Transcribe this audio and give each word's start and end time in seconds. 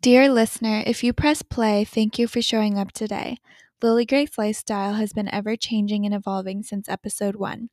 Dear 0.00 0.28
listener, 0.28 0.82
if 0.86 1.02
you 1.04 1.12
press 1.12 1.42
play, 1.42 1.84
thank 1.84 2.18
you 2.18 2.26
for 2.28 2.42
showing 2.42 2.78
up 2.78 2.92
today. 2.92 3.38
Lily 3.82 4.04
Grace 4.04 4.36
Lifestyle 4.38 4.94
has 4.94 5.12
been 5.12 5.28
ever 5.32 5.56
changing 5.56 6.04
and 6.04 6.14
evolving 6.14 6.62
since 6.62 6.88
episode 6.88 7.36
one. 7.36 7.70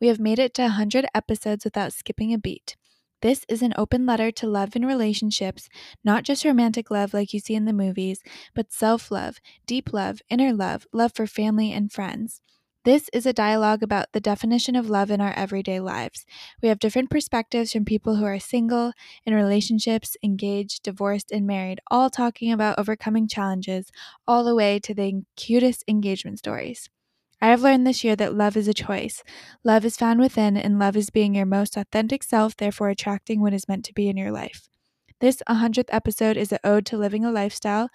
We 0.00 0.08
have 0.08 0.20
made 0.20 0.38
it 0.38 0.54
to 0.54 0.62
100 0.62 1.06
episodes 1.14 1.64
without 1.64 1.92
skipping 1.94 2.32
a 2.34 2.38
beat. 2.38 2.76
This 3.22 3.44
is 3.48 3.62
an 3.62 3.72
open 3.76 4.04
letter 4.06 4.30
to 4.32 4.46
love 4.46 4.76
and 4.76 4.86
relationships, 4.86 5.68
not 6.04 6.24
just 6.24 6.44
romantic 6.44 6.90
love 6.90 7.14
like 7.14 7.32
you 7.32 7.40
see 7.40 7.54
in 7.54 7.64
the 7.64 7.72
movies, 7.72 8.22
but 8.54 8.72
self 8.72 9.10
love, 9.10 9.38
deep 9.66 9.92
love, 9.92 10.20
inner 10.30 10.52
love, 10.52 10.86
love 10.92 11.12
for 11.14 11.26
family 11.26 11.72
and 11.72 11.90
friends. 11.92 12.42
This 12.86 13.10
is 13.12 13.26
a 13.26 13.32
dialogue 13.32 13.82
about 13.82 14.12
the 14.12 14.20
definition 14.20 14.76
of 14.76 14.88
love 14.88 15.10
in 15.10 15.20
our 15.20 15.32
everyday 15.32 15.80
lives. 15.80 16.24
We 16.62 16.68
have 16.68 16.78
different 16.78 17.10
perspectives 17.10 17.72
from 17.72 17.84
people 17.84 18.14
who 18.14 18.24
are 18.24 18.38
single, 18.38 18.92
in 19.24 19.34
relationships, 19.34 20.16
engaged, 20.22 20.84
divorced, 20.84 21.32
and 21.32 21.48
married, 21.48 21.80
all 21.90 22.10
talking 22.10 22.52
about 22.52 22.78
overcoming 22.78 23.26
challenges, 23.26 23.90
all 24.24 24.44
the 24.44 24.54
way 24.54 24.78
to 24.78 24.94
the 24.94 25.24
cutest 25.34 25.82
engagement 25.88 26.38
stories. 26.38 26.88
I 27.42 27.48
have 27.48 27.60
learned 27.60 27.88
this 27.88 28.04
year 28.04 28.14
that 28.14 28.36
love 28.36 28.56
is 28.56 28.68
a 28.68 28.72
choice. 28.72 29.24
Love 29.64 29.84
is 29.84 29.96
found 29.96 30.20
within, 30.20 30.56
and 30.56 30.78
love 30.78 30.96
is 30.96 31.10
being 31.10 31.34
your 31.34 31.44
most 31.44 31.76
authentic 31.76 32.22
self, 32.22 32.56
therefore 32.56 32.90
attracting 32.90 33.40
what 33.40 33.52
is 33.52 33.66
meant 33.66 33.84
to 33.86 33.94
be 33.94 34.08
in 34.08 34.16
your 34.16 34.30
life. 34.30 34.68
This 35.18 35.42
100th 35.48 35.88
episode 35.88 36.36
is 36.36 36.52
an 36.52 36.60
ode 36.62 36.86
to 36.86 36.96
living 36.96 37.24
a 37.24 37.32
lifestyle 37.32 37.90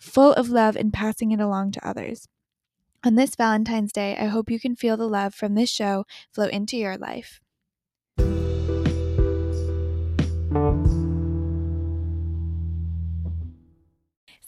full 0.00 0.32
of 0.32 0.50
love 0.50 0.74
and 0.74 0.92
passing 0.92 1.30
it 1.30 1.38
along 1.38 1.70
to 1.70 1.88
others. 1.88 2.26
On 3.04 3.16
this 3.16 3.34
Valentine's 3.34 3.92
Day, 3.92 4.16
I 4.16 4.28
hope 4.28 4.50
you 4.50 4.58
can 4.58 4.76
feel 4.76 4.96
the 4.96 5.06
love 5.06 5.34
from 5.34 5.54
this 5.54 5.70
show 5.70 6.06
flow 6.32 6.46
into 6.46 6.78
your 6.78 6.96
life. 6.96 7.41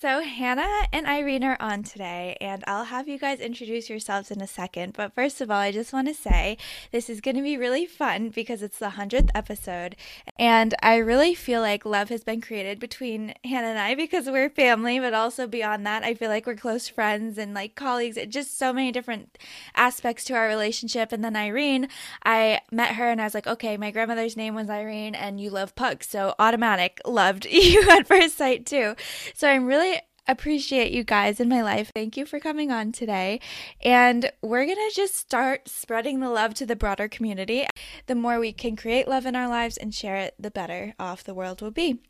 So, 0.05 0.21
Hannah 0.21 0.87
and 0.93 1.07
Irene 1.07 1.45
are 1.45 1.57
on 1.61 1.83
today, 1.83 2.37
and 2.39 2.63
I'll 2.67 2.85
have 2.85 3.09
you 3.09 3.19
guys 3.19 3.41
introduce 3.41 3.89
yourselves 3.89 4.31
in 4.31 4.43
a 4.43 4.47
second. 4.47 4.93
But 4.93 5.15
first 5.15 5.41
of 5.41 5.51
all, 5.51 5.57
I 5.57 5.73
just 5.73 5.95
want 5.95 6.09
to 6.09 6.15
say 6.15 6.59
this 6.93 7.09
is 7.09 7.23
going 7.23 7.37
to 7.37 7.43
be 7.43 7.57
really 7.57 7.87
fun 7.87 8.29
because 8.29 8.63
it's 8.63 8.79
the 8.79 8.91
100th 8.99 9.31
episode, 9.35 9.97
and 10.39 10.75
I 10.83 10.97
really 10.97 11.35
feel 11.35 11.63
like 11.63 11.87
love 11.87 12.11
has 12.11 12.23
been 12.23 12.43
created 12.43 12.79
between 12.79 13.33
Hannah 13.45 13.69
and 13.69 13.79
I 13.79 13.95
because 13.95 14.27
we're 14.27 14.51
family, 14.51 14.99
but 14.99 15.15
also 15.15 15.47
beyond 15.47 15.87
that, 15.87 16.05
I 16.05 16.13
feel 16.13 16.29
like 16.29 16.47
we're 16.47 16.55
close 16.55 16.87
friends 16.87 17.39
and 17.39 17.55
like 17.55 17.75
colleagues. 17.75 18.19
Just 18.29 18.59
so 18.59 18.75
many 18.75 18.93
different 18.93 19.39
aspects 19.75 20.25
to 20.25 20.35
our 20.35 20.47
relationship. 20.47 21.13
And 21.13 21.25
then 21.25 21.35
Irene, 21.35 21.89
I 22.27 22.61
met 22.71 22.97
her 22.97 23.09
and 23.09 23.23
I 23.23 23.25
was 23.25 23.35
like, 23.35 23.47
okay, 23.47 23.79
my 23.79 23.91
grandmother's 23.91 24.37
name 24.37 24.55
was 24.55 24.69
Irene, 24.69 25.15
and 25.15 25.41
you 25.41 25.49
love 25.49 25.75
pugs, 25.75 26.09
so 26.09 26.35
automatic 26.39 27.01
loved 27.07 27.47
you 27.51 27.89
at 27.91 28.07
first 28.07 28.37
sight 28.37 28.67
too. 28.67 28.97
So 29.33 29.49
I'm 29.49 29.65
really 29.65 29.94
appreciate 30.27 30.93
you 30.93 31.05
guys 31.05 31.41
in 31.41 31.49
my 31.49 31.63
life. 31.63 31.91
Thank 31.95 32.17
you 32.17 32.27
for 32.27 32.41
coming 32.41 32.71
on 32.71 32.93
today. 32.93 33.41
And 33.83 34.31
we're 34.43 34.65
going 34.65 34.77
to 34.77 34.93
just 34.95 35.17
start 35.17 35.69
spreading 35.69 36.21
the 36.21 36.31
love 36.31 36.55
to 36.55 36.67
the 36.67 36.77
broader 36.77 37.09
community. 37.09 37.67
The 38.07 38.15
more 38.15 38.39
we 38.39 38.53
can 38.53 38.77
create 38.77 39.09
love 39.09 39.27
in 39.27 39.37
our 39.37 39.49
lives 39.49 39.77
and 39.77 39.95
share 39.95 40.17
it, 40.17 40.35
the 40.39 40.51
better 40.51 40.95
off 40.99 41.25
the 41.25 41.35
world 41.35 41.61
will 41.61 41.71
be. 41.71 42.01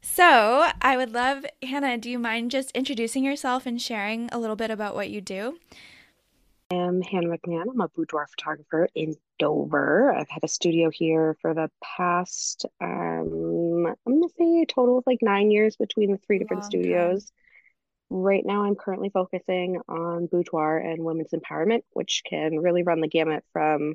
So, 0.00 0.68
I 0.80 0.96
would 0.96 1.12
love, 1.12 1.44
Hannah, 1.62 1.98
do 1.98 2.10
you 2.10 2.18
mind 2.18 2.50
just 2.50 2.70
introducing 2.72 3.24
yourself 3.24 3.66
and 3.66 3.80
sharing 3.80 4.28
a 4.30 4.38
little 4.38 4.56
bit 4.56 4.70
about 4.70 4.94
what 4.94 5.10
you 5.10 5.20
do? 5.20 5.58
I 6.70 6.74
am 6.74 7.00
Hannah 7.00 7.28
McMahon. 7.28 7.64
I'm 7.70 7.80
a 7.80 7.88
boudoir 7.88 8.26
photographer 8.26 8.88
in 8.94 9.16
Dover. 9.38 10.12
I've 10.12 10.28
had 10.28 10.44
a 10.44 10.48
studio 10.48 10.90
here 10.90 11.34
for 11.40 11.54
the 11.54 11.70
past, 11.82 12.66
um, 12.80 13.30
I'm 13.86 14.20
going 14.20 14.28
to 14.28 14.34
say 14.38 14.62
a 14.62 14.66
total 14.66 14.98
of 14.98 15.04
like 15.06 15.18
nine 15.22 15.50
years 15.50 15.76
between 15.76 16.12
the 16.12 16.18
three 16.18 16.38
different 16.38 16.62
Long 16.62 16.70
studios. 16.70 17.24
Time. 17.24 17.32
Right 18.10 18.44
now, 18.44 18.64
I'm 18.64 18.74
currently 18.74 19.10
focusing 19.10 19.80
on 19.88 20.26
boudoir 20.26 20.78
and 20.78 21.04
women's 21.04 21.32
empowerment, 21.32 21.82
which 21.92 22.22
can 22.28 22.58
really 22.58 22.82
run 22.82 23.00
the 23.00 23.08
gamut 23.08 23.44
from 23.52 23.94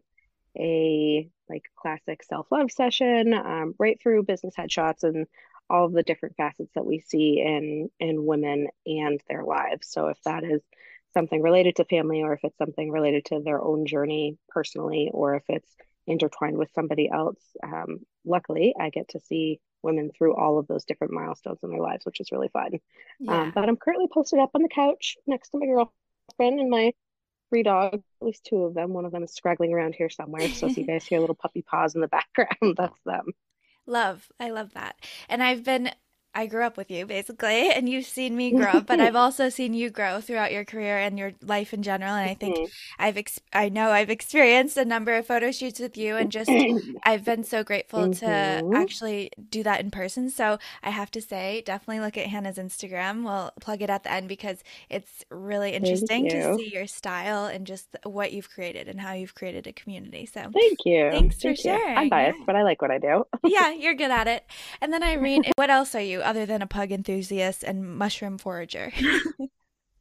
a 0.58 1.28
like 1.50 1.64
classic 1.76 2.22
self-love 2.24 2.72
session 2.72 3.34
um, 3.34 3.74
right 3.80 4.00
through 4.00 4.22
business 4.24 4.54
headshots 4.56 5.04
and 5.04 5.26
all 5.68 5.86
of 5.86 5.94
the 5.94 6.04
different 6.04 6.36
facets 6.36 6.70
that 6.76 6.86
we 6.86 7.00
see 7.00 7.42
in 7.42 7.90
in 8.00 8.26
women 8.26 8.68
and 8.86 9.20
their 9.28 9.44
lives. 9.44 9.88
So 9.88 10.08
if 10.08 10.22
that 10.24 10.44
is 10.44 10.62
something 11.14 11.42
related 11.42 11.78
to 11.78 11.86
family 11.86 12.22
or 12.22 12.34
if 12.34 12.42
it's 12.44 12.58
something 12.58 12.92
related 12.92 13.26
to 13.26 13.40
their 13.40 13.62
own 13.62 13.86
journey 13.86 14.38
personally 14.50 15.10
or 15.14 15.36
if 15.36 15.44
it's 15.48 15.70
intertwined 16.08 16.58
with 16.58 16.70
somebody 16.74 17.10
else 17.10 17.40
um, 17.64 18.00
luckily 18.26 18.76
i 18.80 18.90
get 18.90 19.08
to 19.10 19.20
see 19.22 19.60
women 19.84 20.12
through 20.18 20.36
all 20.36 20.58
of 20.58 20.68
those 20.68 20.86
different 20.86 21.14
milestones 21.14 21.60
in 21.64 21.70
their 21.70 21.82
lives 21.82 22.06
which 22.06 22.20
is 22.20 22.32
really 22.32 22.50
fun. 22.50 22.74
Um, 22.74 22.80
yeah. 23.20 23.42
um, 23.42 23.52
but 23.54 23.70
i'm 23.70 23.78
currently 23.78 24.08
posted 24.12 24.40
up 24.40 24.52
on 24.54 24.62
the 24.62 24.70
couch 24.70 25.18
next 25.28 25.50
to 25.50 25.60
my 25.60 25.66
girlfriend 25.66 26.60
and 26.60 26.70
my 26.70 26.94
three 27.50 27.64
dogs 27.64 28.04
at 28.22 28.26
least 28.26 28.46
two 28.46 28.64
of 28.64 28.74
them. 28.74 28.94
One 28.94 29.06
of 29.06 29.12
them 29.12 29.24
is 29.24 29.34
scraggling 29.34 29.74
around 29.74 29.94
here 29.94 30.10
somewhere 30.10 30.50
so 30.50 30.68
if 30.68 30.78
you 30.78 30.86
guys 30.88 31.06
hear 31.06 31.20
little 31.20 31.36
puppy 31.36 31.62
paws 31.62 31.94
in 31.96 32.02
the 32.02 32.08
background 32.08 32.76
that's 32.78 33.00
them. 33.06 33.26
Love. 33.86 34.28
I 34.40 34.50
love 34.50 34.74
that. 34.74 34.96
And 35.30 35.44
i've 35.44 35.64
been 35.64 35.92
I 36.36 36.48
grew 36.48 36.64
up 36.64 36.78
with 36.78 36.90
you 36.90 37.06
basically, 37.06 37.70
and 37.76 37.88
you've 37.88 38.06
seen 38.06 38.36
me 38.36 38.52
grow 38.52 38.68
up, 38.68 38.88
but 38.88 39.00
I've 39.00 39.16
also 39.24 39.50
seen 39.50 39.74
you 39.74 39.90
grow 39.90 40.22
throughout 40.22 40.52
your 40.52 40.66
career 40.66 40.98
and 40.98 41.18
your 41.18 41.34
life 41.42 41.74
in 41.74 41.84
general. 41.84 42.14
And 42.14 42.30
I 42.30 42.34
think 42.34 42.58
mm-hmm. 42.58 42.66
I've, 43.00 43.18
ex- 43.18 43.42
I 43.52 43.70
know 43.70 43.92
I've 43.92 44.10
experienced 44.10 44.78
a 44.78 44.86
number 44.86 45.16
of 45.16 45.28
photo 45.28 45.52
shoots 45.52 45.80
with 45.80 45.98
you, 45.98 46.18
and 46.18 46.32
just 46.32 46.50
I've 47.04 47.26
been 47.26 47.44
so 47.44 47.64
grateful 47.64 48.08
mm-hmm. 48.08 48.72
to 48.72 48.78
actually 48.78 49.32
do 49.50 49.64
that 49.64 49.80
in 49.82 49.92
person. 49.92 50.30
So 50.30 50.58
I 50.82 50.90
have 50.90 51.12
to 51.12 51.22
say, 51.22 51.62
definitely 51.66 52.02
look 52.02 52.18
at 52.18 52.28
Hannah's 52.28 52.58
Instagram. 52.58 53.24
We'll 53.24 53.52
plug 53.60 53.82
it 53.82 53.90
at 53.90 54.04
the 54.04 54.12
end 54.12 54.28
because 54.28 54.64
it's 54.90 55.24
really 55.30 55.72
interesting 55.74 56.30
to 56.30 56.56
see 56.56 56.72
your 56.74 56.88
style 56.88 57.46
and 57.46 57.68
just 57.68 57.96
what 58.04 58.34
you've 58.34 58.50
created 58.50 58.88
and 58.88 59.00
how 59.00 59.14
you've 59.14 59.36
created 59.36 59.68
a 59.68 59.74
community. 59.74 60.26
So 60.26 60.42
thank 60.54 60.80
you. 60.86 61.10
Thanks 61.12 61.36
thank 61.38 61.42
for 61.42 61.50
you. 61.50 61.56
sharing. 61.78 61.98
I'm 61.98 62.10
biased, 62.10 62.40
yeah. 62.40 62.44
but 62.46 62.56
I 62.56 62.64
like 62.64 62.82
what 62.82 62.92
I 62.92 62.98
do. 62.98 63.26
yeah, 63.44 63.72
you're 63.72 63.94
good 63.94 64.12
at 64.12 64.28
it. 64.28 64.46
And 64.82 64.92
then 64.92 65.04
Irene, 65.04 65.44
what 65.56 65.70
else 65.70 65.96
are 65.96 66.02
you? 66.02 66.23
Other 66.24 66.46
than 66.46 66.62
a 66.62 66.68
pug 66.68 66.92
enthusiast 66.92 67.64
and 67.64 67.98
mushroom 67.98 68.38
forager. 68.38 68.92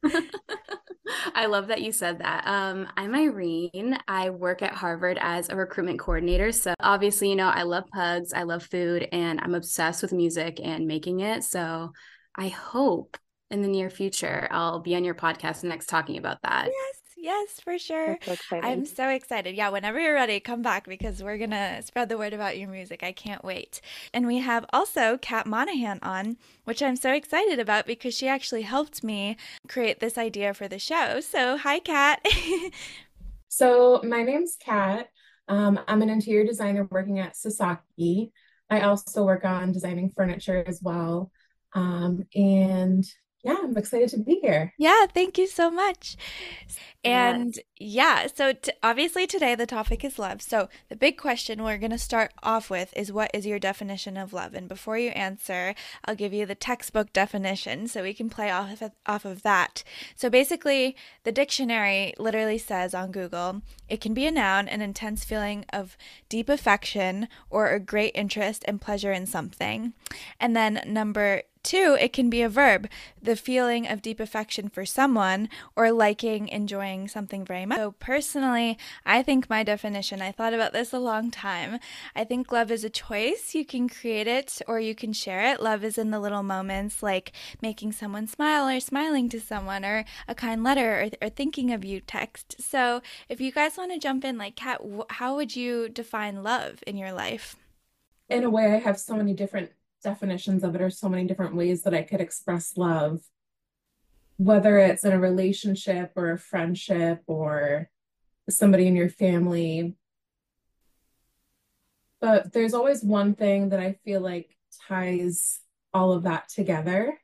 I 1.35 1.45
love 1.45 1.67
that 1.67 1.81
you 1.81 1.91
said 1.91 2.19
that. 2.19 2.45
Um, 2.47 2.87
I'm 2.97 3.15
Irene. 3.15 3.97
I 4.07 4.29
work 4.29 4.61
at 4.61 4.73
Harvard 4.73 5.17
as 5.21 5.49
a 5.49 5.55
recruitment 5.55 5.99
coordinator. 5.99 6.51
So, 6.51 6.73
obviously, 6.79 7.29
you 7.29 7.35
know, 7.35 7.47
I 7.49 7.63
love 7.63 7.85
pugs, 7.93 8.33
I 8.33 8.43
love 8.43 8.63
food, 8.63 9.07
and 9.11 9.39
I'm 9.41 9.55
obsessed 9.55 10.01
with 10.01 10.13
music 10.13 10.59
and 10.63 10.87
making 10.87 11.21
it. 11.21 11.43
So, 11.43 11.91
I 12.35 12.47
hope 12.47 13.17
in 13.51 13.61
the 13.61 13.67
near 13.67 13.89
future 13.89 14.47
I'll 14.49 14.79
be 14.79 14.95
on 14.95 15.03
your 15.03 15.15
podcast 15.15 15.63
next 15.63 15.87
talking 15.87 16.17
about 16.17 16.41
that. 16.43 16.65
Yes, 16.65 16.99
Yes, 17.23 17.61
for 17.63 17.79
sure. 17.79 18.19
So 18.25 18.35
I'm 18.51 18.85
so 18.85 19.07
excited. 19.07 19.55
Yeah, 19.55 19.69
whenever 19.69 19.97
you're 19.97 20.13
ready, 20.13 20.41
come 20.41 20.61
back 20.61 20.85
because 20.85 21.23
we're 21.23 21.37
going 21.37 21.51
to 21.51 21.81
spread 21.81 22.09
the 22.09 22.17
word 22.17 22.33
about 22.33 22.57
your 22.57 22.67
music. 22.67 23.01
I 23.01 23.13
can't 23.13 23.45
wait. 23.45 23.79
And 24.13 24.27
we 24.27 24.39
have 24.39 24.65
also 24.73 25.17
Kat 25.19 25.47
Monahan 25.47 25.99
on, 26.03 26.35
which 26.65 26.83
I'm 26.83 26.97
so 26.97 27.13
excited 27.13 27.59
about 27.59 27.85
because 27.85 28.13
she 28.13 28.27
actually 28.27 28.63
helped 28.63 29.05
me 29.05 29.37
create 29.69 30.01
this 30.01 30.17
idea 30.17 30.53
for 30.53 30.67
the 30.67 30.79
show. 30.79 31.21
So, 31.21 31.55
hi, 31.55 31.79
Kat. 31.79 32.19
so, 33.47 34.01
my 34.03 34.23
name's 34.23 34.57
Kat. 34.59 35.07
Um, 35.47 35.79
I'm 35.87 36.01
an 36.01 36.09
interior 36.09 36.45
designer 36.45 36.85
working 36.91 37.19
at 37.19 37.37
Sasaki. 37.37 38.33
I 38.69 38.81
also 38.81 39.23
work 39.23 39.45
on 39.45 39.71
designing 39.71 40.09
furniture 40.09 40.61
as 40.67 40.81
well. 40.83 41.31
Um, 41.73 42.25
and 42.35 43.05
yeah, 43.43 43.57
I'm 43.61 43.75
excited 43.75 44.09
to 44.09 44.19
be 44.19 44.39
here. 44.41 44.73
Yeah, 44.77 45.05
thank 45.13 45.37
you 45.37 45.47
so 45.47 45.69
much. 45.69 46.15
And 47.03 47.59
yeah, 47.77 48.27
so 48.33 48.53
t- 48.53 48.71
obviously 48.81 49.27
today 49.27 49.55
the 49.55 49.65
topic 49.65 50.05
is 50.05 50.17
love. 50.17 50.41
So 50.41 50.69
the 50.87 50.95
big 50.95 51.17
question 51.17 51.61
we're 51.61 51.77
going 51.77 51.91
to 51.91 51.97
start 51.97 52.31
off 52.41 52.69
with 52.69 52.95
is 52.95 53.11
what 53.11 53.29
is 53.33 53.45
your 53.45 53.59
definition 53.59 54.15
of 54.15 54.31
love? 54.31 54.53
And 54.53 54.69
before 54.69 54.97
you 54.97 55.09
answer, 55.09 55.75
I'll 56.05 56.15
give 56.15 56.31
you 56.31 56.45
the 56.45 56.55
textbook 56.55 57.11
definition 57.11 57.89
so 57.89 58.03
we 58.03 58.13
can 58.13 58.29
play 58.29 58.49
off 58.49 58.81
of, 58.81 58.91
off 59.05 59.25
of 59.25 59.43
that. 59.43 59.83
So 60.15 60.29
basically, 60.29 60.95
the 61.25 61.33
dictionary 61.33 62.13
literally 62.17 62.57
says 62.57 62.93
on 62.93 63.11
Google, 63.11 63.61
it 63.89 63.99
can 63.99 64.13
be 64.13 64.25
a 64.25 64.31
noun, 64.31 64.69
an 64.69 64.81
intense 64.81 65.25
feeling 65.25 65.65
of 65.73 65.97
deep 66.29 66.47
affection 66.47 67.27
or 67.49 67.67
a 67.69 67.79
great 67.81 68.13
interest 68.15 68.63
and 68.65 68.79
pleasure 68.79 69.11
in 69.11 69.25
something. 69.25 69.91
And 70.39 70.55
then 70.55 70.81
number 70.85 71.41
Two, 71.63 71.95
it 71.97 72.11
can 72.11 72.29
be 72.29 72.41
a 72.41 72.49
verb, 72.49 72.89
the 73.21 73.37
feeling 73.37 73.87
of 73.87 74.01
deep 74.01 74.19
affection 74.19 74.67
for 74.67 74.85
someone 74.85 75.47
or 75.77 75.93
liking, 75.93 76.49
enjoying 76.49 77.07
something 77.07 77.45
very 77.45 77.65
much. 77.65 77.77
So, 77.77 77.91
personally, 77.99 78.77
I 79.05 79.23
think 79.23 79.49
my 79.49 79.63
definition, 79.63 80.21
I 80.21 80.33
thought 80.33 80.53
about 80.53 80.73
this 80.73 80.91
a 80.91 80.99
long 80.99 81.31
time. 81.31 81.79
I 82.17 82.25
think 82.25 82.51
love 82.51 82.69
is 82.69 82.83
a 82.83 82.89
choice. 82.89 83.55
You 83.55 83.63
can 83.63 83.87
create 83.87 84.27
it 84.27 84.61
or 84.67 84.81
you 84.81 84.93
can 84.93 85.13
share 85.13 85.45
it. 85.53 85.61
Love 85.61 85.85
is 85.85 85.97
in 85.97 86.11
the 86.11 86.19
little 86.19 86.43
moments 86.43 87.01
like 87.01 87.31
making 87.61 87.93
someone 87.93 88.27
smile 88.27 88.67
or 88.67 88.81
smiling 88.81 89.29
to 89.29 89.39
someone 89.39 89.85
or 89.85 90.03
a 90.27 90.35
kind 90.35 90.63
letter 90.63 91.09
or, 91.21 91.27
or 91.27 91.29
thinking 91.29 91.71
of 91.71 91.85
you 91.85 92.01
text. 92.01 92.61
So, 92.61 93.01
if 93.29 93.39
you 93.39 93.53
guys 93.53 93.77
want 93.77 93.93
to 93.93 93.99
jump 93.99 94.25
in, 94.25 94.37
like, 94.37 94.57
Kat, 94.57 94.81
how 95.11 95.37
would 95.37 95.55
you 95.55 95.87
define 95.87 96.43
love 96.43 96.83
in 96.85 96.97
your 96.97 97.13
life? 97.13 97.55
In 98.29 98.43
a 98.43 98.49
way, 98.49 98.73
I 98.73 98.79
have 98.79 98.99
so 98.99 99.15
many 99.15 99.33
different 99.33 99.71
definitions 100.03 100.63
of 100.63 100.75
it 100.75 100.81
or 100.81 100.89
so 100.89 101.09
many 101.09 101.25
different 101.25 101.55
ways 101.55 101.83
that 101.83 101.93
I 101.93 102.03
could 102.03 102.21
express 102.21 102.77
love, 102.77 103.21
whether 104.37 104.77
it's 104.77 105.03
in 105.03 105.13
a 105.13 105.19
relationship 105.19 106.11
or 106.15 106.31
a 106.31 106.37
friendship 106.37 107.23
or 107.27 107.89
somebody 108.49 108.87
in 108.87 108.95
your 108.95 109.09
family. 109.09 109.95
But 112.21 112.53
there's 112.53 112.73
always 112.73 113.03
one 113.03 113.33
thing 113.33 113.69
that 113.69 113.79
I 113.79 113.93
feel 114.05 114.21
like 114.21 114.55
ties 114.87 115.59
all 115.93 116.13
of 116.13 116.23
that 116.23 116.49
together. 116.49 117.19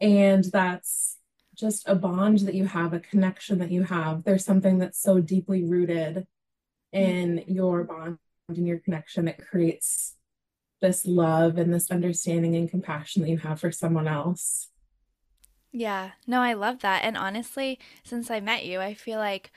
And 0.00 0.44
that's 0.44 1.16
just 1.54 1.88
a 1.88 1.94
bond 1.94 2.40
that 2.40 2.54
you 2.54 2.66
have, 2.66 2.92
a 2.92 3.00
connection 3.00 3.58
that 3.58 3.72
you 3.72 3.82
have. 3.82 4.24
There's 4.24 4.44
something 4.44 4.78
that's 4.78 5.00
so 5.00 5.20
deeply 5.20 5.64
rooted 5.64 6.26
in 6.92 7.44
your 7.48 7.84
bond 7.84 8.18
and 8.48 8.66
your 8.66 8.78
connection. 8.78 9.26
that 9.26 9.44
creates 9.44 10.14
this 10.80 11.06
love 11.06 11.58
and 11.58 11.72
this 11.72 11.90
understanding 11.90 12.56
and 12.56 12.70
compassion 12.70 13.22
that 13.22 13.30
you 13.30 13.38
have 13.38 13.60
for 13.60 13.72
someone 13.72 14.08
else. 14.08 14.68
Yeah, 15.72 16.12
no, 16.26 16.40
I 16.40 16.54
love 16.54 16.80
that. 16.80 17.04
And 17.04 17.16
honestly, 17.16 17.78
since 18.04 18.30
I 18.30 18.40
met 18.40 18.64
you, 18.64 18.80
I 18.80 18.94
feel 18.94 19.18
like 19.18 19.52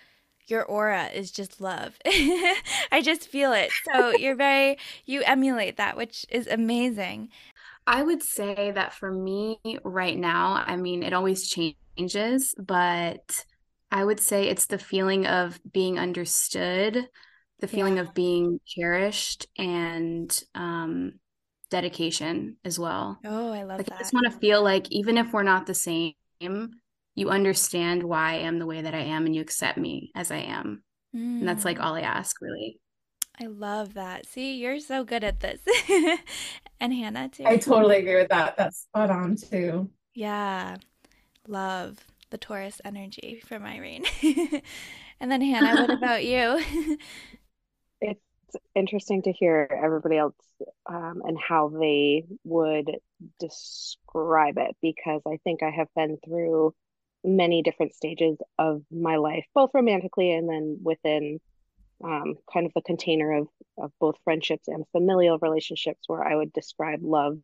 your 0.47 0.63
aura 0.65 1.07
is 1.07 1.31
just 1.31 1.61
love. 1.61 1.97
I 2.05 3.01
just 3.03 3.27
feel 3.27 3.53
it. 3.53 3.71
So 3.91 4.09
you're 4.15 4.35
very, 4.35 4.77
you 5.05 5.21
emulate 5.23 5.77
that, 5.77 5.95
which 5.95 6.25
is 6.29 6.47
amazing. 6.47 7.29
I 7.87 8.03
would 8.03 8.21
say 8.21 8.71
that 8.71 8.93
for 8.93 9.11
me 9.11 9.59
right 9.83 10.17
now, 10.17 10.63
I 10.65 10.75
mean, 10.75 11.03
it 11.03 11.13
always 11.13 11.47
changes, 11.49 12.53
but 12.57 13.45
I 13.91 14.03
would 14.03 14.19
say 14.19 14.47
it's 14.47 14.67
the 14.67 14.77
feeling 14.77 15.25
of 15.27 15.59
being 15.71 15.97
understood, 15.97 17.09
the 17.61 17.67
feeling 17.67 17.95
yeah. 17.95 18.03
of 18.03 18.13
being 18.13 18.59
cherished, 18.65 19.47
and 19.57 20.43
um, 20.53 21.13
dedication 21.71 22.57
as 22.63 22.77
well. 22.77 23.19
Oh, 23.25 23.51
I 23.51 23.63
love 23.63 23.79
like, 23.79 23.87
that. 23.87 23.95
I 23.95 23.99
just 23.99 24.13
want 24.13 24.31
to 24.31 24.39
feel 24.39 24.61
like 24.61 24.91
even 24.91 25.17
if 25.17 25.33
we're 25.33 25.41
not 25.41 25.65
the 25.65 25.73
same, 25.73 26.13
you 27.15 27.29
understand 27.29 28.03
why 28.03 28.33
I 28.33 28.35
am 28.35 28.59
the 28.59 28.67
way 28.67 28.81
that 28.81 28.93
I 28.93 29.01
am 29.01 29.25
and 29.25 29.35
you 29.35 29.41
accept 29.41 29.77
me 29.77 30.11
as 30.15 30.29
I 30.29 30.37
am. 30.37 30.83
Mm. 31.15 31.39
And 31.39 31.47
that's 31.47 31.65
like 31.65 31.79
mm. 31.79 31.83
all 31.83 31.95
I 31.95 32.01
ask, 32.01 32.39
really. 32.41 32.79
I 33.39 33.47
love 33.47 33.95
that. 33.95 34.27
See, 34.27 34.57
you're 34.57 34.79
so 34.79 35.03
good 35.03 35.23
at 35.23 35.39
this. 35.39 35.61
and 36.79 36.93
Hannah, 36.93 37.29
too. 37.29 37.45
I 37.45 37.57
totally 37.57 37.97
agree 37.97 38.17
with 38.17 38.29
that. 38.29 38.55
That's 38.57 38.81
spot 38.81 39.09
on, 39.09 39.35
too. 39.35 39.89
Yeah. 40.13 40.77
Love 41.47 41.97
the 42.29 42.37
Taurus 42.37 42.81
energy 42.85 43.41
from 43.45 43.65
Irene. 43.65 44.05
and 45.19 45.31
then, 45.31 45.41
Hannah, 45.41 45.81
what 45.81 45.89
about 45.97 46.23
you? 46.23 46.61
It's 48.53 48.65
interesting 48.75 49.21
to 49.23 49.31
hear 49.31 49.67
everybody 49.71 50.17
else 50.17 50.35
um, 50.85 51.21
and 51.25 51.37
how 51.39 51.69
they 51.69 52.25
would 52.43 52.97
describe 53.39 54.57
it 54.57 54.75
because 54.81 55.21
I 55.27 55.37
think 55.43 55.63
I 55.63 55.69
have 55.69 55.87
been 55.95 56.17
through 56.23 56.73
many 57.23 57.61
different 57.61 57.93
stages 57.93 58.37
of 58.57 58.81
my 58.91 59.17
life, 59.17 59.45
both 59.53 59.71
romantically 59.73 60.33
and 60.33 60.49
then 60.49 60.79
within 60.83 61.39
um, 62.03 62.35
kind 62.51 62.65
of 62.65 62.73
the 62.73 62.81
container 62.81 63.37
of, 63.37 63.47
of 63.77 63.91
both 63.99 64.15
friendships 64.23 64.67
and 64.67 64.85
familial 64.91 65.37
relationships, 65.39 66.01
where 66.07 66.23
I 66.23 66.35
would 66.35 66.51
describe 66.51 66.99
love 67.03 67.37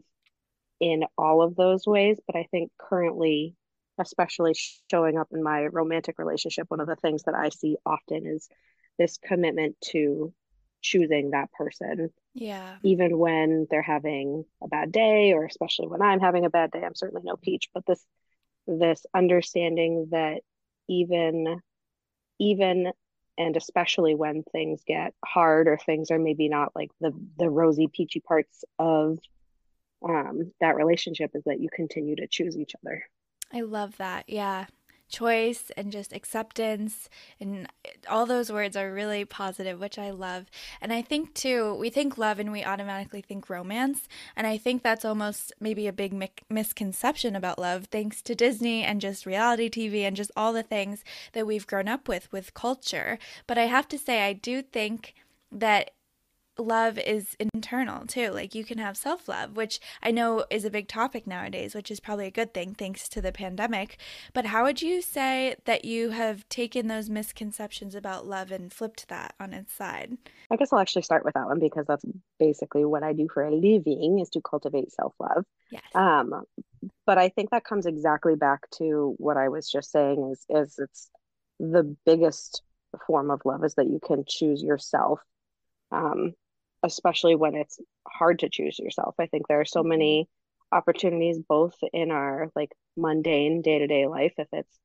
in 0.79 1.03
all 1.17 1.41
of 1.41 1.55
those 1.55 1.85
ways. 1.85 2.19
But 2.25 2.35
I 2.35 2.47
think 2.49 2.71
currently, 2.77 3.55
especially 3.99 4.55
showing 4.89 5.17
up 5.17 5.27
in 5.31 5.43
my 5.43 5.67
romantic 5.67 6.17
relationship, 6.17 6.65
one 6.69 6.79
of 6.79 6.87
the 6.87 6.95
things 6.95 7.23
that 7.23 7.35
I 7.35 7.49
see 7.49 7.77
often 7.85 8.25
is 8.25 8.49
this 8.97 9.17
commitment 9.17 9.75
to 9.91 10.33
choosing 10.87 11.31
that 11.31 11.51
person. 11.53 12.09
Yeah. 12.33 12.77
Even 12.83 13.17
when 13.17 13.67
they're 13.69 13.81
having 13.81 14.45
a 14.63 14.67
bad 14.67 14.91
day, 14.91 15.33
or 15.33 15.45
especially 15.45 15.87
when 15.87 16.01
I'm 16.01 16.19
having 16.19 16.45
a 16.45 16.49
bad 16.49 16.71
day, 16.71 16.83
I'm 16.83 16.95
certainly 16.95 17.23
no 17.25 17.35
peach, 17.35 17.69
but 17.73 17.85
this 17.85 18.03
this 18.67 19.05
understanding 19.15 20.09
that 20.11 20.41
even 20.87 21.61
even 22.39 22.91
and 23.37 23.55
especially 23.55 24.15
when 24.15 24.43
things 24.43 24.81
get 24.85 25.13
hard 25.23 25.67
or 25.67 25.77
things 25.77 26.11
are 26.11 26.19
maybe 26.19 26.49
not 26.49 26.75
like 26.75 26.91
the 26.99 27.11
the 27.37 27.49
rosy 27.49 27.87
peachy 27.87 28.19
parts 28.19 28.63
of 28.77 29.19
um, 30.07 30.51
that 30.61 30.75
relationship 30.75 31.31
is 31.33 31.43
that 31.45 31.59
you 31.59 31.69
continue 31.73 32.15
to 32.15 32.27
choose 32.27 32.57
each 32.57 32.73
other 32.83 33.03
i 33.53 33.61
love 33.61 33.95
that 33.97 34.25
yeah 34.27 34.65
choice 35.07 35.71
and 35.77 35.91
just 35.91 36.13
acceptance 36.13 37.09
and 37.39 37.67
all 38.09 38.25
those 38.25 38.51
words 38.51 38.75
are 38.75 38.93
really 38.93 39.23
positive 39.25 39.79
which 39.79 39.97
i 39.97 40.09
love. 40.11 40.45
And 40.81 40.91
i 40.93 41.01
think 41.01 41.33
too 41.33 41.75
we 41.75 41.89
think 41.89 42.17
love 42.17 42.39
and 42.39 42.51
we 42.51 42.63
automatically 42.63 43.21
think 43.21 43.49
romance 43.49 44.07
and 44.35 44.45
i 44.47 44.57
think 44.57 44.83
that's 44.83 45.05
almost 45.05 45.53
maybe 45.59 45.87
a 45.87 45.93
big 45.93 46.13
mi- 46.13 46.31
misconception 46.49 47.35
about 47.35 47.59
love 47.59 47.85
thanks 47.85 48.21
to 48.23 48.35
disney 48.35 48.83
and 48.83 49.01
just 49.01 49.25
reality 49.25 49.69
tv 49.69 50.01
and 50.01 50.15
just 50.15 50.31
all 50.35 50.53
the 50.53 50.63
things 50.63 51.03
that 51.33 51.47
we've 51.47 51.67
grown 51.67 51.87
up 51.87 52.07
with 52.07 52.31
with 52.31 52.53
culture. 52.53 53.17
But 53.45 53.57
i 53.57 53.63
have 53.63 53.87
to 53.89 53.97
say 53.97 54.21
i 54.23 54.33
do 54.33 54.61
think 54.61 55.13
that 55.51 55.91
love 56.59 56.97
is 56.99 57.35
internal 57.39 58.05
too. 58.05 58.31
Like 58.31 58.55
you 58.55 58.63
can 58.63 58.77
have 58.77 58.97
self 58.97 59.27
love, 59.27 59.55
which 59.55 59.79
I 60.01 60.11
know 60.11 60.45
is 60.49 60.65
a 60.65 60.69
big 60.69 60.87
topic 60.87 61.27
nowadays, 61.27 61.75
which 61.75 61.91
is 61.91 61.99
probably 61.99 62.27
a 62.27 62.31
good 62.31 62.53
thing 62.53 62.73
thanks 62.73 63.07
to 63.09 63.21
the 63.21 63.31
pandemic. 63.31 63.97
But 64.33 64.45
how 64.45 64.63
would 64.63 64.81
you 64.81 65.01
say 65.01 65.55
that 65.65 65.85
you 65.85 66.11
have 66.11 66.47
taken 66.49 66.87
those 66.87 67.09
misconceptions 67.09 67.95
about 67.95 68.25
love 68.25 68.51
and 68.51 68.71
flipped 68.71 69.07
that 69.09 69.35
on 69.39 69.53
its 69.53 69.73
side? 69.73 70.17
I 70.51 70.55
guess 70.55 70.71
I'll 70.71 70.79
actually 70.79 71.01
start 71.03 71.25
with 71.25 71.33
that 71.35 71.47
one 71.47 71.59
because 71.59 71.85
that's 71.87 72.05
basically 72.39 72.85
what 72.85 73.03
I 73.03 73.13
do 73.13 73.27
for 73.33 73.43
a 73.43 73.51
living 73.51 74.19
is 74.19 74.29
to 74.31 74.41
cultivate 74.41 74.91
self 74.91 75.13
love. 75.19 75.45
Yes. 75.71 75.83
Um, 75.95 76.43
but 77.05 77.17
I 77.17 77.29
think 77.29 77.51
that 77.51 77.65
comes 77.65 77.85
exactly 77.85 78.35
back 78.35 78.69
to 78.77 79.15
what 79.17 79.37
I 79.37 79.49
was 79.49 79.69
just 79.69 79.91
saying 79.91 80.31
is 80.31 80.45
is 80.49 80.79
it's 80.79 81.09
the 81.59 81.95
biggest 82.05 82.61
form 83.05 83.31
of 83.31 83.41
love 83.45 83.63
is 83.63 83.75
that 83.75 83.87
you 83.87 83.99
can 84.05 84.23
choose 84.27 84.61
yourself 84.61 85.19
um, 85.91 86.33
especially 86.93 87.35
when 87.35 87.55
it's 87.55 87.79
hard 88.07 88.39
to 88.39 88.49
choose 88.49 88.79
yourself. 88.79 89.15
I 89.19 89.27
think 89.27 89.47
there 89.47 89.61
are 89.61 89.65
so 89.65 89.83
many 89.83 90.27
opportunities 90.71 91.39
both 91.39 91.75
in 91.93 92.11
our 92.11 92.49
like 92.55 92.71
mundane 92.97 93.61
day-to-day 93.61 94.07
life 94.07 94.33
if 94.37 94.47
it's 94.51 94.79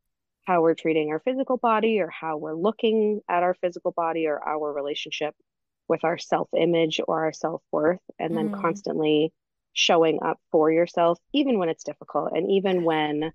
how 0.45 0.63
we're 0.63 0.75
treating 0.75 1.11
our 1.11 1.21
physical 1.21 1.57
body 1.57 2.01
or 2.01 2.09
how 2.09 2.37
we're 2.37 2.55
looking 2.55 3.21
at 3.29 3.43
our 3.43 3.55
physical 3.55 3.93
body 3.93 4.27
or 4.27 4.43
our 4.43 4.73
relationship 4.73 5.35
with 5.89 6.05
our 6.05 6.19
self-image 6.19 7.01
or 7.07 7.25
our 7.25 7.33
self-worth 7.33 8.01
and 8.19 8.37
then 8.37 8.51
mm. 8.51 8.61
constantly 8.61 9.33
showing 9.73 10.19
up 10.23 10.39
for 10.51 10.71
yourself 10.71 11.19
even 11.33 11.59
when 11.59 11.69
it's 11.69 11.85
difficult 11.85 12.33
and 12.33 12.51
even 12.51 12.85
when 12.85 13.33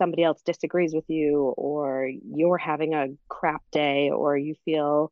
somebody 0.00 0.22
else 0.22 0.40
disagrees 0.42 0.94
with 0.94 1.08
you 1.08 1.52
or 1.56 2.08
you're 2.24 2.58
having 2.58 2.94
a 2.94 3.08
crap 3.28 3.62
day 3.72 4.10
or 4.10 4.36
you 4.36 4.54
feel 4.64 5.10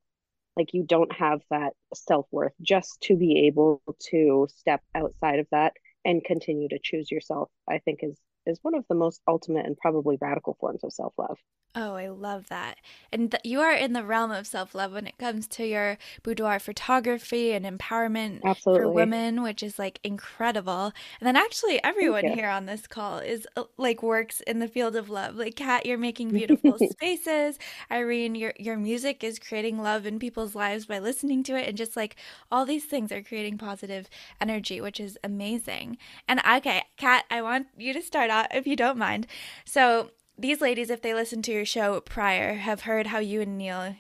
like 0.57 0.75
you 0.75 0.85
don't 0.85 1.13
have 1.13 1.41
that 1.51 1.73
self-worth 1.95 2.53
just 2.61 3.01
to 3.03 3.17
be 3.17 3.47
able 3.47 3.83
to 4.11 4.47
step 4.55 4.81
outside 4.95 5.39
of 5.39 5.47
that 5.51 5.75
and 6.05 6.25
continue 6.25 6.69
to 6.69 6.79
choose 6.83 7.11
yourself 7.11 7.49
i 7.69 7.79
think 7.79 8.01
is 8.03 8.17
is 8.47 8.59
one 8.62 8.75
of 8.75 8.85
the 8.88 8.95
most 8.95 9.21
ultimate 9.29 9.67
and 9.67 9.76
probably 9.76 10.19
radical 10.21 10.57
forms 10.61 10.85
of 10.85 10.93
self-love 10.93 11.38
Oh, 11.79 11.95
I 11.95 12.09
love 12.09 12.49
that. 12.49 12.79
And 13.12 13.31
th- 13.31 13.43
you 13.45 13.61
are 13.61 13.75
in 13.75 13.93
the 13.93 14.03
realm 14.03 14.31
of 14.31 14.47
self 14.47 14.75
love 14.75 14.93
when 14.95 15.07
it 15.07 15.19
comes 15.19 15.47
to 15.49 15.67
your 15.67 15.99
boudoir 16.23 16.59
photography 16.59 17.53
and 17.53 17.67
empowerment 17.67 18.41
Absolutely. 18.43 18.87
for 18.87 18.95
women, 18.95 19.43
which 19.43 19.62
is 19.62 19.79
like 19.79 20.00
incredible. 20.03 20.93
And 21.21 21.26
then 21.26 21.37
actually, 21.37 21.85
everyone 21.85 22.29
here 22.29 22.49
on 22.49 22.65
this 22.65 22.87
call 22.87 23.19
is 23.19 23.47
uh, 23.59 23.65
like 23.76 24.03
works 24.03 24.41
in 24.47 24.59
the 24.59 24.69
field 24.69 24.97
of 24.97 25.11
love. 25.11 25.37
Like 25.37 25.55
Kat, 25.57 25.85
you're 25.85 25.99
making 25.99 26.31
beautiful 26.33 26.79
spaces. 26.93 27.59
Irene, 27.91 28.35
your 28.37 28.55
your 28.59 28.79
music 28.79 29.23
is 29.23 29.38
creating 29.38 29.83
love 29.83 30.07
in 30.07 30.19
people's 30.19 30.55
lives 30.55 30.87
by 30.87 30.99
listening 30.99 31.43
to 31.43 31.57
it, 31.59 31.69
and 31.69 31.76
just 31.76 31.95
like 31.95 32.17
all 32.50 32.65
these 32.65 32.87
things 32.87 33.12
are 33.12 33.23
creating 33.23 33.59
positive 33.59 34.09
energy, 34.41 34.81
which 34.81 34.99
is 34.99 35.19
amazing. 35.23 35.99
And 36.26 36.41
okay, 36.41 36.85
Kat, 36.97 37.26
I 37.31 37.43
want 37.43 37.67
you 37.76 37.93
to 37.93 38.00
start 38.00 38.31
if 38.52 38.66
you 38.66 38.76
don't 38.76 38.99
mind. 38.99 39.26
So 39.64 40.11
these 40.38 40.61
ladies, 40.61 40.90
if 40.90 41.02
they 41.02 41.14
listen 41.14 41.43
to 41.43 41.52
your 41.52 41.64
show 41.64 42.00
prior, 42.00 42.55
have 42.55 42.83
heard 42.83 43.09
how 43.09 43.19
you 43.19 43.40
and 43.40 43.57
Neil, 43.57 43.97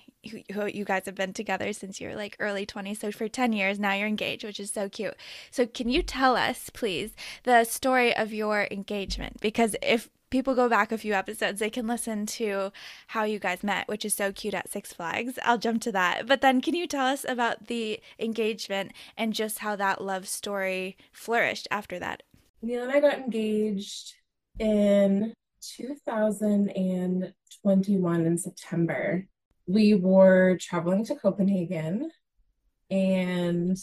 who 0.52 0.66
you 0.66 0.84
guys 0.84 1.06
have 1.06 1.14
been 1.14 1.32
together 1.32 1.72
since 1.72 2.00
you're 2.00 2.16
like 2.16 2.36
early 2.38 2.66
20s. 2.66 3.00
So 3.00 3.12
for 3.12 3.28
10 3.28 3.52
years, 3.52 3.78
now 3.78 3.94
you're 3.94 4.08
engaged, 4.08 4.44
which 4.44 4.60
is 4.60 4.70
so 4.70 4.88
cute. 4.88 5.14
So 5.50 5.66
can 5.66 5.88
you 5.88 6.02
tell 6.02 6.36
us, 6.36 6.70
please, 6.70 7.12
the 7.44 7.64
story 7.64 8.14
of 8.14 8.32
your 8.32 8.68
engagement? 8.70 9.40
Because 9.40 9.76
if 9.82 10.10
people 10.28 10.54
go 10.54 10.68
back 10.68 10.92
a 10.92 10.98
few 10.98 11.14
episodes, 11.14 11.60
they 11.60 11.70
can 11.70 11.86
listen 11.86 12.26
to 12.26 12.72
how 13.08 13.24
you 13.24 13.38
guys 13.38 13.62
met, 13.62 13.88
which 13.88 14.04
is 14.04 14.14
so 14.14 14.32
cute 14.32 14.54
at 14.54 14.70
Six 14.70 14.92
Flags. 14.92 15.38
I'll 15.42 15.58
jump 15.58 15.80
to 15.82 15.92
that. 15.92 16.26
But 16.26 16.40
then 16.40 16.60
can 16.60 16.74
you 16.74 16.86
tell 16.86 17.06
us 17.06 17.24
about 17.26 17.68
the 17.68 18.00
engagement 18.18 18.92
and 19.16 19.32
just 19.32 19.60
how 19.60 19.76
that 19.76 20.02
love 20.02 20.28
story 20.28 20.96
flourished 21.12 21.68
after 21.70 21.98
that? 22.00 22.22
Neil 22.60 22.82
and 22.82 22.92
I 22.92 23.00
got 23.00 23.18
engaged 23.18 24.14
in 24.58 25.32
2021 25.76 28.26
in 28.26 28.38
September, 28.38 29.26
we 29.66 29.94
were 29.94 30.56
traveling 30.60 31.04
to 31.06 31.16
Copenhagen 31.16 32.10
and 32.90 33.76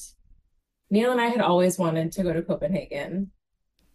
Neil 0.90 1.12
and 1.12 1.20
I 1.20 1.28
had 1.28 1.42
always 1.42 1.78
wanted 1.78 2.14
to 2.14 2.24
go 2.24 2.34
to 2.34 2.42
Copenhagen. 2.42 3.32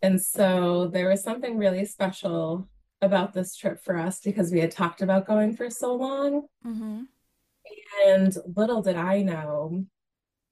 And 0.02 0.20
so 0.20 0.90
there 0.92 1.08
was 1.08 1.22
something 1.22 1.56
really 1.56 1.84
special 1.84 2.68
about 3.00 3.32
this 3.32 3.56
trip 3.56 3.82
for 3.82 3.96
us 3.96 4.20
because 4.20 4.52
we 4.52 4.60
had 4.60 4.70
talked 4.70 5.02
about 5.02 5.26
going 5.26 5.56
for 5.56 5.70
so 5.70 5.94
long. 5.94 6.42
Mm-hmm. 6.66 7.02
And 8.06 8.36
little 8.56 8.82
did 8.82 8.96
I 8.96 9.22
know, 9.22 9.84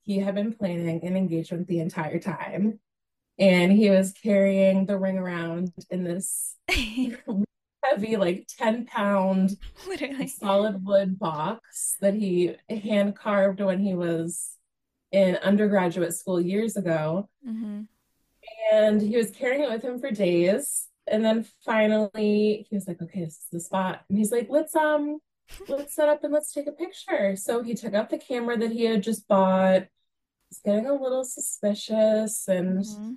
he 0.03 0.19
had 0.19 0.35
been 0.35 0.53
planning 0.53 1.05
an 1.05 1.17
engagement 1.17 1.67
the 1.67 1.81
entire 1.81 2.19
time. 2.19 2.81
And 3.39 3.71
he 3.73 3.91
was 3.91 4.13
carrying 4.13 4.87
the 4.87 4.99
ring 4.99 5.19
around 5.19 5.73
in 5.91 6.05
this 6.05 6.55
heavy, 7.83 8.17
like 8.17 8.49
10 8.59 8.87
pound 8.87 9.57
Literally. 9.87 10.29
solid 10.29 10.85
wood 10.85 11.19
box 11.19 11.97
that 12.01 12.15
he 12.15 12.57
hand 12.69 13.15
carved 13.17 13.61
when 13.61 13.79
he 13.79 13.95
was 13.95 14.53
in 15.13 15.37
undergraduate 15.37 16.15
school 16.15 16.41
years 16.41 16.77
ago. 16.77 17.29
Mm-hmm. 17.47 17.83
And 18.73 19.03
he 19.03 19.17
was 19.17 19.31
carrying 19.31 19.63
it 19.63 19.71
with 19.71 19.83
him 19.83 19.99
for 19.99 20.11
days. 20.11 20.87
And 21.07 21.25
then 21.25 21.47
finally 21.65 22.67
he 22.69 22.75
was 22.75 22.89
like, 22.89 23.01
okay, 23.01 23.25
this 23.25 23.35
is 23.35 23.47
the 23.53 23.61
spot. 23.61 24.03
And 24.09 24.19
he's 24.19 24.33
like, 24.33 24.49
let's 24.51 24.75
um 24.75 25.21
let's 25.69 25.95
set 25.95 26.09
up 26.09 26.25
and 26.25 26.33
let's 26.33 26.53
take 26.53 26.67
a 26.67 26.73
picture. 26.73 27.37
So 27.37 27.63
he 27.63 27.75
took 27.75 27.95
out 27.95 28.11
the 28.11 28.19
camera 28.19 28.57
that 28.59 28.73
he 28.73 28.85
had 28.85 29.03
just 29.03 29.29
bought. 29.29 29.85
He's 30.51 30.61
getting 30.65 30.87
a 30.87 30.95
little 30.95 31.25
suspicious 31.25 32.49
and 32.49 32.81
Mm-hmm. 32.81 33.13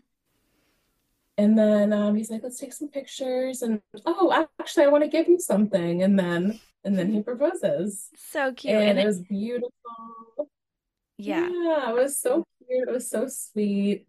And 1.39 1.58
then 1.58 1.93
um, 1.93 2.15
he's 2.15 2.29
like, 2.29 2.43
let's 2.43 2.60
take 2.60 2.74
some 2.74 2.89
pictures. 2.89 3.62
And 3.62 3.81
oh, 4.05 4.48
actually, 4.60 4.84
I 4.86 4.88
want 4.89 5.03
to 5.05 5.10
give 5.10 5.27
you 5.27 5.39
something. 5.39 6.03
And 6.03 6.19
then 6.19 6.60
and 6.84 6.98
then 6.98 7.12
he 7.12 7.22
proposes. 7.22 8.10
So 8.31 8.53
cute. 8.53 8.75
And 8.75 8.89
And 8.89 9.00
it 9.00 9.03
it, 9.03 9.05
was 9.05 9.19
beautiful. 9.22 9.72
yeah. 11.17 11.50
Yeah, 11.50 11.89
it 11.91 11.96
was 11.96 12.19
so 12.19 12.43
cute. 12.67 12.88
It 12.88 12.91
was 12.91 13.10
so 13.10 13.27
sweet. 13.27 14.08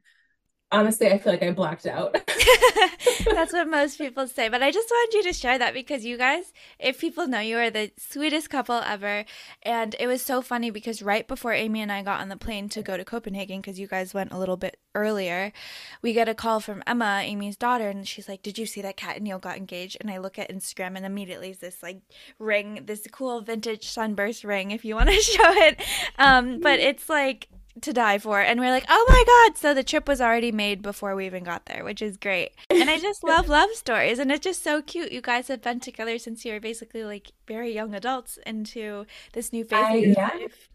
Honestly, 0.72 1.08
I 1.08 1.18
feel 1.18 1.32
like 1.32 1.42
I 1.42 1.50
blacked 1.50 1.86
out. 1.86 2.12
That's 3.24 3.52
what 3.52 3.68
most 3.68 3.98
people 3.98 4.28
say. 4.28 4.48
But 4.48 4.62
I 4.62 4.70
just 4.70 4.88
wanted 4.88 5.16
you 5.16 5.22
to 5.24 5.32
share 5.32 5.58
that 5.58 5.74
because 5.74 6.04
you 6.04 6.16
guys, 6.16 6.52
if 6.78 7.00
people 7.00 7.26
know 7.26 7.40
you, 7.40 7.58
are 7.58 7.70
the 7.70 7.90
sweetest 7.96 8.50
couple 8.50 8.76
ever. 8.76 9.24
And 9.62 9.96
it 9.98 10.06
was 10.06 10.22
so 10.22 10.42
funny 10.42 10.70
because 10.70 11.02
right 11.02 11.26
before 11.26 11.52
Amy 11.52 11.80
and 11.80 11.90
I 11.90 12.02
got 12.02 12.20
on 12.20 12.28
the 12.28 12.36
plane 12.36 12.68
to 12.70 12.82
go 12.82 12.96
to 12.96 13.04
Copenhagen, 13.04 13.60
because 13.60 13.80
you 13.80 13.88
guys 13.88 14.14
went 14.14 14.32
a 14.32 14.38
little 14.38 14.56
bit 14.56 14.78
earlier, 14.94 15.52
we 16.02 16.12
get 16.12 16.28
a 16.28 16.34
call 16.34 16.60
from 16.60 16.84
Emma, 16.86 17.22
Amy's 17.24 17.56
daughter, 17.56 17.88
and 17.88 18.06
she's 18.06 18.28
like, 18.28 18.42
Did 18.42 18.56
you 18.56 18.66
see 18.66 18.82
that 18.82 18.96
Kat 18.96 19.16
and 19.16 19.24
Neil 19.24 19.40
got 19.40 19.56
engaged? 19.56 19.96
And 20.00 20.10
I 20.10 20.18
look 20.18 20.38
at 20.38 20.52
Instagram 20.52 20.96
and 20.96 21.04
immediately 21.04 21.50
is 21.50 21.58
this 21.58 21.82
like 21.82 22.00
ring, 22.38 22.84
this 22.86 23.06
cool 23.10 23.40
vintage 23.40 23.88
sunburst 23.88 24.44
ring, 24.44 24.70
if 24.70 24.84
you 24.84 24.94
want 24.94 25.10
to 25.10 25.16
show 25.20 25.52
it. 25.64 25.80
Um, 26.16 26.60
but 26.60 26.78
it's 26.78 27.08
like, 27.08 27.48
to 27.82 27.92
die 27.92 28.18
for. 28.18 28.40
And 28.40 28.60
we're 28.60 28.70
like, 28.70 28.87
oh 28.88 29.06
my 29.08 29.25
God. 29.26 29.58
So 29.58 29.75
the 29.75 29.82
trip 29.82 30.08
was 30.08 30.20
already 30.20 30.52
made 30.52 30.82
before 30.82 31.14
we 31.14 31.26
even 31.26 31.44
got 31.44 31.66
there, 31.66 31.84
which 31.84 32.02
is 32.02 32.16
great. 32.16 32.52
And 32.68 32.88
I 32.88 32.99
just 32.99 33.25
love 33.25 33.49
love 33.49 33.70
stories. 33.75 34.18
And 34.18 34.30
it's 34.30 34.44
just 34.44 34.62
so 34.62 34.82
cute. 34.82 35.12
You 35.12 35.20
guys 35.20 35.49
have 35.49 35.62
been 35.62 35.80
together 35.80 36.18
since 36.18 36.44
you 36.44 36.52
were 36.52 36.60
basically 36.60 37.04
like 37.04 37.32
very 37.46 37.72
young 37.72 37.94
adults 37.94 38.38
into 38.46 39.06
this 39.32 39.52
new 39.52 39.64
phase 39.64 39.84
I, 39.84 39.94
of 39.96 40.04
yeah, 40.16 40.30
life. 40.34 40.68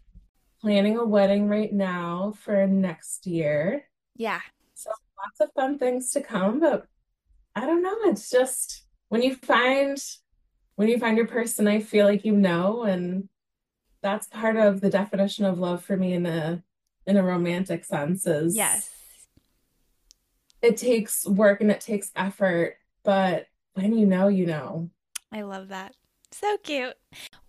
planning 0.60 0.96
a 0.96 1.04
wedding 1.04 1.48
right 1.48 1.72
now 1.72 2.34
for 2.40 2.66
next 2.66 3.26
year. 3.26 3.88
Yeah. 4.14 4.40
So 4.74 4.90
lots 5.18 5.40
of 5.40 5.52
fun 5.54 5.78
things 5.78 6.12
to 6.12 6.20
come, 6.20 6.60
but 6.60 6.86
I 7.54 7.66
don't 7.66 7.82
know. 7.82 7.96
It's 8.04 8.30
just 8.30 8.84
when 9.08 9.22
you 9.22 9.34
find 9.34 9.98
when 10.76 10.88
you 10.88 10.98
find 10.98 11.16
your 11.16 11.26
person, 11.26 11.66
I 11.66 11.80
feel 11.80 12.06
like 12.06 12.24
you 12.24 12.36
know, 12.36 12.82
and 12.82 13.28
that's 14.02 14.26
part 14.28 14.56
of 14.56 14.80
the 14.80 14.90
definition 14.90 15.44
of 15.44 15.58
love 15.58 15.82
for 15.82 15.96
me 15.96 16.12
in 16.12 16.26
a 16.26 16.62
in 17.06 17.16
a 17.16 17.22
romantic 17.22 17.84
sense 17.84 18.26
is 18.26 18.56
Yes. 18.56 18.90
it 20.62 20.76
takes 20.76 21.26
work 21.26 21.60
and 21.60 21.70
it 21.70 21.80
takes 21.80 22.10
effort, 22.16 22.76
but 23.04 23.46
when 23.74 23.96
you 23.96 24.06
know, 24.06 24.28
you 24.28 24.46
know. 24.46 24.90
I 25.32 25.42
love 25.42 25.68
that. 25.68 25.94
So 26.32 26.56
cute. 26.62 26.94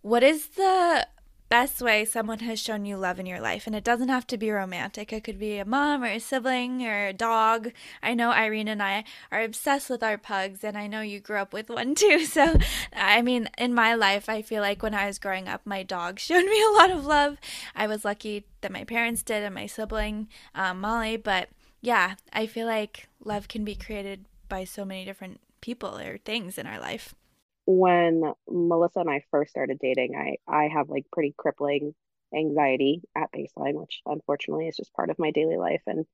What 0.02 0.24
is 0.24 0.48
the 0.50 1.08
best 1.50 1.82
way 1.82 2.06
someone 2.06 2.40
has 2.40 2.60
shown 2.60 2.86
you 2.86 2.98
love 2.98 3.20
in 3.20 3.26
your 3.26 3.40
life? 3.40 3.68
And 3.68 3.76
it 3.76 3.84
doesn't 3.84 4.10
have 4.10 4.28
to 4.28 4.38
be 4.38 4.52
romantic. 4.52 5.12
It 5.12 5.24
could 5.24 5.40
be 5.40 5.58
a 5.58 5.66
mom 5.66 6.04
or 6.04 6.08
a 6.08 6.20
sibling 6.20 6.86
or 6.86 7.08
a 7.08 7.14
dog. 7.14 7.72
I 8.02 8.14
know 8.14 8.32
Irene 8.32 8.68
and 8.68 8.82
I 8.82 9.04
are 9.32 9.42
obsessed 9.42 9.90
with 9.90 10.04
our 10.04 10.18
pugs, 10.18 10.64
and 10.64 10.78
I 10.78 10.88
know 10.88 11.02
you 11.02 11.20
grew 11.20 11.38
up 11.38 11.54
with 11.54 11.70
one 11.70 11.96
too. 11.96 12.26
So, 12.26 12.58
I 12.94 13.22
mean, 13.22 13.50
in 13.58 13.74
my 13.74 13.96
life, 13.96 14.30
I 14.30 14.42
feel 14.42 14.62
like 14.62 14.84
when 14.84 14.94
I 14.94 15.08
was 15.08 15.20
growing 15.20 15.48
up, 15.48 15.62
my 15.66 15.84
dog 15.84 16.20
showed 16.20 16.46
me 16.46 16.64
a 16.64 16.78
lot 16.78 16.92
of 16.92 17.06
love. 17.06 17.38
I 17.76 17.88
was 17.88 18.06
lucky 18.06 18.46
that 18.62 18.72
my 18.72 18.84
parents 18.84 19.24
did 19.24 19.44
and 19.44 19.56
my 19.56 19.66
sibling, 19.66 20.28
um, 20.56 20.82
Molly. 20.82 21.18
But 21.18 21.50
yeah, 21.82 22.16
I 22.34 22.46
feel 22.48 22.68
like 22.68 23.08
love 23.24 23.48
can 23.48 23.64
be 23.64 23.76
created 23.76 24.26
by 24.50 24.64
so 24.64 24.86
many 24.86 25.06
different 25.06 25.40
people 25.62 25.98
or 25.98 26.18
things 26.18 26.58
in 26.58 26.66
our 26.66 26.80
life. 26.80 27.14
When 27.68 28.24
Melissa 28.50 29.02
and 29.02 29.10
I 29.10 29.24
first 29.30 29.52
started 29.52 29.78
dating, 29.80 30.16
I 30.16 30.38
I 30.52 30.70
have 30.70 30.90
like 30.90 31.06
pretty 31.12 31.36
crippling 31.38 31.94
anxiety 32.34 33.04
at 33.16 33.32
baseline, 33.32 33.74
which 33.74 34.02
unfortunately 34.06 34.68
is 34.68 34.78
just 34.78 34.94
part 34.94 35.10
of 35.10 35.20
my 35.20 35.32
daily 35.32 35.58
life. 35.58 35.82
And 35.86 36.06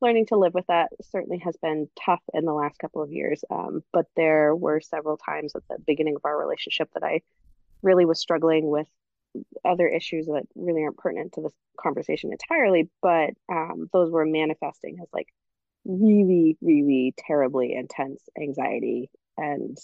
learning 0.00 0.26
to 0.26 0.36
live 0.36 0.52
with 0.52 0.66
that 0.66 0.90
certainly 1.02 1.38
has 1.38 1.56
been 1.62 1.88
tough 2.04 2.22
in 2.34 2.44
the 2.44 2.52
last 2.52 2.78
couple 2.78 3.02
of 3.02 3.12
years. 3.12 3.44
Um, 3.50 3.82
but 3.92 4.06
there 4.16 4.54
were 4.54 4.80
several 4.80 5.16
times 5.16 5.54
at 5.54 5.62
the 5.68 5.78
beginning 5.86 6.16
of 6.16 6.24
our 6.24 6.38
relationship 6.38 6.90
that 6.94 7.04
I 7.04 7.22
really 7.82 8.04
was 8.04 8.20
struggling 8.20 8.68
with 8.68 8.88
other 9.64 9.86
issues 9.86 10.26
that 10.26 10.44
really 10.56 10.82
aren't 10.82 10.98
pertinent 10.98 11.32
to 11.34 11.42
this 11.42 11.52
conversation 11.80 12.32
entirely, 12.32 12.88
but 13.00 13.30
um, 13.50 13.88
those 13.92 14.10
were 14.10 14.26
manifesting 14.26 14.98
as 15.00 15.08
like 15.12 15.28
really, 15.84 16.56
really 16.60 17.14
terribly 17.16 17.74
intense 17.74 18.22
anxiety 18.40 19.08
and 19.36 19.78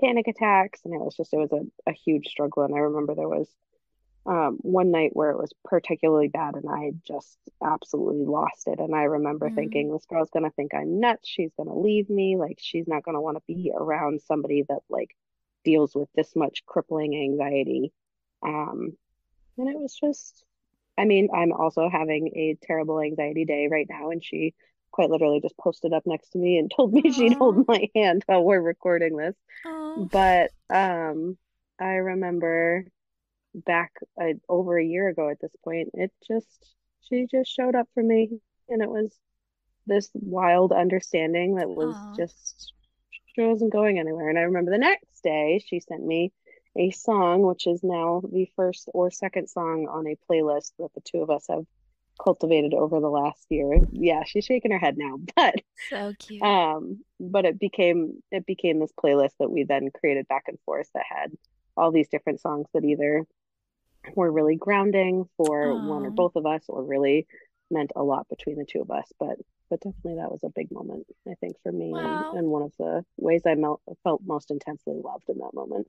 panic 0.00 0.28
attacks. 0.28 0.80
And 0.84 0.94
it 0.94 1.00
was 1.00 1.16
just, 1.16 1.32
it 1.32 1.38
was 1.38 1.52
a, 1.52 1.90
a 1.90 1.92
huge 1.92 2.28
struggle. 2.28 2.64
And 2.64 2.74
I 2.74 2.78
remember 2.78 3.14
there 3.14 3.28
was 3.28 3.48
um, 4.26 4.58
one 4.60 4.90
night 4.90 5.10
where 5.14 5.30
it 5.30 5.38
was 5.38 5.52
particularly 5.64 6.28
bad 6.28 6.54
and 6.54 6.68
I 6.68 6.92
just 7.06 7.38
absolutely 7.64 8.26
lost 8.26 8.66
it. 8.66 8.78
And 8.78 8.94
I 8.94 9.04
remember 9.04 9.50
Mm. 9.50 9.54
thinking, 9.54 9.92
this 9.92 10.06
girl's 10.06 10.30
gonna 10.30 10.50
think 10.50 10.74
I'm 10.74 11.00
nuts. 11.00 11.28
She's 11.28 11.52
gonna 11.56 11.78
leave 11.78 12.10
me. 12.10 12.36
Like, 12.36 12.58
she's 12.60 12.86
not 12.86 13.02
gonna 13.02 13.20
want 13.20 13.38
to 13.38 13.42
be 13.46 13.72
around 13.74 14.20
somebody 14.22 14.64
that 14.68 14.80
like 14.88 15.16
deals 15.64 15.94
with 15.94 16.08
this 16.14 16.34
much 16.36 16.64
crippling 16.66 17.14
anxiety. 17.16 17.92
Um, 18.42 18.96
and 19.58 19.68
it 19.68 19.78
was 19.78 19.94
just, 19.94 20.44
I 20.98 21.04
mean, 21.04 21.28
I'm 21.34 21.52
also 21.52 21.88
having 21.88 22.28
a 22.28 22.58
terrible 22.62 23.00
anxiety 23.00 23.44
day 23.44 23.68
right 23.70 23.86
now, 23.88 24.10
and 24.10 24.24
she 24.24 24.54
quite 24.90 25.10
literally 25.10 25.40
just 25.40 25.56
posted 25.56 25.92
up 25.92 26.02
next 26.06 26.30
to 26.30 26.38
me 26.38 26.58
and 26.58 26.70
told 26.74 26.92
me 26.92 27.10
she'd 27.12 27.36
hold 27.38 27.66
my 27.68 27.88
hand 27.94 28.22
while 28.26 28.44
we're 28.44 28.60
recording 28.60 29.16
this. 29.16 29.36
Oh, 29.96 30.08
But 30.10 30.50
um, 30.68 31.36
I 31.78 31.94
remember 31.94 32.84
back 33.54 33.92
uh, 34.20 34.34
over 34.48 34.78
a 34.78 34.84
year 34.84 35.08
ago 35.08 35.28
at 35.28 35.40
this 35.40 35.54
point, 35.64 35.90
it 35.94 36.12
just, 36.26 36.74
she 37.02 37.26
just 37.30 37.50
showed 37.50 37.74
up 37.74 37.88
for 37.94 38.02
me, 38.02 38.40
and 38.68 38.82
it 38.82 38.88
was 38.90 39.18
this 39.86 40.10
wild 40.14 40.72
understanding 40.72 41.56
that 41.56 41.68
was 41.68 41.96
Aw. 41.96 42.14
just, 42.16 42.72
she 43.34 43.42
wasn't 43.42 43.72
going 43.72 43.98
anywhere. 43.98 44.28
And 44.28 44.38
I 44.38 44.42
remember 44.42 44.70
the 44.70 44.78
next 44.78 45.22
day, 45.22 45.62
she 45.66 45.80
sent 45.80 46.04
me 46.04 46.32
a 46.76 46.90
song, 46.90 47.42
which 47.42 47.66
is 47.66 47.82
now 47.82 48.22
the 48.32 48.48
first 48.56 48.88
or 48.94 49.10
second 49.10 49.48
song 49.48 49.88
on 49.90 50.06
a 50.06 50.18
playlist 50.30 50.72
that 50.78 50.92
the 50.94 51.00
two 51.00 51.18
of 51.22 51.30
us 51.30 51.46
have 51.48 51.66
cultivated 52.22 52.74
over 52.74 53.00
the 53.00 53.08
last 53.08 53.46
year. 53.50 53.78
Yeah, 53.92 54.22
she's 54.26 54.44
shaking 54.44 54.70
her 54.72 54.78
head 54.78 54.96
now, 54.98 55.18
but 55.36 55.54
so 55.88 56.14
cute. 56.18 56.42
um, 56.42 57.00
but 57.18 57.44
it 57.44 57.58
became 57.58 58.22
it 58.30 58.46
became 58.46 58.78
this 58.80 58.92
playlist 59.02 59.32
that 59.40 59.50
we 59.50 59.64
then 59.64 59.90
created 59.98 60.28
back 60.28 60.44
and 60.48 60.58
forth 60.64 60.88
that 60.94 61.04
had 61.08 61.32
all 61.76 61.90
these 61.92 62.08
different 62.08 62.40
songs 62.40 62.66
that 62.74 62.84
either 62.84 63.24
were 64.14 64.30
really 64.30 64.56
grounding 64.56 65.24
for 65.36 65.74
one 65.76 66.04
or 66.06 66.10
both 66.10 66.36
of 66.36 66.46
us 66.46 66.62
or 66.68 66.82
really 66.82 67.26
meant 67.70 67.92
a 67.96 68.02
lot 68.02 68.26
between 68.28 68.56
the 68.56 68.64
two 68.64 68.80
of 68.80 68.90
us. 68.90 69.10
But 69.18 69.36
but 69.68 69.80
definitely 69.80 70.16
that 70.16 70.32
was 70.32 70.42
a 70.42 70.50
big 70.50 70.72
moment, 70.72 71.06
I 71.28 71.34
think, 71.40 71.56
for 71.62 71.70
me 71.70 71.92
Wow. 71.92 72.04
and, 72.32 72.38
and 72.40 72.48
one 72.48 72.62
of 72.62 72.72
the 72.78 73.04
ways 73.18 73.42
I 73.46 73.54
melt, 73.54 73.80
felt 74.02 74.20
most 74.26 74.50
intensely 74.50 74.94
loved 75.02 75.28
in 75.28 75.38
that 75.38 75.54
moment. 75.54 75.86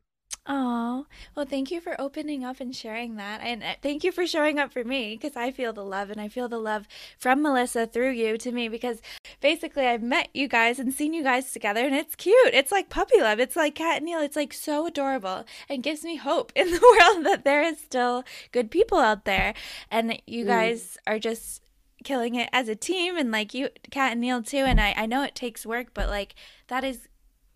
Oh, 0.47 1.05
well, 1.35 1.45
thank 1.45 1.69
you 1.69 1.79
for 1.79 1.99
opening 2.01 2.43
up 2.43 2.59
and 2.59 2.75
sharing 2.75 3.15
that. 3.17 3.41
And 3.41 3.61
uh, 3.63 3.75
thank 3.83 4.03
you 4.03 4.11
for 4.11 4.25
showing 4.25 4.57
up 4.57 4.73
for 4.73 4.83
me 4.83 5.15
because 5.15 5.37
I 5.37 5.51
feel 5.51 5.71
the 5.71 5.85
love 5.85 6.09
and 6.09 6.19
I 6.19 6.29
feel 6.29 6.49
the 6.49 6.57
love 6.57 6.87
from 7.19 7.43
Melissa 7.43 7.85
through 7.85 8.11
you 8.13 8.39
to 8.39 8.51
me 8.51 8.67
because 8.67 9.03
basically 9.39 9.85
I've 9.85 10.01
met 10.01 10.29
you 10.33 10.47
guys 10.47 10.79
and 10.79 10.91
seen 10.91 11.13
you 11.13 11.21
guys 11.21 11.51
together 11.51 11.85
and 11.85 11.93
it's 11.93 12.15
cute. 12.15 12.35
It's 12.53 12.71
like 12.71 12.89
puppy 12.89 13.21
love. 13.21 13.39
It's 13.39 13.55
like 13.55 13.75
Kat 13.75 13.97
and 13.97 14.05
Neil. 14.07 14.19
It's 14.19 14.35
like 14.35 14.51
so 14.51 14.87
adorable 14.87 15.45
and 15.69 15.83
gives 15.83 16.03
me 16.03 16.15
hope 16.15 16.51
in 16.55 16.71
the 16.71 16.81
world 16.81 17.25
that 17.27 17.45
there 17.45 17.61
is 17.61 17.77
still 17.79 18.23
good 18.51 18.71
people 18.71 18.97
out 18.97 19.25
there. 19.25 19.53
And 19.91 20.19
you 20.25 20.43
Mm. 20.45 20.47
guys 20.47 20.97
are 21.05 21.19
just 21.19 21.61
killing 22.03 22.33
it 22.33 22.49
as 22.51 22.67
a 22.67 22.75
team 22.75 23.15
and 23.15 23.31
like 23.31 23.53
you, 23.53 23.69
Kat 23.91 24.13
and 24.13 24.21
Neil 24.21 24.41
too. 24.41 24.57
And 24.65 24.81
I, 24.81 24.95
I 24.97 25.05
know 25.05 25.21
it 25.21 25.35
takes 25.35 25.67
work, 25.67 25.89
but 25.93 26.09
like 26.09 26.33
that 26.67 26.83
is 26.83 27.07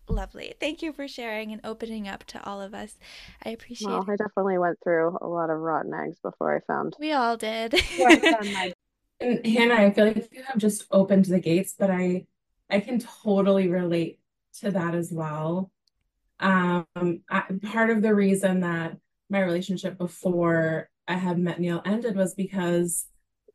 lovely. 0.08 0.54
Thank 0.60 0.82
you 0.82 0.92
for 0.92 1.08
sharing 1.08 1.52
and 1.52 1.60
opening 1.64 2.08
up 2.08 2.24
to 2.26 2.44
all 2.44 2.60
of 2.60 2.74
us. 2.74 2.98
I 3.44 3.50
appreciate 3.50 3.94
Well, 3.94 4.04
it. 4.04 4.08
I 4.08 4.16
definitely 4.16 4.58
went 4.58 4.78
through 4.82 5.18
a 5.20 5.26
lot 5.28 5.50
of 5.50 5.58
rotten 5.60 5.92
eggs 5.94 6.18
before 6.20 6.56
I 6.56 6.60
found 6.60 6.96
We 6.98 7.12
all 7.12 7.36
did. 7.36 7.74
before 7.96 8.10
I 8.10 8.20
found 8.30 8.52
my 8.52 8.72
And 9.20 9.46
Hannah, 9.46 9.74
I 9.76 9.92
feel 9.92 10.06
like 10.06 10.28
you 10.32 10.42
have 10.44 10.58
just 10.58 10.86
opened 10.90 11.26
the 11.26 11.40
gates, 11.40 11.74
but 11.78 11.90
I 11.90 12.26
I 12.70 12.80
can 12.80 12.98
totally 13.00 13.68
relate 13.68 14.20
to 14.60 14.70
that 14.72 14.94
as 14.94 15.12
well. 15.12 15.70
Um, 16.40 16.86
I, 17.30 17.44
part 17.64 17.90
of 17.90 18.02
the 18.02 18.14
reason 18.14 18.60
that 18.60 18.98
my 19.30 19.42
relationship 19.42 19.98
before 19.98 20.90
I 21.08 21.14
had 21.16 21.38
met 21.38 21.60
Neil 21.60 21.82
ended 21.86 22.16
was 22.16 22.34
because 22.34 23.06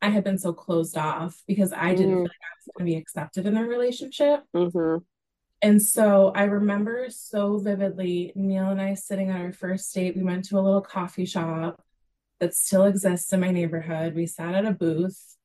I 0.02 0.10
had 0.10 0.24
been 0.24 0.38
so 0.38 0.52
closed 0.54 0.96
off 0.98 1.42
because 1.48 1.72
I 1.72 1.94
didn't 1.94 2.16
feel 2.16 2.20
Mm, 2.20 2.26
like 2.30 2.42
I 2.42 2.54
was 2.58 2.68
going 2.78 2.86
to 2.88 2.92
be 2.94 2.98
accepted 2.98 3.46
in 3.46 3.56
a 3.56 3.64
relationship. 3.66 4.44
hmm 4.54 4.96
And 5.62 5.80
so 5.80 6.32
I 6.34 6.44
remember 6.44 7.06
so 7.08 7.58
vividly 7.58 8.32
Neil 8.34 8.70
and 8.70 8.80
I 8.80 8.94
sitting 8.94 9.30
on 9.30 9.40
our 9.40 9.52
first 9.52 9.94
date. 9.94 10.16
We 10.16 10.24
went 10.24 10.44
to 10.46 10.58
a 10.58 10.60
little 10.60 10.80
coffee 10.80 11.24
shop 11.24 11.80
that 12.40 12.54
still 12.54 12.84
exists 12.84 13.32
in 13.32 13.38
my 13.40 13.52
neighborhood. 13.52 14.16
We 14.16 14.26
sat 14.26 14.56
at 14.56 14.66
a 14.66 14.72
booth. 14.72 15.36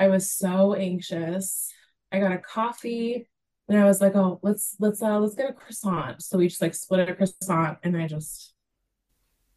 I 0.00 0.08
was 0.08 0.30
so 0.32 0.74
anxious. 0.74 1.72
I 2.10 2.18
got 2.18 2.32
a 2.32 2.38
coffee 2.38 3.28
and 3.68 3.78
I 3.78 3.84
was 3.84 4.00
like, 4.00 4.16
"Oh, 4.16 4.40
let's 4.42 4.76
let's 4.80 5.00
uh 5.00 5.18
let's 5.20 5.36
get 5.36 5.50
a 5.50 5.52
croissant." 5.52 6.22
So 6.22 6.38
we 6.38 6.48
just 6.48 6.60
like 6.60 6.74
split 6.74 7.08
a 7.08 7.14
croissant 7.14 7.78
and 7.84 7.96
I 7.96 8.08
just 8.08 8.52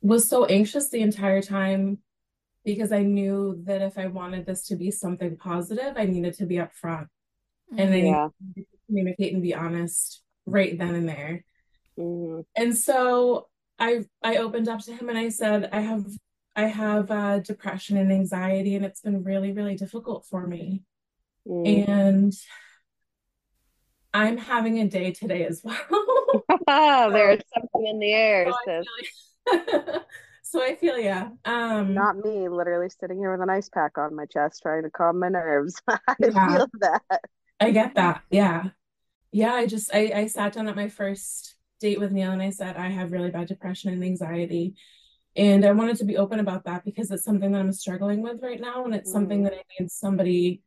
was 0.01 0.29
so 0.29 0.45
anxious 0.45 0.89
the 0.89 1.01
entire 1.01 1.41
time 1.41 1.97
because 2.63 2.91
I 2.91 3.01
knew 3.03 3.61
that 3.65 3.81
if 3.81 3.97
I 3.97 4.07
wanted 4.07 4.45
this 4.45 4.67
to 4.67 4.75
be 4.75 4.91
something 4.91 5.35
positive, 5.35 5.93
I 5.97 6.05
needed 6.05 6.35
to 6.35 6.45
be 6.45 6.55
upfront 6.55 7.07
and 7.75 7.89
I 7.89 8.01
needed 8.01 8.05
Yeah. 8.05 8.27
to 8.55 8.65
communicate 8.89 9.33
and 9.33 9.41
be 9.41 9.53
honest 9.53 10.21
right 10.45 10.77
then 10.77 10.95
and 10.95 11.09
there. 11.09 11.45
hmm 11.97 12.41
And 12.55 12.77
so 12.77 13.47
I 13.77 14.05
I 14.23 14.37
opened 14.37 14.67
up 14.67 14.81
to 14.85 14.95
him 14.95 15.09
and 15.09 15.17
I 15.17 15.29
said, 15.29 15.69
I 15.71 15.81
have 15.81 16.05
I 16.55 16.63
have 16.63 17.09
uh, 17.09 17.39
depression 17.39 17.95
and 17.95 18.11
anxiety, 18.11 18.75
and 18.75 18.83
it's 18.83 19.01
been 19.01 19.23
really, 19.23 19.53
really 19.53 19.75
difficult 19.75 20.25
for 20.25 20.45
me. 20.45 20.83
Mm. 21.47 21.87
And 21.87 22.33
I'm 24.13 24.37
having 24.37 24.79
a 24.79 24.87
day 24.87 25.11
today 25.11 25.45
as 25.45 25.61
well. 25.63 25.77
There's 26.67 27.41
something 27.53 27.87
in 27.87 27.99
the 27.99 28.11
air, 28.11 28.51
so 28.65 28.83
I 29.47 29.57
feel 29.57 30.03
so 30.41 30.63
I 30.63 30.75
feel 30.75 30.97
yeah. 30.97 31.29
Um, 31.45 31.93
Not 31.93 32.17
me, 32.17 32.49
literally 32.49 32.89
sitting 32.89 33.19
here 33.19 33.31
with 33.31 33.41
an 33.41 33.49
ice 33.49 33.69
pack 33.69 33.97
on 33.97 34.15
my 34.15 34.25
chest 34.25 34.61
trying 34.63 34.83
to 34.83 34.89
calm 34.89 35.19
my 35.19 35.29
nerves. 35.29 35.79
I 35.87 35.99
yeah, 36.19 36.47
feel 36.47 36.67
that. 36.81 37.21
I 37.59 37.71
get 37.71 37.95
that. 37.95 38.23
Yeah. 38.31 38.69
Yeah, 39.31 39.53
I 39.53 39.65
just 39.67 39.93
I 39.93 40.11
I 40.15 40.27
sat 40.27 40.53
down 40.53 40.67
at 40.67 40.75
my 40.75 40.89
first 40.89 41.55
date 41.79 41.99
with 41.99 42.11
Neil 42.11 42.31
and 42.31 42.41
I 42.41 42.49
said 42.49 42.75
I 42.77 42.89
have 42.89 43.11
really 43.11 43.31
bad 43.31 43.47
depression 43.47 43.91
and 43.93 44.03
anxiety. 44.03 44.75
And 45.35 45.65
I 45.65 45.71
wanted 45.73 45.97
to 45.97 46.05
be 46.05 46.17
open 46.17 46.39
about 46.39 46.65
that 46.65 46.85
because 46.85 47.11
it's 47.11 47.23
something 47.25 47.51
that 47.53 47.59
I'm 47.61 47.73
struggling 47.73 48.21
with 48.23 48.41
right 48.43 48.59
now, 48.61 48.85
and 48.85 48.95
it's 48.95 49.11
something 49.11 49.43
Mm, 49.43 49.45
that 49.45 49.53
I 49.53 49.63
need 49.79 49.91
somebody 49.91 50.63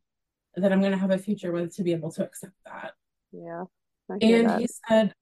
that 0.57 0.73
I'm 0.73 0.81
going 0.81 0.92
to 0.92 0.99
have 0.99 1.11
a 1.12 1.19
future 1.19 1.52
with 1.52 1.76
to 1.76 1.85
be 1.85 1.92
able 1.92 2.12
to 2.12 2.25
accept 2.25 2.54
that. 2.66 2.95
yeah, 3.33 3.64
And 4.21 4.49
that. 4.49 4.50
he 4.50 4.69
said, 4.88 5.14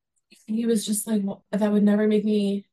he 0.47 0.67
was 0.67 0.85
just 0.87 1.07
like, 1.07 1.23
well, 1.25 1.45
that 1.53 1.73
would 1.73 1.83
never 1.83 2.07
make 2.07 2.25
me 2.25 2.67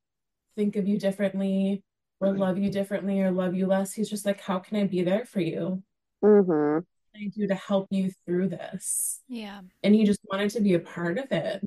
think 0.55 0.75
of 0.75 0.87
you 0.87 0.99
differently 0.99 1.83
or 2.21 2.33
love 2.33 2.57
you 2.57 2.71
differently 2.71 3.21
or 3.21 3.31
love 3.31 3.55
you 3.55 3.67
less. 3.67 3.93
He's 3.93 4.09
just 4.09 4.25
like, 4.25 4.41
how 4.41 4.59
can 4.59 4.77
I 4.77 4.85
be 4.87 5.03
there 5.03 5.25
for 5.25 5.41
you? 5.41 5.83
hmm 6.21 6.79
can 6.79 6.85
I 7.17 7.29
do 7.35 7.47
to 7.47 7.55
help 7.55 7.87
you 7.89 8.11
through 8.25 8.49
this? 8.49 9.21
Yeah. 9.27 9.61
And 9.83 9.95
he 9.95 10.05
just 10.05 10.19
wanted 10.23 10.51
to 10.51 10.61
be 10.61 10.73
a 10.73 10.79
part 10.79 11.17
of 11.17 11.31
it. 11.31 11.63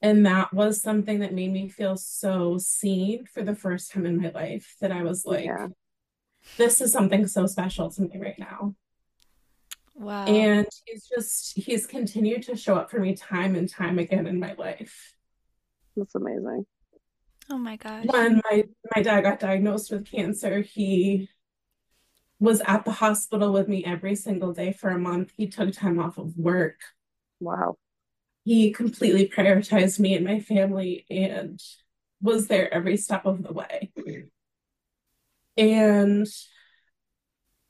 And 0.00 0.26
that 0.26 0.52
was 0.52 0.80
something 0.80 1.20
that 1.20 1.34
made 1.34 1.52
me 1.52 1.68
feel 1.68 1.96
so 1.96 2.56
seen 2.58 3.26
for 3.26 3.42
the 3.42 3.54
first 3.54 3.90
time 3.92 4.06
in 4.06 4.20
my 4.20 4.30
life 4.30 4.76
that 4.80 4.92
I 4.92 5.02
was 5.02 5.24
like, 5.26 5.44
Yeah. 5.44 5.68
this 6.56 6.80
is 6.80 6.92
something 6.92 7.26
so 7.26 7.46
special 7.46 7.90
to 7.90 8.02
me 8.02 8.18
right 8.18 8.38
now. 8.38 8.74
Wow. 9.96 10.26
And 10.26 10.68
he's 10.86 11.08
just, 11.08 11.58
he's 11.58 11.86
continued 11.86 12.44
to 12.44 12.56
show 12.56 12.76
up 12.76 12.90
for 12.90 13.00
me 13.00 13.16
time 13.16 13.56
and 13.56 13.68
time 13.68 13.98
again 13.98 14.28
in 14.28 14.38
my 14.38 14.54
life. 14.54 15.14
That's 15.96 16.14
amazing. 16.14 16.64
Oh 17.50 17.58
my 17.58 17.76
gosh. 17.76 18.04
When 18.06 18.40
my, 18.48 18.64
my 18.94 19.02
dad 19.02 19.22
got 19.22 19.40
diagnosed 19.40 19.90
with 19.90 20.08
cancer, 20.08 20.60
he 20.60 21.28
was 22.40 22.62
at 22.66 22.84
the 22.84 22.92
hospital 22.92 23.52
with 23.52 23.68
me 23.68 23.84
every 23.84 24.14
single 24.14 24.52
day 24.52 24.72
for 24.72 24.90
a 24.90 24.98
month. 24.98 25.32
He 25.36 25.48
took 25.48 25.72
time 25.72 25.98
off 25.98 26.18
of 26.18 26.36
work. 26.36 26.80
Wow. 27.40 27.76
He 28.44 28.72
completely 28.72 29.28
prioritized 29.28 29.98
me 29.98 30.14
and 30.14 30.24
my 30.24 30.40
family 30.40 31.04
and 31.10 31.60
was 32.20 32.48
there 32.48 32.72
every 32.72 32.96
step 32.96 33.26
of 33.26 33.42
the 33.42 33.52
way. 33.52 33.90
And 35.56 36.26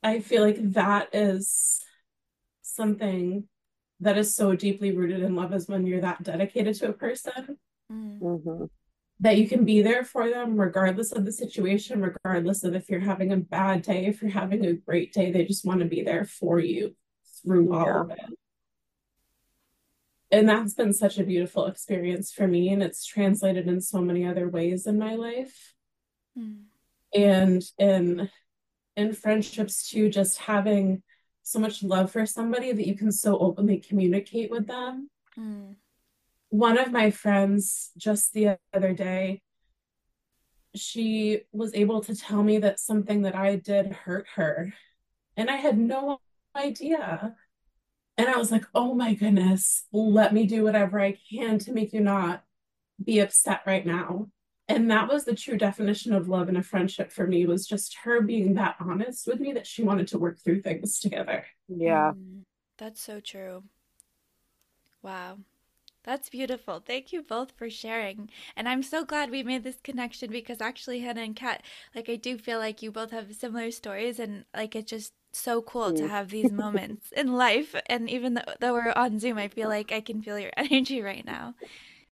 I 0.03 0.19
feel 0.19 0.43
like 0.43 0.57
that 0.73 1.09
is 1.13 1.81
something 2.61 3.47
that 3.99 4.17
is 4.17 4.35
so 4.35 4.55
deeply 4.55 4.95
rooted 4.95 5.21
in 5.21 5.35
love 5.35 5.53
is 5.53 5.67
when 5.67 5.85
you're 5.85 6.01
that 6.01 6.23
dedicated 6.23 6.75
to 6.75 6.89
a 6.89 6.93
person 6.93 7.57
Mm. 7.91 8.69
That 9.21 9.37
you 9.37 9.47
can 9.47 9.65
be 9.65 9.81
there 9.81 10.03
for 10.03 10.29
them 10.29 10.59
regardless 10.59 11.11
of 11.11 11.25
the 11.25 11.31
situation, 11.31 12.01
regardless 12.01 12.63
of 12.63 12.73
if 12.73 12.89
you're 12.89 12.99
having 12.99 13.33
a 13.33 13.37
bad 13.37 13.81
day, 13.81 14.05
if 14.05 14.21
you're 14.21 14.31
having 14.31 14.65
a 14.65 14.73
great 14.73 15.13
day, 15.13 15.31
they 15.31 15.45
just 15.45 15.65
want 15.65 15.79
to 15.81 15.85
be 15.85 16.03
there 16.03 16.23
for 16.23 16.59
you 16.59 16.95
through 17.43 17.73
all 17.73 17.85
Yeah. 17.85 18.01
of 18.01 18.11
it. 18.11 18.39
And 20.31 20.47
that's 20.47 20.75
been 20.75 20.93
such 20.93 21.17
a 21.17 21.23
beautiful 21.23 21.65
experience 21.65 22.31
for 22.31 22.47
me, 22.47 22.69
and 22.69 22.83
it's 22.83 23.03
translated 23.03 23.67
in 23.67 23.81
so 23.81 23.99
many 23.99 24.25
other 24.25 24.47
ways 24.47 24.85
in 24.85 24.99
my 24.99 25.15
life. 25.15 25.73
Mm. 26.37 26.65
And 27.13 27.63
in 27.77 28.29
in 28.95 29.13
friendships 29.13 29.89
too, 29.89 30.09
just 30.09 30.37
having 30.39 31.01
so 31.41 31.57
much 31.57 31.81
love 31.81 32.11
for 32.11 32.25
somebody 32.25 32.71
that 32.71 32.85
you 32.85 32.95
can 32.95 33.11
so 33.11 33.37
openly 33.39 33.79
communicate 33.79 34.51
with 34.51 34.67
them. 34.67 35.09
Mm. 35.37 35.75
One 36.49 36.77
of 36.77 36.91
my 36.91 37.11
friends 37.11 37.91
just 37.97 38.33
the 38.33 38.57
other 38.73 38.93
day, 38.93 39.41
she 40.75 41.41
was 41.51 41.73
able 41.73 42.01
to 42.01 42.15
tell 42.15 42.43
me 42.43 42.59
that 42.59 42.79
something 42.79 43.23
that 43.23 43.35
I 43.35 43.55
did 43.55 43.91
hurt 43.91 44.27
her, 44.35 44.73
and 45.35 45.49
I 45.49 45.57
had 45.57 45.77
no 45.77 46.19
idea. 46.55 47.35
And 48.17 48.27
I 48.27 48.37
was 48.37 48.51
like, 48.51 48.65
oh 48.75 48.93
my 48.93 49.13
goodness, 49.13 49.85
let 49.93 50.33
me 50.33 50.45
do 50.45 50.63
whatever 50.63 50.99
I 50.99 51.17
can 51.31 51.57
to 51.59 51.71
make 51.71 51.93
you 51.93 52.01
not 52.01 52.43
be 53.03 53.19
upset 53.19 53.61
right 53.65 53.85
now. 53.85 54.29
And 54.67 54.91
that 54.91 55.07
was 55.07 55.25
the 55.25 55.33
true 55.33 55.57
definition 55.57 56.13
of 56.13 56.27
love 56.27 56.49
in 56.49 56.55
a 56.55 56.61
friendship 56.61 57.11
for 57.11 57.25
me 57.25 57.45
was 57.45 57.65
just 57.65 57.97
her 58.03 58.21
being 58.21 58.53
that 58.55 58.75
honest 58.79 59.25
with 59.25 59.39
me 59.39 59.53
that 59.53 59.65
she 59.65 59.83
wanted 59.83 60.09
to 60.09 60.19
work 60.19 60.37
through 60.43 60.61
things 60.61 60.99
together. 60.99 61.45
Yeah. 61.67 62.11
Mm. 62.15 62.43
That's 62.77 63.01
so 63.01 63.19
true. 63.19 63.63
Wow. 65.01 65.39
That's 66.09 66.29
beautiful. 66.29 66.79
Thank 66.79 67.13
you 67.13 67.21
both 67.21 67.51
for 67.51 67.69
sharing. 67.69 68.31
And 68.55 68.67
I'm 68.67 68.81
so 68.81 69.05
glad 69.05 69.29
we 69.29 69.43
made 69.43 69.63
this 69.63 69.79
connection 69.83 70.31
because 70.31 70.59
actually, 70.59 71.01
Hannah 71.01 71.21
and 71.21 71.35
Kat, 71.35 71.61
like, 71.93 72.09
I 72.09 72.15
do 72.15 72.37
feel 72.37 72.57
like 72.57 72.81
you 72.81 72.91
both 72.91 73.11
have 73.11 73.33
similar 73.35 73.69
stories, 73.71 74.19
and 74.19 74.45
like, 74.55 74.75
it's 74.75 74.89
just 74.89 75.13
so 75.33 75.61
cool 75.61 75.93
to 75.93 76.05
Mm. 76.05 76.09
have 76.09 76.29
these 76.29 76.51
moments 76.51 77.11
in 77.11 77.33
life. 77.33 77.75
And 77.87 78.09
even 78.09 78.33
though, 78.33 78.53
though 78.59 78.73
we're 78.73 78.93
on 78.95 79.19
Zoom, 79.19 79.37
I 79.37 79.49
feel 79.49 79.69
like 79.69 79.91
I 79.91 80.01
can 80.01 80.21
feel 80.23 80.39
your 80.39 80.51
energy 80.57 81.01
right 81.01 81.25
now. 81.25 81.53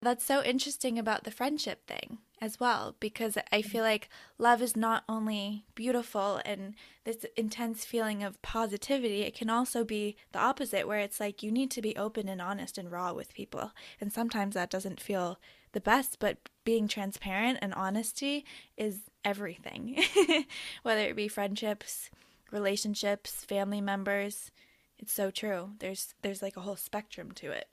That's 0.03 0.25
so 0.25 0.43
interesting 0.45 0.99
about 0.99 1.25
the 1.25 1.31
friendship 1.31 1.87
thing 1.87 2.19
as 2.41 2.61
well, 2.61 2.95
because 3.01 3.39
I 3.51 3.63
feel 3.63 3.81
mm-hmm. 3.81 3.91
like 3.91 4.09
love 4.39 4.61
is 4.61 4.77
not 4.77 5.05
only 5.09 5.65
beautiful 5.75 6.41
and 6.45 6.75
this 7.05 7.25
intense 7.37 7.85
feeling 7.85 8.23
of 8.23 8.41
positivity, 8.43 9.23
it 9.23 9.35
can 9.35 9.49
also 9.49 9.85
be 9.85 10.17
the 10.33 10.39
opposite, 10.39 10.87
where 10.87 10.99
it's 10.99 11.21
like 11.21 11.43
you 11.43 11.51
need 11.51 11.71
to 11.73 11.83
be 11.83 11.97
open 11.97 12.29
and 12.29 12.43
honest 12.43 12.77
and 12.77 12.91
raw 12.91 13.13
with 13.13 13.35
people. 13.35 13.73
And 14.01 14.13
sometimes 14.13 14.55
that 14.55 14.71
doesn't 14.71 15.01
feel 15.01 15.39
the 15.73 15.81
best, 15.81 16.19
but 16.19 16.39
being 16.65 16.89
transparent 16.89 17.59
and 17.63 17.73
honesty 17.75 18.45
is 18.77 19.01
everything, 19.25 20.03
whether 20.83 21.03
it 21.03 21.17
be 21.17 21.29
friendships, 21.29 22.11
relationships, 22.51 23.45
family 23.45 23.81
members. 23.81 24.51
It's 24.99 25.13
so 25.13 25.31
true. 25.31 25.71
There's 25.79 26.15
there's 26.23 26.43
like 26.43 26.57
a 26.57 26.63
whole 26.63 26.77
spectrum 26.77 27.33
to 27.33 27.51
it. 27.51 27.69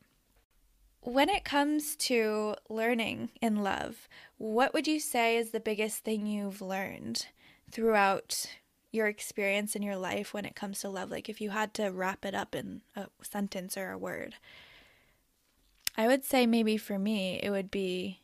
When 1.06 1.28
it 1.28 1.44
comes 1.44 1.98
to 1.98 2.56
learning 2.70 3.32
in 3.42 3.58
love, 3.62 4.08
what 4.38 4.74
would 4.74 4.88
you 4.88 5.02
say 5.02 5.36
is 5.36 5.52
the 5.52 5.60
biggest 5.60 6.06
thing 6.06 6.26
you've 6.26 6.62
learned 6.62 7.28
throughout 7.70 8.46
your 8.90 9.08
experience 9.08 9.76
in 9.76 9.82
your 9.82 9.98
life 9.98 10.34
when 10.34 10.46
it 10.46 10.56
comes 10.56 10.80
to 10.80 10.90
love? 10.90 11.12
Like 11.12 11.28
if 11.28 11.42
you 11.42 11.50
had 11.50 11.74
to 11.74 11.90
wrap 11.90 12.24
it 12.24 12.34
up 12.34 12.56
in 12.56 12.84
a 12.96 13.08
sentence 13.22 13.76
or 13.76 13.92
a 13.92 13.98
word. 13.98 14.36
I 15.98 16.08
would 16.08 16.24
say 16.24 16.46
maybe 16.46 16.78
for 16.78 16.98
me, 16.98 17.38
it 17.44 17.50
would 17.50 17.70
be 17.70 18.22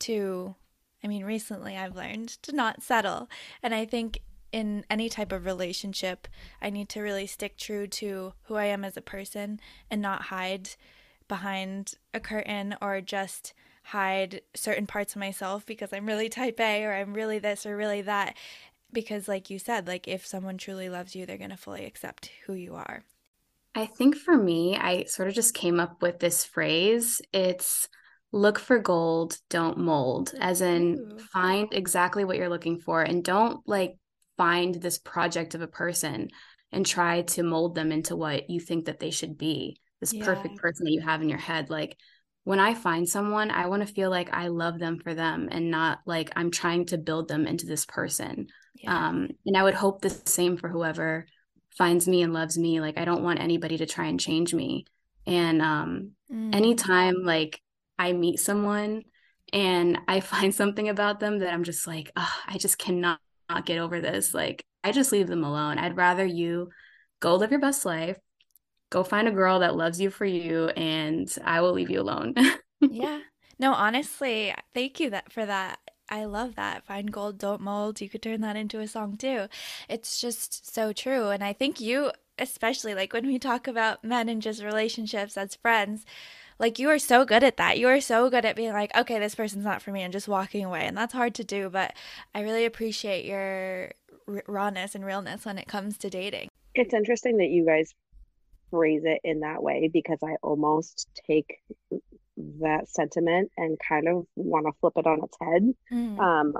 to, 0.00 0.56
I 1.04 1.06
mean, 1.06 1.24
recently 1.24 1.76
I've 1.76 1.94
learned 1.94 2.30
to 2.42 2.52
not 2.52 2.82
settle. 2.82 3.28
And 3.62 3.72
I 3.72 3.84
think 3.84 4.22
in 4.50 4.84
any 4.90 5.08
type 5.08 5.30
of 5.30 5.46
relationship, 5.46 6.26
I 6.60 6.70
need 6.70 6.88
to 6.88 7.00
really 7.00 7.28
stick 7.28 7.56
true 7.56 7.86
to 7.86 8.32
who 8.46 8.56
I 8.56 8.64
am 8.64 8.84
as 8.84 8.96
a 8.96 9.02
person 9.02 9.60
and 9.88 10.02
not 10.02 10.22
hide 10.22 10.70
behind 11.28 11.94
a 12.14 12.20
curtain 12.20 12.76
or 12.80 13.00
just 13.00 13.54
hide 13.84 14.42
certain 14.54 14.86
parts 14.86 15.14
of 15.14 15.20
myself 15.20 15.64
because 15.66 15.92
I'm 15.92 16.06
really 16.06 16.28
type 16.28 16.60
A 16.60 16.84
or 16.84 16.94
I'm 16.94 17.14
really 17.14 17.38
this 17.38 17.64
or 17.66 17.76
really 17.76 18.02
that. 18.02 18.36
because 18.92 19.28
like 19.28 19.50
you 19.50 19.58
said, 19.58 19.86
like 19.88 20.08
if 20.08 20.26
someone 20.26 20.58
truly 20.58 20.88
loves 20.90 21.14
you, 21.16 21.26
they're 21.26 21.38
going 21.38 21.50
to 21.50 21.56
fully 21.56 21.84
accept 21.86 22.30
who 22.46 22.54
you 22.54 22.74
are. 22.74 23.04
I 23.74 23.86
think 23.86 24.16
for 24.16 24.36
me, 24.36 24.76
I 24.76 25.04
sort 25.04 25.28
of 25.28 25.34
just 25.34 25.54
came 25.54 25.78
up 25.80 26.02
with 26.02 26.18
this 26.18 26.44
phrase. 26.44 27.20
It's 27.32 27.88
look 28.32 28.58
for 28.58 28.78
gold, 28.78 29.38
don't 29.48 29.78
mold, 29.78 30.34
as 30.40 30.60
in 30.60 30.98
Ooh. 30.98 31.18
find 31.32 31.68
exactly 31.72 32.24
what 32.24 32.36
you're 32.36 32.48
looking 32.48 32.78
for 32.78 33.02
and 33.02 33.24
don't 33.24 33.60
like 33.66 33.96
find 34.36 34.74
this 34.74 34.98
project 34.98 35.54
of 35.54 35.62
a 35.62 35.66
person 35.68 36.28
and 36.72 36.84
try 36.84 37.22
to 37.22 37.42
mold 37.42 37.74
them 37.74 37.92
into 37.92 38.16
what 38.16 38.50
you 38.50 38.60
think 38.60 38.86
that 38.86 39.00
they 39.00 39.10
should 39.10 39.38
be, 39.38 39.80
this 40.00 40.12
Yeah. 40.12 40.14
perfect 40.14 40.56
person 40.56 40.84
that 40.84 40.92
you 40.92 41.00
have 41.00 41.22
in 41.22 41.28
your 41.28 41.38
head. 41.38 41.70
Like 41.70 41.96
when 42.44 42.60
I 42.60 42.74
find 42.74 43.08
someone, 43.08 43.50
I 43.50 43.66
want 43.66 43.86
to 43.86 43.92
feel 43.92 44.10
like 44.10 44.32
I 44.32 44.48
love 44.48 44.78
them 44.78 44.98
for 45.00 45.14
them 45.14 45.48
and 45.50 45.70
not 45.70 46.00
like 46.06 46.30
I'm 46.36 46.50
trying 46.50 46.86
to 46.86 46.98
build 46.98 47.28
them 47.28 47.46
into 47.46 47.66
this 47.66 47.84
person. 47.86 48.48
Yeah. 48.74 48.90
Um, 48.92 49.28
and 49.44 49.56
I 49.56 49.62
would 49.62 49.74
hope 49.74 50.00
the 50.00 50.10
same 50.10 50.56
for 50.56 50.68
whoever 50.68 51.26
finds 51.76 52.08
me 52.08 52.22
and 52.22 52.32
loves 52.32 52.58
me. 52.58 52.80
Like 52.80 52.98
I 52.98 53.04
don't 53.04 53.22
want 53.22 53.40
anybody 53.40 53.78
to 53.78 53.86
try 53.86 54.06
and 54.06 54.18
change 54.18 54.54
me. 54.54 54.86
And 55.26 55.60
um, 55.62 56.12
Mm. 56.30 56.52
anytime 56.52 57.16
like 57.22 57.60
I 57.98 58.12
meet 58.12 58.40
someone 58.40 59.02
and 59.52 59.98
I 60.08 60.20
find 60.20 60.54
something 60.54 60.88
about 60.88 61.20
them 61.20 61.38
that 61.40 61.52
I'm 61.52 61.64
just 61.64 61.86
like, 61.86 62.10
"Ugh, 62.16 62.28
I 62.46 62.58
just 62.58 62.78
cannot 62.78 63.20
not 63.48 63.66
get 63.66 63.78
over 63.78 64.00
this. 64.00 64.34
Like 64.34 64.64
I 64.84 64.92
just 64.92 65.12
leave 65.12 65.26
them 65.28 65.44
alone. 65.44 65.78
I'd 65.78 65.96
rather 65.96 66.24
you 66.24 66.70
go 67.20 67.34
live 67.36 67.50
your 67.50 67.60
best 67.60 67.84
life, 67.84 68.16
go 68.90 69.02
find 69.02 69.28
a 69.28 69.32
girl 69.32 69.58
that 69.60 69.76
loves 69.76 70.00
you 70.00 70.10
for 70.10 70.24
you, 70.24 70.68
and 70.70 71.34
I 71.44 71.60
will 71.60 71.72
leave 71.72 71.90
you 71.90 72.00
alone. 72.00 72.34
yeah. 72.80 73.20
No, 73.58 73.72
honestly, 73.72 74.54
thank 74.72 75.00
you 75.00 75.10
that 75.10 75.32
for 75.32 75.44
that. 75.44 75.78
I 76.08 76.24
love 76.24 76.54
that. 76.54 76.84
Find 76.84 77.12
gold, 77.12 77.38
don't 77.38 77.60
mold. 77.60 78.00
You 78.00 78.08
could 78.08 78.22
turn 78.22 78.40
that 78.40 78.56
into 78.56 78.80
a 78.80 78.86
song 78.86 79.16
too. 79.16 79.48
It's 79.88 80.20
just 80.20 80.72
so 80.72 80.92
true. 80.92 81.28
And 81.28 81.44
I 81.44 81.52
think 81.52 81.80
you, 81.80 82.12
especially 82.38 82.94
like 82.94 83.12
when 83.12 83.26
we 83.26 83.38
talk 83.38 83.66
about 83.66 84.04
men 84.04 84.28
and 84.28 84.40
just 84.40 84.62
relationships 84.62 85.36
as 85.36 85.56
friends, 85.56 86.06
like 86.58 86.78
you 86.78 86.88
are 86.88 86.98
so 86.98 87.24
good 87.24 87.44
at 87.44 87.56
that. 87.58 87.78
You 87.78 87.88
are 87.88 88.00
so 88.00 88.30
good 88.30 88.44
at 88.44 88.56
being 88.56 88.72
like, 88.72 88.96
okay, 88.96 89.18
this 89.18 89.34
person's 89.34 89.64
not 89.64 89.82
for 89.82 89.92
me 89.92 90.02
and 90.02 90.12
just 90.12 90.28
walking 90.28 90.64
away. 90.64 90.86
And 90.86 90.96
that's 90.96 91.12
hard 91.12 91.34
to 91.36 91.44
do, 91.44 91.68
but 91.68 91.94
I 92.34 92.40
really 92.40 92.64
appreciate 92.64 93.24
your 93.24 93.92
r- 94.26 94.44
rawness 94.46 94.94
and 94.94 95.04
realness 95.04 95.44
when 95.44 95.58
it 95.58 95.68
comes 95.68 95.98
to 95.98 96.10
dating. 96.10 96.48
It's 96.74 96.94
interesting 96.94 97.36
that 97.38 97.50
you 97.50 97.66
guys 97.66 97.94
phrase 98.70 99.02
it 99.04 99.20
in 99.24 99.40
that 99.40 99.62
way 99.62 99.90
because 99.92 100.18
I 100.22 100.36
almost 100.42 101.08
take 101.26 101.60
that 102.60 102.88
sentiment 102.88 103.50
and 103.56 103.78
kind 103.86 104.08
of 104.08 104.26
want 104.36 104.66
to 104.66 104.72
flip 104.80 104.94
it 104.96 105.06
on 105.06 105.24
its 105.24 105.36
head. 105.40 105.74
Mm. 105.92 106.18
Um, 106.18 106.54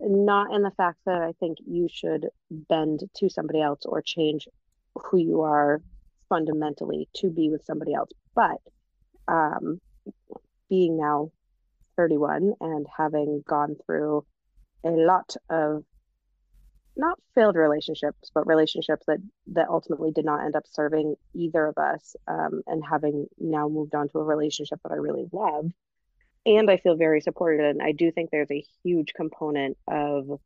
not 0.00 0.52
in 0.52 0.62
the 0.62 0.72
fact 0.72 0.98
that 1.06 1.22
I 1.22 1.32
think 1.40 1.58
you 1.66 1.88
should 1.90 2.26
bend 2.50 3.04
to 3.16 3.28
somebody 3.28 3.60
else 3.60 3.80
or 3.84 4.02
change 4.02 4.48
who 4.96 5.18
you 5.18 5.42
are 5.42 5.80
fundamentally 6.28 7.08
to 7.16 7.30
be 7.30 7.50
with 7.50 7.64
somebody 7.64 7.94
else, 7.94 8.10
but 8.34 8.58
um, 9.28 9.80
being 10.68 10.98
now 10.98 11.30
31 11.96 12.54
and 12.60 12.86
having 12.96 13.42
gone 13.46 13.76
through 13.86 14.24
a 14.84 14.90
lot 14.90 15.36
of 15.48 15.84
not 16.96 17.18
failed 17.34 17.56
relationships, 17.56 18.30
but 18.34 18.46
relationships 18.46 19.04
that 19.06 19.18
that 19.48 19.68
ultimately 19.68 20.10
did 20.12 20.24
not 20.24 20.44
end 20.44 20.56
up 20.56 20.64
serving 20.66 21.16
either 21.34 21.66
of 21.66 21.78
us. 21.78 22.16
Um, 22.28 22.62
and 22.66 22.84
having 22.84 23.26
now 23.38 23.68
moved 23.68 23.94
on 23.94 24.08
to 24.10 24.18
a 24.18 24.24
relationship 24.24 24.80
that 24.82 24.92
I 24.92 24.96
really 24.96 25.26
love, 25.32 25.66
and 26.46 26.70
I 26.70 26.76
feel 26.78 26.96
very 26.96 27.20
supported. 27.20 27.64
And 27.66 27.82
I 27.82 27.92
do 27.92 28.10
think 28.12 28.30
there's 28.30 28.50
a 28.50 28.64
huge 28.84 29.12
component 29.14 29.76
of 29.88 30.40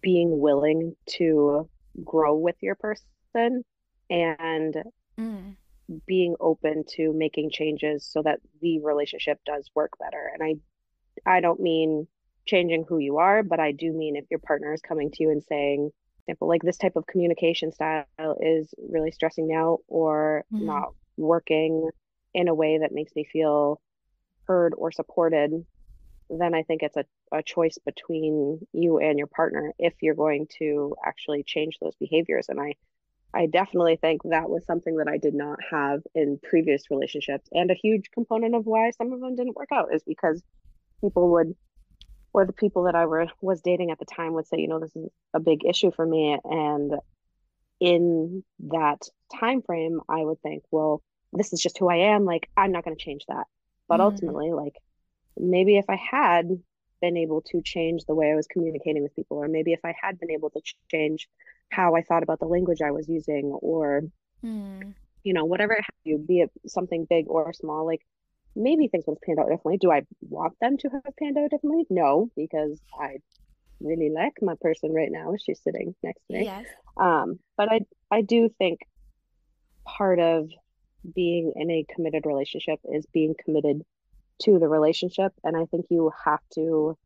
being 0.00 0.40
willing 0.40 0.96
to 1.06 1.68
grow 2.04 2.36
with 2.36 2.56
your 2.62 2.74
person 2.74 3.64
and 4.10 4.82
Mm. 5.18 5.56
being 6.06 6.36
open 6.40 6.84
to 6.84 7.12
making 7.12 7.50
changes 7.50 8.04
so 8.06 8.22
that 8.22 8.40
the 8.60 8.80
relationship 8.80 9.38
does 9.44 9.70
work 9.74 9.92
better. 9.98 10.30
And 10.32 10.42
I 10.42 11.36
I 11.36 11.40
don't 11.40 11.60
mean 11.60 12.08
changing 12.46 12.84
who 12.88 12.98
you 12.98 13.18
are, 13.18 13.42
but 13.42 13.60
I 13.60 13.72
do 13.72 13.92
mean 13.92 14.16
if 14.16 14.26
your 14.30 14.40
partner 14.40 14.72
is 14.72 14.80
coming 14.82 15.10
to 15.12 15.22
you 15.22 15.30
and 15.30 15.42
saying, 15.44 15.90
example, 16.26 16.48
like 16.48 16.62
this 16.62 16.78
type 16.78 16.96
of 16.96 17.06
communication 17.06 17.72
style 17.72 18.06
is 18.40 18.74
really 18.78 19.12
stressing 19.12 19.48
me 19.48 19.54
out 19.54 19.80
or 19.88 20.44
Mhm. 20.50 20.82
not 20.82 20.90
working 21.16 21.90
in 22.34 22.48
a 22.48 22.54
way 22.54 22.78
that 22.78 22.92
makes 22.92 23.14
me 23.14 23.24
feel 23.24 23.80
heard 24.46 24.74
or 24.76 24.92
supported, 24.92 25.66
then 26.30 26.54
I 26.54 26.62
think 26.62 26.82
it's 26.82 26.96
a, 26.96 27.04
a 27.32 27.42
choice 27.42 27.78
between 27.84 28.66
you 28.72 28.98
and 28.98 29.18
your 29.18 29.26
partner 29.28 29.72
if 29.78 29.94
you're 30.02 30.14
going 30.14 30.46
to 30.58 30.96
actually 31.04 31.44
change 31.44 31.78
those 31.80 31.96
behaviors. 31.96 32.48
And 32.48 32.60
I 32.60 32.74
I 33.34 33.46
definitely 33.46 33.96
think 33.96 34.22
that 34.24 34.50
was 34.50 34.64
something 34.66 34.96
that 34.96 35.08
I 35.08 35.18
did 35.18 35.34
not 35.34 35.58
have 35.70 36.02
in 36.14 36.38
previous 36.42 36.90
relationships. 36.90 37.48
And 37.52 37.70
a 37.70 37.74
huge 37.74 38.10
component 38.12 38.54
of 38.54 38.66
why 38.66 38.90
some 38.92 39.12
of 39.12 39.20
them 39.20 39.36
didn't 39.36 39.56
work 39.56 39.70
out 39.72 39.94
is 39.94 40.02
because 40.04 40.42
people 41.02 41.30
would 41.32 41.56
or 42.32 42.46
the 42.46 42.52
people 42.52 42.84
that 42.84 42.94
I 42.94 43.06
were 43.06 43.26
was 43.40 43.60
dating 43.60 43.90
at 43.90 43.98
the 43.98 44.04
time 44.04 44.32
would 44.34 44.46
say, 44.46 44.58
you 44.58 44.68
know, 44.68 44.80
this 44.80 44.94
is 44.96 45.08
a 45.34 45.40
big 45.40 45.64
issue 45.64 45.90
for 45.90 46.06
me. 46.06 46.38
And 46.44 46.92
in 47.80 48.44
that 48.70 49.02
time 49.38 49.62
frame, 49.62 50.00
I 50.08 50.20
would 50.24 50.40
think, 50.40 50.62
well, 50.70 51.02
this 51.32 51.52
is 51.52 51.60
just 51.60 51.78
who 51.78 51.88
I 51.88 51.96
am. 52.14 52.24
Like, 52.24 52.48
I'm 52.56 52.72
not 52.72 52.84
going 52.84 52.96
to 52.96 53.04
change 53.04 53.24
that. 53.28 53.46
But 53.88 54.00
Mhm. 54.00 54.04
ultimately, 54.04 54.52
like, 54.52 54.76
maybe 55.36 55.76
if 55.76 55.86
I 55.88 55.96
had 55.96 56.48
been 57.00 57.16
able 57.16 57.42
to 57.42 57.60
change 57.62 58.04
the 58.04 58.14
way 58.14 58.30
I 58.30 58.36
was 58.36 58.46
communicating 58.46 59.02
with 59.02 59.16
people, 59.16 59.38
or 59.38 59.48
maybe 59.48 59.72
if 59.72 59.80
I 59.84 59.94
had 60.00 60.18
been 60.20 60.30
able 60.30 60.50
to 60.50 60.60
change 60.90 61.28
how 61.70 61.96
I 61.96 62.02
thought 62.02 62.22
about 62.22 62.38
the 62.38 62.46
language 62.46 62.80
I 62.82 62.92
was 62.92 63.08
using, 63.08 63.46
or, 63.46 64.02
Mm. 64.44 64.94
you 65.24 65.32
know, 65.32 65.44
whatever 65.44 65.72
it 65.72 65.84
had 65.84 66.10
to 66.12 66.18
be 66.18 66.40
it 66.40 66.50
something 66.66 67.06
big 67.08 67.26
or 67.28 67.52
small, 67.52 67.86
like 67.86 68.06
maybe 68.54 68.88
things 68.88 69.04
would 69.06 69.14
have 69.16 69.22
panned 69.22 69.38
out 69.38 69.48
differently. 69.48 69.78
Do 69.78 69.90
I 69.90 70.02
want 70.20 70.54
them 70.60 70.76
to 70.78 70.88
have 70.88 71.16
panned 71.18 71.38
out 71.38 71.50
differently? 71.50 71.86
No, 71.90 72.30
because 72.36 72.80
I 73.00 73.16
really 73.80 74.10
like 74.10 74.34
my 74.40 74.54
person 74.60 74.92
right 74.92 75.10
now. 75.10 75.34
She's 75.42 75.60
sitting 75.60 75.94
next 76.02 76.20
to 76.28 76.34
me. 76.34 76.44
Yes. 76.44 76.66
Um, 76.96 77.38
but 77.56 77.70
I 77.72 77.80
I 78.10 78.22
do 78.22 78.48
think 78.58 78.80
part 79.84 80.20
of 80.20 80.50
being 81.14 81.52
in 81.56 81.70
a 81.70 81.84
committed 81.92 82.26
relationship 82.26 82.78
is 82.84 83.06
being 83.06 83.34
committed 83.44 83.82
to 84.42 84.58
the 84.58 84.68
relationship, 84.68 85.32
and 85.44 85.56
I 85.56 85.64
think 85.66 85.86
you 85.90 86.12
have 86.24 86.40
to 86.54 86.96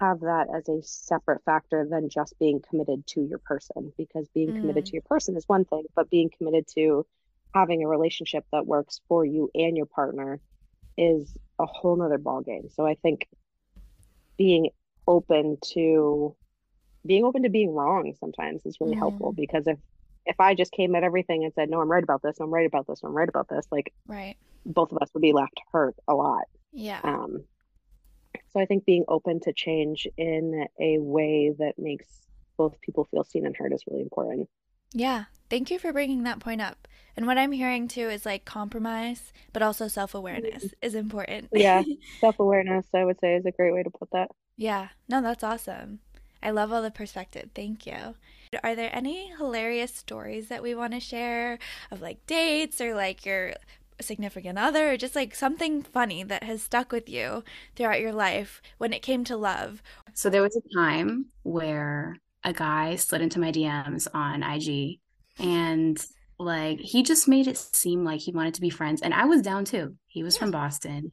have 0.00 0.20
that 0.20 0.46
as 0.54 0.68
a 0.68 0.82
separate 0.82 1.42
factor 1.44 1.86
than 1.90 2.08
just 2.08 2.38
being 2.38 2.60
committed 2.68 3.06
to 3.08 3.22
your 3.22 3.38
person 3.38 3.92
because 3.98 4.28
being 4.28 4.52
committed 4.52 4.84
Mm. 4.84 4.86
to 4.86 4.92
your 4.92 5.02
person 5.02 5.36
is 5.36 5.48
one 5.48 5.64
thing, 5.64 5.84
but 5.96 6.08
being 6.10 6.30
committed 6.38 6.66
to 6.76 7.04
having 7.54 7.82
a 7.82 7.88
relationship 7.88 8.44
that 8.52 8.66
works 8.66 9.00
for 9.08 9.24
you 9.24 9.50
and 9.54 9.76
your 9.76 9.86
partner 9.86 10.40
is 10.96 11.32
a 11.58 11.66
whole 11.66 11.96
nother 11.96 12.18
ballgame. 12.18 12.72
So 12.74 12.86
I 12.86 12.94
think 12.94 13.26
being 14.38 14.70
open 15.06 15.58
to 15.72 16.36
being 17.06 17.24
open 17.24 17.42
to 17.44 17.48
being 17.48 17.72
wrong 17.74 18.14
sometimes 18.20 18.64
is 18.66 18.76
really 18.80 18.94
helpful 18.94 19.32
Mm. 19.32 19.36
because 19.36 19.66
if 19.66 19.78
if 20.26 20.38
I 20.38 20.54
just 20.54 20.70
came 20.72 20.94
at 20.94 21.02
everything 21.02 21.44
and 21.44 21.52
said, 21.54 21.70
No, 21.70 21.80
I'm 21.80 21.90
right 21.90 22.04
about 22.04 22.22
this, 22.22 22.38
I'm 22.40 22.50
right 22.50 22.66
about 22.66 22.86
this, 22.86 23.00
I'm 23.02 23.12
right 23.12 23.28
about 23.28 23.48
this, 23.48 23.66
like 23.72 23.92
Right. 24.06 24.36
both 24.66 24.92
of 24.92 24.98
us 24.98 25.08
would 25.14 25.22
be 25.22 25.32
left 25.32 25.58
hurt 25.72 25.96
a 26.06 26.14
lot. 26.14 26.44
Yeah. 26.72 27.00
Um, 27.02 27.44
so 28.52 28.60
I 28.60 28.66
think 28.66 28.84
being 28.84 29.04
open 29.08 29.40
to 29.40 29.52
change 29.54 30.06
in 30.16 30.66
a 30.78 30.98
way 30.98 31.54
that 31.58 31.78
makes 31.78 32.06
both 32.58 32.78
people 32.82 33.04
feel 33.10 33.24
seen 33.24 33.46
and 33.46 33.56
heard 33.56 33.72
is 33.72 33.82
really 33.86 34.02
important. 34.02 34.48
Yeah. 34.92 35.24
Thank 35.50 35.70
you 35.70 35.78
for 35.78 35.92
bringing 35.92 36.22
that 36.22 36.38
point 36.38 36.60
up. 36.60 36.86
And 37.16 37.26
what 37.26 37.36
I'm 37.36 37.52
hearing 37.52 37.88
too 37.88 38.08
is 38.08 38.24
like 38.24 38.44
compromise, 38.44 39.32
but 39.52 39.62
also 39.62 39.88
self 39.88 40.14
awareness 40.14 40.64
mm-hmm. 40.64 40.86
is 40.86 40.94
important. 40.94 41.48
Yeah. 41.52 41.82
Self 42.20 42.38
awareness, 42.38 42.86
I 42.94 43.04
would 43.04 43.18
say, 43.20 43.34
is 43.34 43.44
a 43.44 43.50
great 43.50 43.74
way 43.74 43.82
to 43.82 43.90
put 43.90 44.10
that. 44.12 44.30
yeah. 44.56 44.88
No, 45.08 45.20
that's 45.20 45.44
awesome. 45.44 45.98
I 46.42 46.50
love 46.50 46.72
all 46.72 46.80
the 46.80 46.90
perspective. 46.90 47.50
Thank 47.54 47.84
you. 47.84 48.14
Are 48.64 48.74
there 48.74 48.90
any 48.92 49.32
hilarious 49.36 49.94
stories 49.94 50.48
that 50.48 50.62
we 50.62 50.74
want 50.74 50.94
to 50.94 51.00
share 51.00 51.58
of 51.90 52.00
like 52.00 52.26
dates 52.26 52.80
or 52.80 52.94
like 52.94 53.26
your 53.26 53.54
significant 54.00 54.58
other 54.58 54.92
or 54.92 54.96
just 54.96 55.14
like 55.14 55.34
something 55.34 55.82
funny 55.82 56.22
that 56.22 56.44
has 56.44 56.62
stuck 56.62 56.90
with 56.92 57.08
you 57.08 57.44
throughout 57.76 58.00
your 58.00 58.12
life 58.12 58.62
when 58.78 58.92
it 58.92 59.02
came 59.02 59.24
to 59.24 59.36
love? 59.36 59.82
So 60.14 60.30
there 60.30 60.42
was 60.42 60.56
a 60.56 60.74
time 60.74 61.26
where 61.42 62.16
a 62.42 62.52
guy 62.52 62.96
slid 62.96 63.20
into 63.20 63.38
my 63.38 63.52
DMs 63.52 64.08
on 64.14 64.42
IG 64.42 65.00
and 65.38 66.04
like 66.38 66.80
he 66.80 67.02
just 67.02 67.28
made 67.28 67.46
it 67.46 67.56
seem 67.58 68.04
like 68.04 68.20
he 68.20 68.32
wanted 68.32 68.54
to 68.54 68.60
be 68.60 68.70
friends 68.70 69.02
and 69.02 69.12
I 69.14 69.26
was 69.26 69.42
down 69.42 69.64
too. 69.64 69.96
He 70.06 70.22
was 70.22 70.36
Yeah. 70.36 70.38
from 70.38 70.50
Boston 70.50 71.12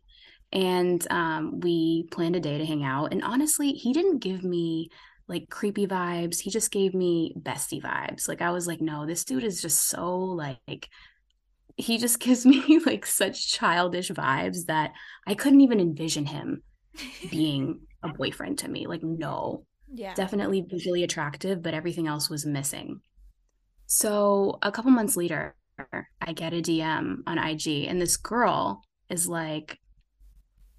and 0.51 1.05
um 1.11 1.59
we 1.59 2.07
planned 2.11 2.35
a 2.35 2.39
day 2.39 2.57
to 2.57 2.65
hang 2.65 2.83
out 2.83 3.11
and 3.13 3.23
honestly, 3.23 3.73
he 3.73 3.93
didn't 3.93 4.19
give 4.19 4.43
me 4.43 4.89
like 5.27 5.49
creepy 5.49 5.85
vibes. 5.87 6.39
He 6.39 6.49
just 6.49 6.71
gave 6.71 6.93
me 6.93 7.35
bestie 7.39 7.81
vibes. 7.81 8.27
Like 8.27 8.41
I 8.41 8.51
was 8.51 8.67
like, 8.67 8.81
no, 8.81 9.05
this 9.05 9.25
dude 9.25 9.43
is 9.43 9.61
just 9.61 9.89
so 9.89 10.17
like 10.17 10.89
he 11.77 11.97
just 11.97 12.19
gives 12.21 12.45
me 12.45 12.79
like 12.85 13.05
such 13.05 13.51
childish 13.51 14.11
vibes 14.11 14.65
that 14.67 14.93
I 15.27 15.35
couldn't 15.35 15.61
even 15.61 15.79
envision 15.79 16.25
him 16.25 16.63
being 17.29 17.81
a 18.03 18.09
boyfriend 18.09 18.59
to 18.59 18.67
me. 18.69 18.87
Like, 18.87 19.03
no. 19.03 19.65
Yeah. 19.93 20.13
definitely 20.15 20.61
visually 20.67 21.03
attractive, 21.03 21.61
but 21.61 21.73
everything 21.73 22.07
else 22.07 22.29
was 22.29 22.45
missing. 22.45 23.01
So 23.87 24.59
a 24.61 24.71
couple 24.71 24.91
months 24.91 25.15
later, 25.15 25.55
I 26.21 26.33
get 26.33 26.53
a 26.53 26.61
DM 26.61 27.23
on 27.25 27.37
IG, 27.37 27.87
and 27.87 28.01
this 28.01 28.17
girl 28.17 28.83
is 29.09 29.29
like, 29.29 29.79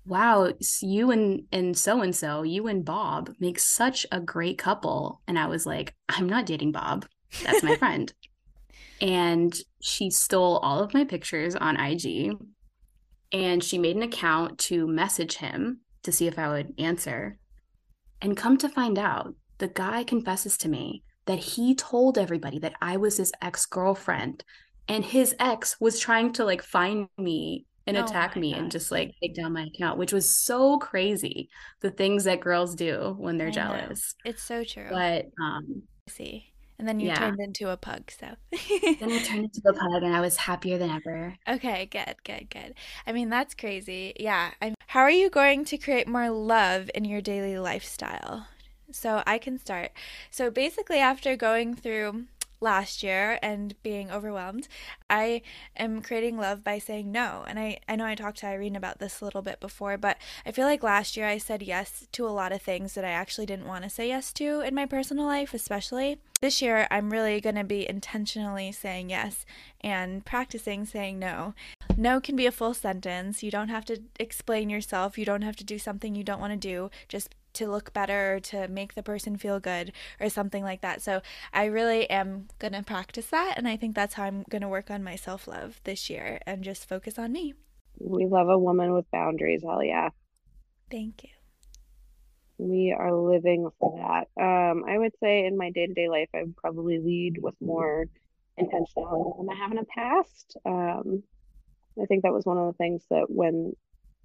"Wow, 0.05 0.53
you 0.83 1.11
and 1.11 1.44
and 1.51 1.77
so 1.77 2.03
and 2.03 2.14
so, 2.14 2.42
you 2.42 2.66
and 2.66 2.85
Bob 2.85 3.35
make 3.40 3.59
such 3.59 4.07
a 4.12 4.21
great 4.21 4.59
couple." 4.59 5.23
And 5.27 5.38
I 5.38 5.47
was 5.47 5.64
like, 5.64 5.94
"I'm 6.11 6.29
not 6.29 6.44
dating 6.47 6.73
Bob. 6.73 7.07
That's 7.42 7.62
my 7.62 7.77
friend." 7.83 8.12
And 9.01 9.59
she 9.81 10.11
stole 10.11 10.59
all 10.59 10.81
of 10.81 10.92
my 10.92 11.05
pictures 11.05 11.57
on 11.57 11.81
IG, 11.81 12.37
and 13.33 13.64
she 13.64 13.79
made 13.79 13.97
an 13.97 14.03
account 14.03 14.59
to 14.68 14.87
message 14.87 15.37
him 15.37 15.81
to 16.03 16.12
see 16.12 16.27
if 16.27 16.38
I 16.38 16.49
would 16.49 16.75
answer. 16.79 17.38
And 18.21 18.37
come 18.37 18.59
to 18.59 18.68
find 18.68 18.99
out, 18.99 19.35
the 19.59 19.68
guy 19.68 20.05
confesses 20.05 20.59
to 20.59 20.68
me 20.68 21.05
that 21.29 21.38
he 21.38 21.75
told 21.75 22.17
everybody 22.17 22.59
that 22.59 22.75
I 22.81 22.97
was 22.97 23.19
his 23.19 23.33
ex 23.41 23.67
girlfriend, 23.67 24.45
and 24.88 25.05
his 25.05 25.37
ex 25.38 25.79
was 25.79 26.01
trying 26.01 26.33
to 26.33 26.45
like 26.45 26.62
find 26.62 27.09
me 27.19 27.67
and 27.87 27.97
Oh 27.99 28.05
attack 28.05 28.35
me 28.35 28.55
and 28.55 28.71
just 28.71 28.91
like 28.91 29.12
take 29.23 29.35
down 29.35 29.53
my 29.53 29.64
account, 29.64 29.99
which 29.99 30.12
was 30.12 30.35
so 30.35 30.79
crazy. 30.79 31.51
The 31.81 31.91
things 31.91 32.25
that 32.25 32.41
girls 32.41 32.75
do 32.75 33.14
when 33.19 33.37
they're 33.37 33.49
I 33.49 33.51
know. 33.51 33.55
jealous. 33.55 34.14
It's 34.25 34.43
so 34.43 34.64
true. 34.64 34.88
But 34.91 35.27
um, 35.41 35.83
I 36.09 36.11
see. 36.11 36.53
And 36.79 36.87
then 36.87 37.01
you 37.01 37.09
yeah. 37.09 37.17
turned 37.17 37.41
into 37.41 37.71
a 37.71 37.77
pug, 37.77 38.11
so. 38.11 38.37
then 38.53 39.11
I 39.11 39.19
turned 39.23 39.45
into 39.45 39.62
a 39.67 39.73
pug 39.73 40.03
and 40.03 40.14
I 40.14 40.21
was 40.21 40.37
happier 40.37 40.79
than 40.79 40.91
ever. 40.91 41.35
Okay, 41.49 41.87
good, 41.87 42.14
good, 42.25 42.49
good. 42.51 42.75
I 43.07 43.12
mean, 43.12 43.31
that's 43.31 43.55
crazy. 43.55 44.14
Yeah. 44.19 44.51
I'm, 44.62 44.75
how 44.87 45.01
are 45.01 45.11
you 45.11 45.29
going 45.29 45.64
to 45.67 45.77
create 45.77 46.07
more 46.07 46.31
love 46.31 46.88
in 46.95 47.05
your 47.05 47.21
daily 47.21 47.59
lifestyle? 47.59 48.47
So 48.90 49.22
I 49.27 49.38
can 49.38 49.59
start. 49.59 49.92
So 50.31 50.51
basically, 50.51 50.98
after 50.98 51.37
going 51.37 51.74
through 51.74 52.24
last 52.61 53.03
year 53.03 53.38
and 53.42 53.81
being 53.83 54.11
overwhelmed, 54.11 54.68
I 55.09 55.42
am 55.77 56.03
creating 56.03 56.37
love 56.37 56.64
by 56.64 56.79
saying 56.79 57.12
no. 57.12 57.44
And 57.46 57.59
I, 57.59 57.79
I 57.88 57.96
know 57.96 58.07
I 58.07 58.14
talked 58.14 58.38
to 58.38 58.46
Irene 58.46 58.77
about 58.77 58.98
this 58.98 59.20
a 59.20 59.24
little 59.24 59.42
bit 59.42 59.61
before, 59.61 59.96
but 59.96 60.16
I 60.44 60.53
feel 60.53 60.66
like 60.66 60.83
last 60.83 61.16
year 61.16 61.27
I 61.27 61.38
said 61.38 61.62
yes 61.62 62.09
to 62.12 62.27
a 62.27 62.31
lot 62.31 62.53
of 62.53 62.62
things 62.62 62.94
that 62.94 63.05
I 63.05 63.11
actually 63.11 63.46
didn't 63.46 63.68
want 63.68 63.85
to 63.85 63.90
say 63.90 64.09
yes 64.09 64.33
to 64.35 64.61
in 64.61 64.74
my 64.74 64.87
personal 64.87 65.27
life, 65.27 65.55
especially. 65.55 66.18
This 66.40 66.62
year, 66.62 66.87
I'm 66.90 67.11
really 67.11 67.40
going 67.40 67.57
to 67.57 67.64
be 67.64 67.88
intentionally 67.88 68.70
saying 68.70 69.11
yes 69.11 69.44
and 69.81 70.24
practicing 70.24 70.85
saying 70.85 71.18
no. 71.18 71.55
No 71.96 72.20
can 72.20 72.37
be 72.37 72.46
a 72.46 72.53
full 72.53 72.74
sentence. 72.74 73.42
You 73.42 73.51
don't 73.51 73.70
have 73.70 73.85
to 73.87 74.03
explain 74.20 74.70
yourself. 74.70 75.18
You 75.18 75.24
don't 75.24 75.42
have 75.42 75.57
to 75.57 75.64
do 75.64 75.81
something 75.81 76.14
you 76.14 76.22
don't 76.22 76.40
want 76.40 76.53
to 76.53 76.68
do 76.68 76.90
just 77.09 77.35
to 77.59 77.68
look 77.71 77.92
better 77.92 78.37
or 78.37 78.40
to 78.40 78.68
make 78.68 78.94
the 78.94 79.03
person 79.03 79.37
feel 79.37 79.61
good 79.61 79.92
or 80.21 80.29
something 80.29 80.62
like 80.64 80.81
that. 80.81 81.03
So 81.03 81.21
I 81.53 81.66
really 81.66 82.09
am 82.11 82.49
going 82.59 82.73
to 82.73 82.83
practice 82.83 83.27
that. 83.27 83.55
And 83.57 83.68
I 83.68 83.77
think 83.77 83.94
that's 83.94 84.14
how 84.14 84.25
I'm 84.25 84.44
going 84.49 84.62
to 84.62 84.68
work 84.68 84.90
on 84.90 85.05
my 85.05 85.16
self 85.16 85.47
love 85.47 85.81
this 85.85 86.09
year 86.09 86.40
and 86.47 86.64
just 86.64 86.88
focus 86.88 87.18
on 87.18 87.33
me. 87.33 87.55
We 88.01 88.27
love 88.27 88.49
a 88.49 88.59
woman 88.59 88.92
with 88.92 89.11
boundaries. 89.11 89.62
Hell 89.64 89.83
yeah. 89.83 90.11
Thank 90.90 91.25
you. 91.25 91.31
We 92.59 92.94
are 92.97 93.14
living 93.14 93.68
for 93.79 93.99
that. 93.99 94.42
Um, 94.42 94.85
I 94.88 94.99
would 94.99 95.12
say 95.21 95.47
in 95.47 95.57
my 95.57 95.71
day-to-day 95.71 96.09
life, 96.09 96.29
I 96.35 96.42
would 96.42 96.57
probably 96.57 96.99
lead 96.99 97.38
with 97.40 97.55
more 97.61 98.07
intentionality 98.59 99.38
than 99.38 99.49
I 99.51 99.55
have 99.55 99.71
in 99.71 99.77
the 99.77 99.87
past. 99.94 100.57
Um, 100.64 101.23
I 102.01 102.07
think 102.07 102.23
that 102.23 102.33
was 102.33 102.44
one 102.44 102.59
of 102.59 102.66
the 102.66 102.77
things 102.77 103.05
that 103.11 103.27
when 103.29 103.73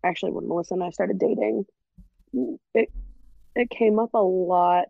actually 0.04 0.32
when 0.32 0.48
Melissa 0.48 0.74
and 0.74 0.84
I 0.84 0.89
started 0.89 1.19
dating, 1.19 1.65
it 2.74 2.91
it 3.56 3.70
came 3.70 4.00
up 4.00 4.13
a 4.13 4.18
lot 4.18 4.88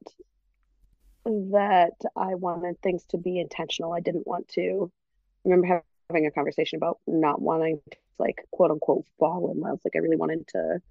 that 1.26 1.96
I 2.16 2.36
wanted 2.36 2.82
things 2.82 3.04
to 3.10 3.18
be 3.18 3.40
intentional. 3.40 3.94
I 3.94 4.02
didn't 4.02 4.28
want 4.28 4.48
to 4.50 4.92
I 5.46 5.50
remember 5.50 5.84
having 6.10 6.26
a 6.26 6.32
conversation 6.32 6.78
about 6.78 7.00
not 7.08 7.42
wanting 7.42 7.82
to 7.92 7.98
like 8.20 8.46
quote 8.52 8.72
unquote 8.72 9.06
fall 9.20 9.52
in 9.52 9.60
love. 9.60 9.80
Like 9.84 9.96
I 9.96 10.00
really 10.00 10.18
wanted 10.18 10.48
to 10.50 10.82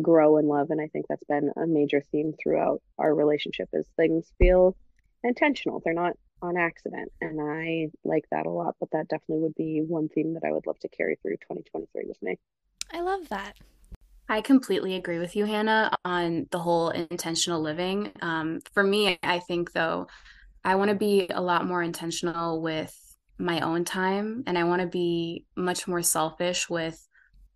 grow 0.00 0.38
in 0.38 0.46
love 0.46 0.70
and 0.70 0.80
I 0.80 0.88
think 0.88 1.06
that's 1.08 1.24
been 1.24 1.50
a 1.56 1.66
major 1.66 2.00
theme 2.00 2.32
throughout 2.40 2.80
our 2.98 3.14
relationship 3.14 3.68
is 3.72 3.86
things 3.96 4.32
feel 4.38 4.76
intentional. 5.22 5.82
They're 5.84 5.94
not 5.94 6.16
on 6.40 6.56
accident 6.56 7.12
and 7.20 7.40
I 7.40 7.90
like 8.04 8.24
that 8.30 8.46
a 8.46 8.50
lot, 8.50 8.76
but 8.80 8.90
that 8.92 9.08
definitely 9.08 9.42
would 9.42 9.54
be 9.54 9.82
one 9.86 10.08
theme 10.08 10.34
that 10.34 10.44
I 10.44 10.52
would 10.52 10.66
love 10.66 10.78
to 10.80 10.88
carry 10.88 11.16
through 11.22 11.36
2023 11.36 12.04
with 12.06 12.22
me. 12.22 12.38
I 12.92 13.00
love 13.00 13.28
that. 13.28 13.56
I 14.28 14.40
completely 14.40 14.94
agree 14.94 15.18
with 15.18 15.36
you, 15.36 15.44
Hannah, 15.44 15.90
on 16.04 16.46
the 16.50 16.58
whole 16.58 16.90
intentional 16.90 17.60
living. 17.60 18.12
Um, 18.22 18.60
for 18.72 18.82
me, 18.82 19.18
I 19.22 19.40
think 19.40 19.72
though, 19.72 20.06
I 20.64 20.76
want 20.76 20.90
to 20.90 20.94
be 20.94 21.26
a 21.28 21.40
lot 21.40 21.66
more 21.66 21.82
intentional 21.82 22.62
with 22.62 22.96
my 23.38 23.60
own 23.60 23.84
time 23.84 24.44
and 24.46 24.56
I 24.56 24.64
want 24.64 24.80
to 24.80 24.86
be 24.86 25.44
much 25.56 25.88
more 25.88 26.02
selfish 26.02 26.70
with 26.70 27.08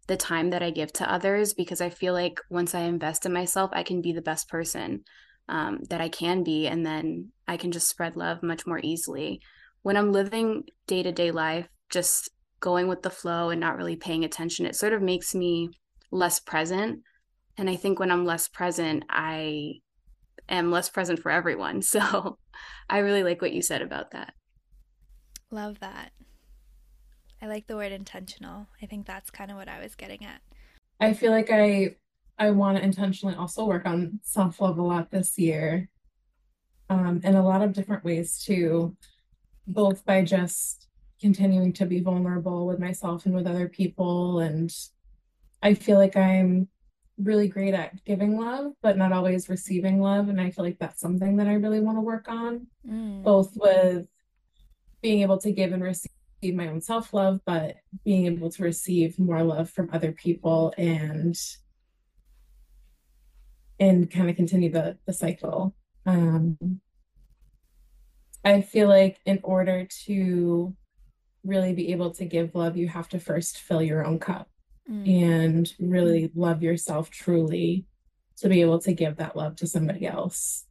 the 0.08 0.16
time 0.16 0.50
that 0.50 0.62
I 0.62 0.70
give 0.70 0.92
to 0.94 1.10
others 1.10 1.54
because 1.54 1.80
I 1.80 1.90
feel 1.90 2.12
like 2.12 2.40
once 2.50 2.74
I 2.74 2.80
invest 2.80 3.26
in 3.26 3.32
myself, 3.32 3.70
I 3.72 3.82
can 3.82 4.02
be 4.02 4.12
the 4.12 4.22
best 4.22 4.48
person 4.48 5.04
um, 5.48 5.80
that 5.90 6.00
I 6.00 6.08
can 6.08 6.42
be. 6.42 6.66
And 6.66 6.84
then 6.84 7.30
I 7.46 7.56
can 7.56 7.72
just 7.72 7.88
spread 7.88 8.16
love 8.16 8.42
much 8.42 8.66
more 8.66 8.80
easily. 8.82 9.40
When 9.82 9.96
I'm 9.96 10.12
living 10.12 10.64
day 10.86 11.02
to 11.02 11.12
day 11.12 11.30
life, 11.30 11.68
just 11.90 12.30
going 12.60 12.88
with 12.88 13.02
the 13.02 13.10
flow 13.10 13.50
and 13.50 13.60
not 13.60 13.76
really 13.76 13.96
paying 13.96 14.24
attention, 14.24 14.66
it 14.66 14.74
sort 14.74 14.92
of 14.92 15.02
makes 15.02 15.34
me 15.34 15.70
less 16.16 16.40
present. 16.40 17.00
And 17.56 17.70
I 17.70 17.76
think 17.76 17.98
when 17.98 18.10
I'm 18.10 18.24
less 18.24 18.48
present, 18.48 19.04
I 19.08 19.80
am 20.48 20.70
less 20.70 20.88
present 20.88 21.20
for 21.20 21.30
everyone. 21.30 21.82
So 21.82 22.38
I 22.88 22.98
really 22.98 23.22
like 23.22 23.42
what 23.42 23.52
you 23.52 23.62
said 23.62 23.82
about 23.82 24.12
that. 24.12 24.34
Love 25.50 25.80
that. 25.80 26.12
I 27.40 27.46
like 27.46 27.66
the 27.66 27.76
word 27.76 27.92
intentional. 27.92 28.66
I 28.82 28.86
think 28.86 29.06
that's 29.06 29.30
kind 29.30 29.50
of 29.50 29.56
what 29.56 29.68
I 29.68 29.80
was 29.80 29.94
getting 29.94 30.24
at. 30.24 30.40
I 31.00 31.12
feel 31.12 31.30
like 31.30 31.50
I 31.50 31.96
I 32.38 32.50
want 32.50 32.76
to 32.76 32.84
intentionally 32.84 33.34
also 33.34 33.64
work 33.64 33.86
on 33.86 34.20
self-love 34.22 34.78
a 34.78 34.82
lot 34.82 35.10
this 35.10 35.38
year. 35.38 35.88
Um, 36.88 37.20
in 37.24 37.34
a 37.34 37.44
lot 37.44 37.62
of 37.62 37.72
different 37.72 38.04
ways 38.04 38.38
too, 38.38 38.96
both 39.66 40.04
by 40.04 40.22
just 40.22 40.86
continuing 41.20 41.72
to 41.74 41.86
be 41.86 42.00
vulnerable 42.00 42.66
with 42.66 42.78
myself 42.78 43.26
and 43.26 43.34
with 43.34 43.46
other 43.46 43.68
people. 43.68 44.40
And 44.40 44.72
I 45.66 45.74
feel 45.74 45.98
like 45.98 46.16
I'm 46.16 46.68
really 47.18 47.48
great 47.48 47.74
at 47.74 48.04
giving 48.04 48.38
love, 48.38 48.70
but 48.82 48.96
not 48.96 49.10
always 49.10 49.48
receiving 49.48 50.00
love. 50.00 50.28
And 50.28 50.40
I 50.40 50.50
feel 50.50 50.64
like 50.64 50.78
that's 50.78 51.00
something 51.00 51.38
that 51.38 51.48
I 51.48 51.54
really 51.54 51.80
want 51.80 51.96
to 51.96 52.02
work 52.02 52.28
on, 52.28 52.68
Mm. 52.86 53.24
both 53.24 53.56
with 53.56 54.06
being 55.02 55.22
able 55.22 55.38
to 55.38 55.50
give 55.50 55.72
and 55.72 55.82
receive 55.82 56.12
my 56.54 56.68
own 56.68 56.80
self 56.80 57.12
love, 57.12 57.40
but 57.44 57.78
being 58.04 58.26
able 58.26 58.48
to 58.52 58.62
receive 58.62 59.18
more 59.18 59.42
love 59.42 59.68
from 59.68 59.90
other 59.92 60.12
people 60.12 60.72
and 60.78 61.36
and 63.80 64.08
kind 64.08 64.30
of 64.30 64.36
continue 64.36 64.70
the 64.70 64.98
the 65.04 65.12
cycle. 65.12 65.74
Um, 66.06 66.80
I 68.44 68.60
feel 68.60 68.86
like 68.86 69.18
in 69.26 69.40
order 69.42 69.88
to 70.04 70.76
really 71.42 71.74
be 71.74 71.90
able 71.90 72.12
to 72.12 72.24
give 72.24 72.54
love, 72.54 72.76
you 72.76 72.86
have 72.86 73.08
to 73.08 73.18
first 73.18 73.58
fill 73.58 73.82
your 73.82 74.06
own 74.06 74.20
cup 74.20 74.48
Mm. 74.90 75.22
and 75.22 75.74
really 75.80 76.30
love 76.36 76.62
yourself 76.62 77.10
truly 77.10 77.86
to 78.36 78.48
be 78.48 78.60
able 78.60 78.78
to 78.80 78.92
give 78.92 79.16
that 79.16 79.36
love 79.36 79.56
to 79.56 79.66
somebody 79.66 80.06
else. 80.06 80.64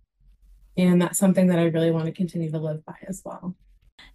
And 0.78 1.02
that's 1.02 1.20
something 1.20 1.48
that 1.48 1.60
I 1.60 1.66
really 1.66 1.92
want 1.92 2.06
to 2.06 2.14
continue 2.14 2.50
to 2.52 2.60
live 2.60 2.86
by 2.86 2.96
as 3.08 3.22
well. 3.26 3.56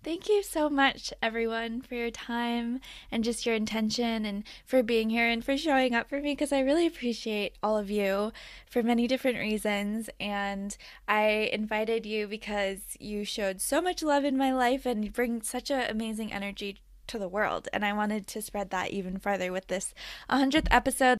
Thank 0.03 0.29
you 0.29 0.43
so 0.43 0.71
much, 0.71 1.13
everyone, 1.23 1.83
for 1.83 1.95
your 1.95 2.11
time 2.11 2.81
and 3.11 3.23
just 3.23 3.45
your 3.45 3.55
intention 3.55 4.25
and 4.25 4.45
for 4.65 4.83
being 4.83 5.11
here 5.11 5.29
and 5.29 5.45
for 5.45 5.59
showing 5.59 5.95
up 5.95 6.09
for 6.09 6.21
me 6.21 6.33
because 6.33 6.53
I 6.53 6.61
really 6.61 6.87
appreciate 6.87 7.57
all 7.63 7.77
of 7.77 7.91
you 7.91 8.33
for 8.71 8.83
many 8.83 9.07
different 9.07 9.39
reasons. 9.39 10.09
And 10.19 10.75
I 11.07 11.51
invited 11.53 12.07
you 12.07 12.27
because 12.27 12.97
you 12.99 13.25
showed 13.25 13.61
so 13.61 13.83
much 13.83 14.03
love 14.03 14.25
in 14.25 14.39
my 14.39 14.53
life 14.53 14.87
and 14.87 15.13
bring 15.13 15.43
such 15.43 15.71
an 15.71 15.91
amazing 15.91 16.33
energy 16.33 16.79
to 17.11 17.18
the 17.18 17.29
world. 17.29 17.68
And 17.73 17.85
I 17.85 17.92
wanted 17.92 18.27
to 18.29 18.42
spread 18.42 18.70
that 18.70 18.90
even 18.90 19.18
further 19.18 19.53
with 19.53 19.66
this 19.66 19.94
100th 20.31 20.68
episode. 20.70 21.18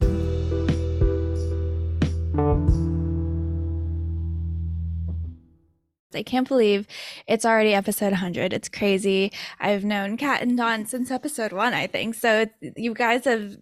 I 6.13 6.23
can't 6.25 6.49
believe 6.49 6.87
it's 7.27 7.45
already 7.45 7.73
episode 7.73 8.11
100. 8.11 8.53
It's 8.53 8.69
crazy. 8.69 9.33
I've 9.61 9.85
known 9.85 10.17
Kat 10.17 10.43
and 10.43 10.57
Dawn 10.57 10.87
since 10.87 11.11
episode 11.11 11.53
one, 11.53 11.73
I 11.73 11.87
think. 11.87 12.15
So 12.15 12.47
you 12.61 12.95
guys 12.95 13.25
have 13.27 13.57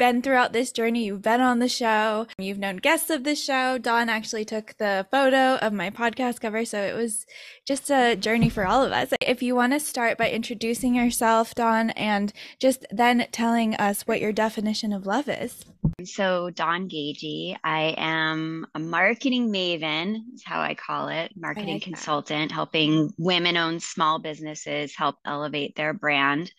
been 0.00 0.22
throughout 0.22 0.54
this 0.54 0.72
journey. 0.72 1.04
You've 1.04 1.20
been 1.20 1.42
on 1.42 1.58
the 1.58 1.68
show. 1.68 2.26
You've 2.38 2.58
known 2.58 2.78
guests 2.78 3.10
of 3.10 3.22
the 3.22 3.36
show. 3.36 3.76
Dawn 3.76 4.08
actually 4.08 4.46
took 4.46 4.74
the 4.78 5.06
photo 5.10 5.56
of 5.56 5.74
my 5.74 5.90
podcast 5.90 6.40
cover. 6.40 6.64
So 6.64 6.80
it 6.80 6.96
was 6.96 7.26
just 7.66 7.90
a 7.90 8.16
journey 8.16 8.48
for 8.48 8.66
all 8.66 8.82
of 8.82 8.92
us. 8.92 9.12
If 9.20 9.42
you 9.42 9.54
want 9.54 9.74
to 9.74 9.78
start 9.78 10.16
by 10.16 10.30
introducing 10.30 10.94
yourself, 10.94 11.54
Dawn, 11.54 11.90
and 11.90 12.32
just 12.58 12.86
then 12.90 13.26
telling 13.30 13.74
us 13.74 14.06
what 14.06 14.22
your 14.22 14.32
definition 14.32 14.94
of 14.94 15.04
love 15.04 15.28
is. 15.28 15.66
So, 16.04 16.48
Dawn 16.48 16.88
Gagye, 16.88 17.56
I 17.62 17.94
am 17.98 18.66
a 18.74 18.78
marketing 18.78 19.52
maven, 19.52 20.22
is 20.34 20.42
how 20.42 20.60
I 20.60 20.74
call 20.74 21.08
it, 21.08 21.32
marketing 21.36 21.74
like 21.74 21.82
that. 21.82 21.90
consultant, 21.90 22.52
helping 22.52 23.12
women 23.18 23.58
owned 23.58 23.82
small 23.82 24.18
businesses 24.18 24.96
help 24.96 25.16
elevate 25.26 25.76
their 25.76 25.92
brand 25.92 26.52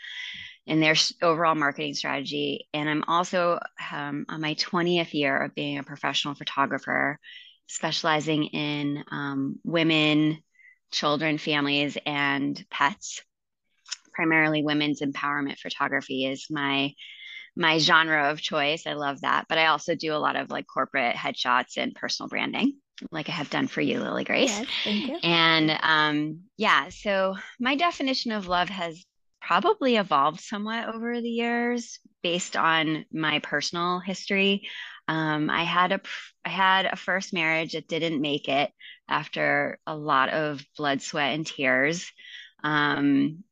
and 0.67 0.82
their 0.82 0.95
overall 1.21 1.56
marketing 1.56 1.93
strategy. 1.93 2.67
And 2.74 2.89
I'm 2.89 3.04
also 3.08 3.60
um, 3.91 4.26
on 4.30 4.41
my 4.41 4.54
20th 4.56 5.13
year 5.13 5.38
of 5.38 5.56
being 5.56 5.78
a 5.78 5.84
professional 5.84 6.36
photographer, 6.36 7.19
specializing 7.67 8.45
in 8.45 9.04
um, 9.12 9.60
women, 9.63 10.39
children, 10.91 11.38
families, 11.38 11.97
and 12.06 12.63
pets. 12.69 13.21
Primarily 14.13 14.62
women's 14.62 15.02
empowerment 15.02 15.58
photography 15.58 16.26
is 16.26 16.47
my 16.50 16.93
my 17.56 17.80
genre 17.80 18.30
of 18.30 18.41
choice. 18.41 18.86
I 18.88 18.93
love 18.93 19.21
that. 19.21 19.45
But 19.50 19.58
I 19.58 19.67
also 19.67 19.95
do 19.95 20.13
a 20.13 20.19
lot 20.19 20.36
of 20.36 20.50
like 20.50 20.65
corporate 20.67 21.15
headshots 21.15 21.78
and 21.78 21.95
personal 21.95 22.30
branding, 22.30 22.78
like 23.12 23.30
I 23.30 23.34
have 23.34 23.50
done 23.50 23.67
for 23.67 23.82
you, 23.82 24.00
Lily 24.00 24.24
Grace. 24.24 24.50
Yes, 24.50 24.67
thank 24.84 25.08
you. 25.08 25.17
And 25.24 25.78
um, 25.82 26.41
yeah, 26.58 26.89
so 26.89 27.36
my 27.60 27.76
definition 27.76 28.32
of 28.32 28.47
love 28.47 28.69
has 28.69 29.04
probably 29.41 29.97
evolved 29.97 30.39
somewhat 30.39 30.88
over 30.93 31.19
the 31.19 31.30
years 31.30 31.99
based 32.23 32.56
on 32.56 33.06
my 33.12 33.39
personal 33.39 33.99
history. 33.99 34.67
Um, 35.08 35.49
I 35.49 35.63
had 35.63 35.91
a 35.91 36.01
I 36.45 36.49
had 36.49 36.86
a 36.86 36.95
first 36.95 37.34
marriage 37.34 37.73
that 37.73 37.88
didn't 37.88 38.21
make 38.21 38.47
it 38.47 38.71
after 39.10 39.80
a 39.86 39.95
lot 39.95 40.30
of 40.30 40.63
blood, 40.77 41.01
sweat, 41.01 41.34
and 41.34 41.45
tears. 41.45 42.10
Um, 42.63 43.43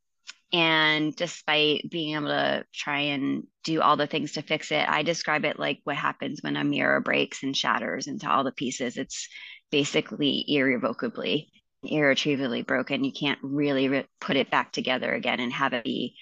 and 0.52 1.16
despite 1.16 1.90
being 1.90 2.16
able 2.16 2.28
to 2.28 2.66
try 2.74 3.00
and 3.00 3.46
do 3.64 3.82
all 3.82 3.98
the 3.98 4.08
things 4.08 4.34
to 4.34 4.42
fix 4.42 4.72
it, 4.72 4.88
I 4.88 5.04
describe 5.04 5.46
it 5.46 5.60
like 5.60 5.82
what 5.84 5.96
happens 5.96 6.40
when 6.42 6.56
a 6.56 6.64
mirror 6.64 7.02
breaks 7.02 7.44
and 7.44 7.56
shatters 7.56 8.08
into 8.08 8.30
all 8.30 8.44
the 8.44 8.52
pieces. 8.52 8.98
It's 8.98 9.28
basically 9.72 10.44
irrevocably, 10.48 11.52
irretrievably 11.84 12.64
broken. 12.64 13.04
You 13.04 13.12
can't 13.12 13.40
really 13.42 13.88
re- 13.88 14.08
put 14.20 14.36
it 14.36 14.50
back 14.50 14.72
together 14.72 15.14
again 15.14 15.40
and 15.40 15.54
have 15.54 15.74
it 15.74 15.84
be 15.84 16.16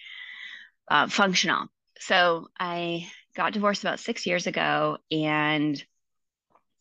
uh, 0.90 1.08
functional. 1.08 1.68
So 2.00 2.48
I 2.60 3.08
got 3.36 3.54
divorced 3.54 3.84
about 3.84 4.00
six 4.00 4.26
years 4.26 4.48
ago. 4.48 4.98
And 5.12 5.82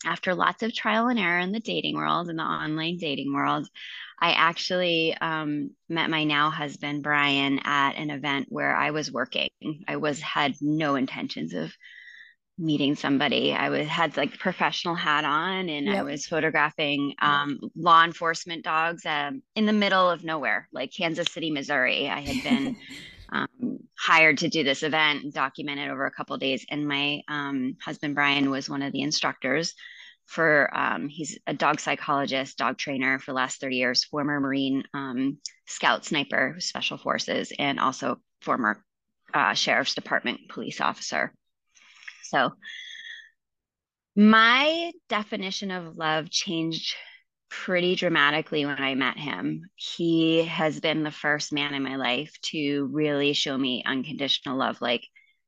after 0.04 0.34
lots 0.34 0.62
of 0.62 0.74
trial 0.74 1.08
and 1.08 1.18
error 1.18 1.38
in 1.38 1.52
the 1.52 1.60
dating 1.60 1.96
world, 1.96 2.28
in 2.28 2.36
the 2.36 2.42
online 2.42 2.98
dating 2.98 3.32
world, 3.32 3.68
I 4.20 4.32
actually 4.32 5.14
um, 5.14 5.70
met 5.88 6.10
my 6.10 6.24
now 6.24 6.50
husband 6.50 7.02
Brian 7.02 7.60
at 7.64 7.96
an 7.96 8.10
event 8.10 8.46
where 8.48 8.74
I 8.74 8.90
was 8.90 9.12
working. 9.12 9.50
I 9.88 9.96
was 9.96 10.20
had 10.20 10.54
no 10.60 10.94
intentions 10.94 11.54
of 11.54 11.72
meeting 12.58 12.94
somebody. 12.94 13.52
I 13.52 13.68
was 13.68 13.86
had 13.86 14.16
like 14.16 14.38
professional 14.38 14.94
hat 14.94 15.24
on, 15.24 15.68
and 15.68 15.90
I 15.90 16.02
was 16.02 16.26
photographing 16.26 17.14
um, 17.20 17.58
law 17.76 18.04
enforcement 18.04 18.64
dogs 18.64 19.04
um, 19.04 19.42
in 19.54 19.66
the 19.66 19.72
middle 19.72 20.08
of 20.10 20.24
nowhere, 20.24 20.68
like 20.72 20.92
Kansas 20.92 21.28
City, 21.30 21.50
Missouri. 21.50 22.08
I 22.08 22.20
had 22.20 22.42
been 22.42 22.76
um, 23.32 23.78
hired 23.98 24.38
to 24.38 24.48
do 24.48 24.64
this 24.64 24.82
event 24.82 25.24
and 25.24 25.32
document 25.32 25.80
it 25.80 25.90
over 25.90 26.06
a 26.06 26.10
couple 26.10 26.34
of 26.34 26.40
days, 26.40 26.64
and 26.70 26.88
my 26.88 27.20
um, 27.28 27.76
husband 27.82 28.14
Brian 28.14 28.50
was 28.50 28.70
one 28.70 28.82
of 28.82 28.92
the 28.92 29.02
instructors 29.02 29.74
for 30.26 30.76
um, 30.76 31.08
he's 31.08 31.38
a 31.46 31.54
dog 31.54 31.80
psychologist, 31.80 32.58
dog 32.58 32.76
trainer 32.76 33.18
for 33.18 33.30
the 33.30 33.36
last 33.36 33.60
30 33.60 33.76
years, 33.76 34.04
former 34.04 34.40
Marine 34.40 34.82
um, 34.92 35.38
scout 35.66 36.04
sniper, 36.04 36.56
special 36.58 36.98
forces, 36.98 37.52
and 37.58 37.78
also 37.78 38.18
former 38.42 38.84
uh, 39.32 39.54
sheriff's 39.54 39.94
department 39.94 40.40
police 40.48 40.80
officer. 40.80 41.32
So 42.28 42.52
my 44.14 44.92
definition 45.08 45.70
of 45.70 45.96
love 45.96 46.30
changed 46.30 46.94
pretty 47.48 47.94
dramatically 47.94 48.64
when 48.66 48.78
I 48.78 48.94
met 48.94 49.18
him. 49.18 49.62
He 49.74 50.44
has 50.44 50.80
been 50.80 51.02
the 51.02 51.10
first 51.10 51.52
man 51.52 51.74
in 51.74 51.82
my 51.82 51.96
life 51.96 52.32
to 52.52 52.88
really 52.92 53.32
show 53.32 53.56
me 53.56 53.82
unconditional 53.86 54.58
love. 54.58 54.80
Like 54.80 55.06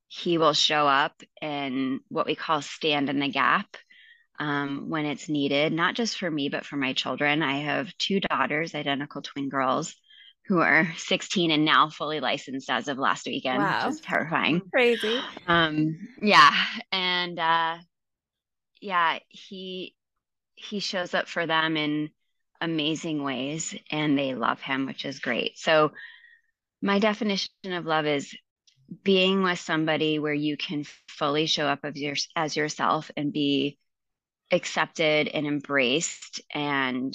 he 0.09 0.39
will 0.39 0.55
show 0.55 0.87
up 0.87 1.23
and 1.43 2.01
what 2.09 2.27
we 2.27 2.35
call 2.35 2.63
stand 2.63 3.11
in 3.11 3.19
the 3.19 3.29
gap 3.29 3.77
um, 4.39 4.89
when 4.89 5.05
it's 5.05 5.29
needed, 5.29 5.73
not 5.73 5.95
just 5.95 6.19
for 6.19 6.31
me, 6.31 6.49
but 6.49 6.65
for 6.65 6.77
my 6.77 6.93
children. 6.93 7.43
I 7.43 7.63
have 7.63 7.97
two 7.99 8.21
daughters, 8.21 8.75
identical 8.75 9.23
twin 9.23 9.49
girls, 9.49 9.95
who 10.49 10.61
are 10.61 10.89
16 10.97 11.51
and 11.51 11.65
now 11.65 11.91
fully 11.91 12.21
licensed 12.21 12.71
as 12.71 12.89
of 12.89 12.99
last 12.99 13.27
weekend, 13.27 13.59
Wow. 13.59 13.87
which 13.87 13.95
is 13.97 14.01
terrifying. 14.01 14.63
Crazy. 14.73 15.21
Um, 15.47 16.09
yeah, 16.23 16.51
and 16.91 17.39
uh, 17.39 17.77
yeah, 18.81 19.19
he 19.29 19.95
he 20.55 20.81
shows 20.81 21.15
up 21.15 21.29
for 21.29 21.47
them 21.47 21.77
in 21.77 22.11
amazing 22.61 23.23
ways, 23.23 23.75
and 23.91 24.19
they 24.19 24.35
love 24.35 24.61
him, 24.61 24.87
which 24.87 25.05
is 25.05 25.21
great. 25.21 25.59
So, 25.59 25.93
my 26.81 26.99
definition 26.99 27.51
of 27.73 27.85
love 27.85 28.07
is 28.07 28.35
being 29.05 29.43
with 29.43 29.59
somebody 29.59 30.19
where 30.19 30.33
you 30.33 30.57
can 30.57 30.85
fully 31.09 31.45
show 31.47 31.67
up 31.67 31.81
as 31.85 31.95
your 31.97 32.17
as 32.35 32.57
yourself 32.57 33.11
and 33.17 33.33
be 33.33 33.79
accepted 34.51 35.29
and 35.29 35.47
embraced 35.47 36.41
and 36.55 37.15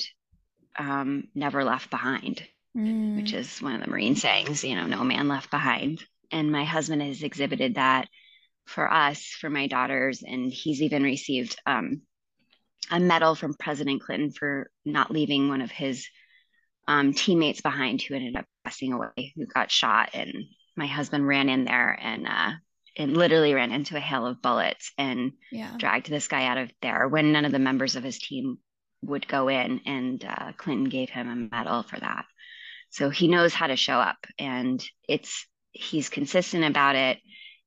um, 0.78 1.30
never 1.34 1.64
left 1.64 1.90
behind 1.90 2.44
Mm. 2.76 3.18
which 3.18 3.34
is 3.34 3.62
one 3.62 3.76
of 3.76 3.82
the 3.82 3.92
Marine 3.92 4.16
sayings, 4.16 4.64
you 4.64 4.76
know, 4.76 4.88
no 4.88 5.04
man 5.04 5.28
left 5.28 5.52
behind. 5.52 6.04
And 6.32 6.52
my 6.52 6.64
husband 6.66 7.04
has 7.04 7.22
exhibited 7.22 7.76
that 7.76 8.08
for 8.66 8.92
us, 8.92 9.24
for 9.40 9.48
my 9.48 9.68
daughters, 9.68 10.24
and 10.24 10.52
he's 10.52 10.82
even 10.82 11.04
received 11.04 11.56
um, 11.68 12.02
a 12.90 13.00
medal 13.00 13.36
from 13.36 13.54
President 13.54 14.02
Clinton 14.02 14.32
for 14.32 14.72
not 14.86 15.12
leaving 15.12 15.50
one 15.50 15.62
of 15.62 15.70
his 15.70 16.08
um, 16.88 17.14
teammates 17.14 17.62
behind 17.62 18.02
who 18.02 18.16
ended 18.16 18.36
up 18.36 18.46
passing 18.64 18.94
away, 18.94 19.34
who 19.36 19.46
got 19.46 19.72
shot. 19.72 20.10
And 20.14 20.34
my 20.76 20.88
husband 20.88 21.28
ran 21.28 21.50
in 21.50 21.66
there 21.66 21.98
and 22.02 22.28
uh, 22.28 22.52
and 22.98 23.18
literally 23.18 23.54
ran 23.54 23.72
into 23.72 23.98
a 23.98 24.00
hail 24.00 24.26
of 24.28 24.42
bullets 24.42 24.92
and 24.98 25.34
yeah. 25.52 25.72
dragged 25.78 26.10
this 26.10 26.28
guy 26.28 26.46
out 26.46 26.58
of 26.58 26.72
there 26.82 27.08
when 27.08 27.32
none 27.32 27.46
of 27.46 27.52
the 27.52 27.60
members 27.60 27.96
of 27.96 28.04
his 28.04 28.20
team 28.20 28.58
would 29.02 29.28
go 29.28 29.48
in. 29.48 29.82
And 29.86 30.24
uh, 30.24 30.52
Clinton 30.58 30.90
gave 30.90 31.10
him 31.10 31.30
a 31.30 31.56
medal 31.56 31.84
for 31.84 32.00
that. 32.00 32.26
So 32.94 33.10
he 33.10 33.28
knows 33.28 33.56
how 33.56 33.66
to 33.66 33.76
show 33.76 33.96
up 33.96 34.28
and 34.38 34.84
it's, 35.10 35.48
he's 35.72 36.10
consistent 36.10 36.64
about 36.64 36.96
it. 36.96 37.18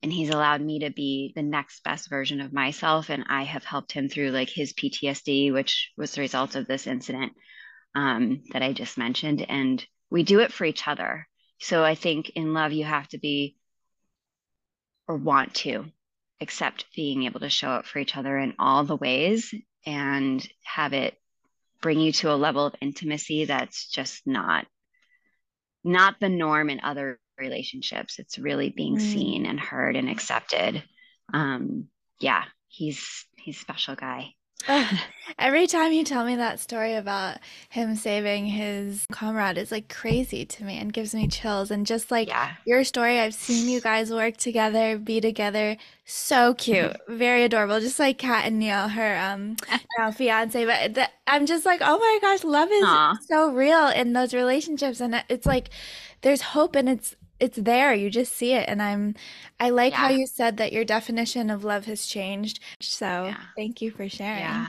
And 0.01 0.13
he's 0.13 0.31
allowed 0.31 0.61
me 0.61 0.81
to 0.81 0.91
be 0.91 1.33
the 1.35 1.43
next 1.43 1.83
best 1.83 2.09
version 2.09 2.41
of 2.41 2.53
myself. 2.53 3.11
And 3.11 3.25
I 3.29 3.43
have 3.43 3.65
helped 3.65 3.91
him 3.91 4.09
through 4.09 4.31
like 4.31 4.51
his 4.51 4.73
PTSD, 4.73 5.53
which 5.53 5.91
was 5.97 6.13
the 6.13 6.21
result 6.21 6.55
of 6.55 6.69
this 6.69 6.87
incident 6.87 7.33
um, 7.97 8.45
that 8.53 8.63
I 8.63 8.73
just 8.73 8.99
mentioned. 8.99 9.45
And 9.49 9.85
we 10.11 10.23
do 10.23 10.39
it 10.39 10.53
for 10.53 10.65
each 10.65 10.87
other. 10.87 11.27
So 11.59 11.83
I 11.83 11.97
think 11.97 12.31
in 12.37 12.55
love, 12.55 12.71
you 12.73 12.85
have 12.85 13.09
to 13.09 13.19
be 13.19 13.57
or 15.09 15.17
want 15.17 15.55
to 15.55 15.87
accept 16.41 16.85
being 16.95 17.25
able 17.25 17.41
to 17.41 17.51
show 17.51 17.71
up 17.71 17.87
for 17.87 17.99
each 17.99 18.17
other 18.17 18.39
in 18.39 18.55
all 18.61 18.85
the 18.85 18.95
ways 18.95 19.53
and 19.85 20.49
have 20.63 20.93
it 20.93 21.19
bring 21.81 21.99
you 21.99 22.13
to 22.13 22.33
a 22.33 22.37
level 22.37 22.65
of 22.65 22.77
intimacy 22.81 23.47
that's 23.47 23.89
just 23.89 24.25
not 24.25 24.67
not 25.87 26.17
the 26.21 26.29
norm 26.29 26.71
in 26.71 26.81
other 26.83 27.21
relationships. 27.39 28.19
It's 28.19 28.39
really 28.39 28.71
being 28.71 28.97
Mm. 28.97 29.01
seen 29.01 29.47
and 29.47 29.61
heard 29.61 29.97
and 29.97 30.11
accepted. 30.11 30.85
Um 31.33 31.89
yeah 32.21 32.45
he's 32.69 33.27
he's 33.37 33.57
a 33.59 33.61
special 33.61 33.95
guy 33.97 34.36
Ugh. 34.69 34.99
Every 35.39 35.67
time 35.67 35.93
you 35.93 36.05
tell 36.05 36.25
me 36.25 36.37
that 36.37 36.61
story 36.61 36.95
about 36.95 37.39
him 37.69 37.97
saving 37.97 38.47
his 38.47 39.07
comrade 39.11 39.59
is 39.59 39.73
like 39.73 39.93
crazy 39.93 40.47
to 40.47 40.65
me 40.65 40.79
and 40.79 40.93
gives 40.93 41.15
me 41.15 41.27
chills. 41.27 41.71
And 41.71 41.85
just 41.85 42.11
like 42.11 42.29
yeah 42.29 42.55
your 42.65 42.85
story, 42.85 43.19
I've 43.19 43.35
seen 43.35 43.69
you 43.69 43.81
guys 43.81 44.11
work 44.11 44.37
together, 44.37 44.99
be 44.99 45.21
together. 45.21 45.77
So 46.05 46.55
cute, 46.55 46.97
very 47.09 47.43
adorable. 47.43 47.81
Just 47.81 47.99
like 47.99 48.19
Kat 48.19 48.47
and 48.47 48.59
Neil, 48.61 48.89
her 48.89 49.17
um 49.19 49.57
now 49.99 50.13
fiance. 50.13 50.65
But 50.65 50.95
the, 50.95 51.09
I'm 51.27 51.45
just 51.45 51.67
like, 51.67 51.81
oh 51.83 51.99
my 51.99 52.19
gosh, 52.23 52.45
love 52.45 52.71
is 52.71 52.85
Aw. 52.85 53.19
so 53.29 53.53
real 53.53 53.89
in 53.89 54.13
those 54.13 54.33
relationships, 54.33 55.01
and 55.01 55.23
it's 55.29 55.45
like 55.47 55.71
there's 56.23 56.41
hope, 56.41 56.77
and 56.77 56.89
it's 56.89 57.17
it's 57.41 57.59
there. 57.59 57.95
You 57.95 58.11
just 58.11 58.35
see 58.35 58.53
it, 58.53 58.69
and 58.69 58.83
I'm 58.83 59.15
I 59.61 59.71
like 59.71 59.93
how 59.93 60.09
you 60.09 60.27
said 60.27 60.57
that 60.59 60.73
your 60.73 60.85
definition 60.85 61.51
of 61.51 61.65
love 61.65 61.85
has 61.87 62.07
changed. 62.07 62.61
So 62.81 63.27
Yeah. 63.27 63.37
thank 63.57 63.81
you 63.83 63.91
for 63.91 64.09
sharing. 64.09 64.41
yeah 64.41 64.67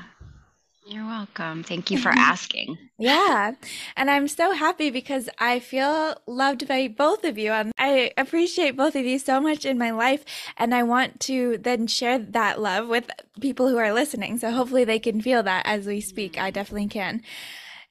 you're 0.89 1.05
welcome 1.05 1.63
thank 1.63 1.91
you 1.91 1.97
for 1.97 2.09
asking 2.15 2.77
Yeah. 2.97 3.51
And 3.95 4.09
I'm 4.09 4.27
so 4.27 4.53
happy 4.53 4.89
because 4.89 5.29
I 5.37 5.59
feel 5.59 6.15
loved 6.25 6.67
by 6.67 6.87
both 6.87 7.23
of 7.25 7.37
you. 7.37 7.51
And 7.51 7.71
I 7.77 8.11
appreciate 8.17 8.75
both 8.75 8.95
of 8.95 9.05
you 9.05 9.19
so 9.19 9.39
much 9.39 9.65
in 9.65 9.77
my 9.77 9.91
life. 9.91 10.25
And 10.57 10.73
I 10.73 10.81
want 10.83 11.19
to 11.21 11.57
then 11.59 11.85
share 11.87 12.17
that 12.17 12.59
love 12.59 12.87
with 12.87 13.11
people 13.39 13.67
who 13.69 13.77
are 13.77 13.93
listening. 13.93 14.39
So 14.39 14.49
hopefully 14.51 14.83
they 14.83 14.97
can 14.97 15.21
feel 15.21 15.43
that 15.43 15.67
as 15.67 15.85
we 15.85 16.01
speak. 16.01 16.37
I 16.39 16.49
mm-hmm. 16.49 16.53
definitely 16.55 16.87
can. 16.87 17.21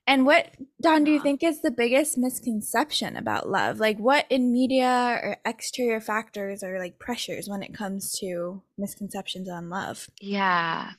And 0.07 0.25
what, 0.25 0.55
Dawn, 0.81 1.03
do 1.03 1.11
you 1.11 1.21
think 1.21 1.43
is 1.43 1.63
the 1.63 1.71
biggest 1.71 2.17
misconception 2.17 3.17
about 3.17 3.49
love? 3.49 3.81
Like, 3.81 3.99
what 3.99 4.27
in 4.31 4.53
media 4.53 5.21
or 5.23 5.37
exterior 5.45 6.01
factors 6.01 6.63
or 6.63 6.79
like 6.79 6.99
pressures 6.99 7.49
when 7.49 7.63
it 7.63 7.75
comes 7.75 8.17
to 8.21 8.63
misconceptions 8.79 9.49
on 9.49 9.69
love? 9.69 10.09
Yeah. 10.21 10.93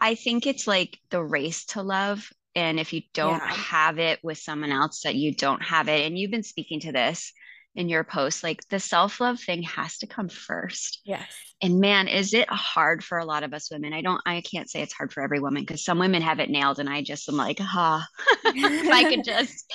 I 0.00 0.16
think 0.16 0.46
it's 0.46 0.66
like 0.66 0.98
the 1.10 1.22
race 1.22 1.64
to 1.66 1.82
love. 1.82 2.28
And 2.56 2.80
if 2.80 2.92
you 2.92 3.02
don't 3.12 3.38
Yeah. 3.40 3.52
have 3.54 3.98
it 3.98 4.18
with 4.24 4.38
someone 4.38 4.72
else, 4.72 5.02
that 5.02 5.14
you 5.14 5.32
don't 5.32 5.62
have 5.62 5.88
it. 5.88 6.04
And 6.06 6.18
you've 6.18 6.30
been 6.32 6.42
speaking 6.42 6.80
to 6.80 6.92
this 6.92 7.32
in 7.74 7.88
your 7.88 8.04
post, 8.04 8.42
like 8.42 8.66
the 8.68 8.78
self 8.78 9.20
love 9.20 9.40
thing 9.40 9.62
has 9.62 9.98
to 9.98 10.06
come 10.06 10.28
first. 10.28 11.00
Yes. 11.04 11.26
And 11.60 11.80
man, 11.80 12.08
is 12.08 12.34
it 12.34 12.48
hard 12.48 13.02
for 13.02 13.18
a 13.18 13.24
lot 13.24 13.42
of 13.42 13.52
us 13.52 13.70
women? 13.70 13.92
I 13.92 14.02
don't, 14.02 14.20
I 14.26 14.42
can't 14.42 14.70
say 14.70 14.82
it's 14.82 14.92
hard 14.92 15.12
for 15.12 15.22
every 15.22 15.40
woman 15.40 15.62
because 15.62 15.84
some 15.84 15.98
women 15.98 16.22
have 16.22 16.40
it 16.40 16.50
nailed. 16.50 16.78
And 16.78 16.88
I 16.88 17.02
just 17.02 17.28
am 17.28 17.36
like, 17.36 17.58
ah, 17.60 18.06
if 18.44 18.92
I 18.92 19.04
could 19.04 19.24
just, 19.24 19.72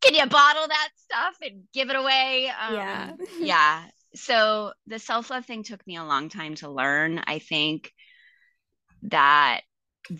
can 0.00 0.14
you 0.14 0.26
bottle 0.26 0.66
that 0.68 0.88
stuff 0.96 1.36
and 1.42 1.62
give 1.72 1.88
it 1.88 1.96
away? 1.96 2.50
Um, 2.60 2.74
Yeah. 2.74 3.12
yeah. 3.38 3.84
So 4.14 4.72
the 4.86 4.98
self 4.98 5.30
love 5.30 5.46
thing 5.46 5.62
took 5.62 5.86
me 5.86 5.96
a 5.96 6.04
long 6.04 6.28
time 6.28 6.56
to 6.56 6.68
learn. 6.68 7.22
I 7.26 7.38
think 7.38 7.92
that 9.02 9.62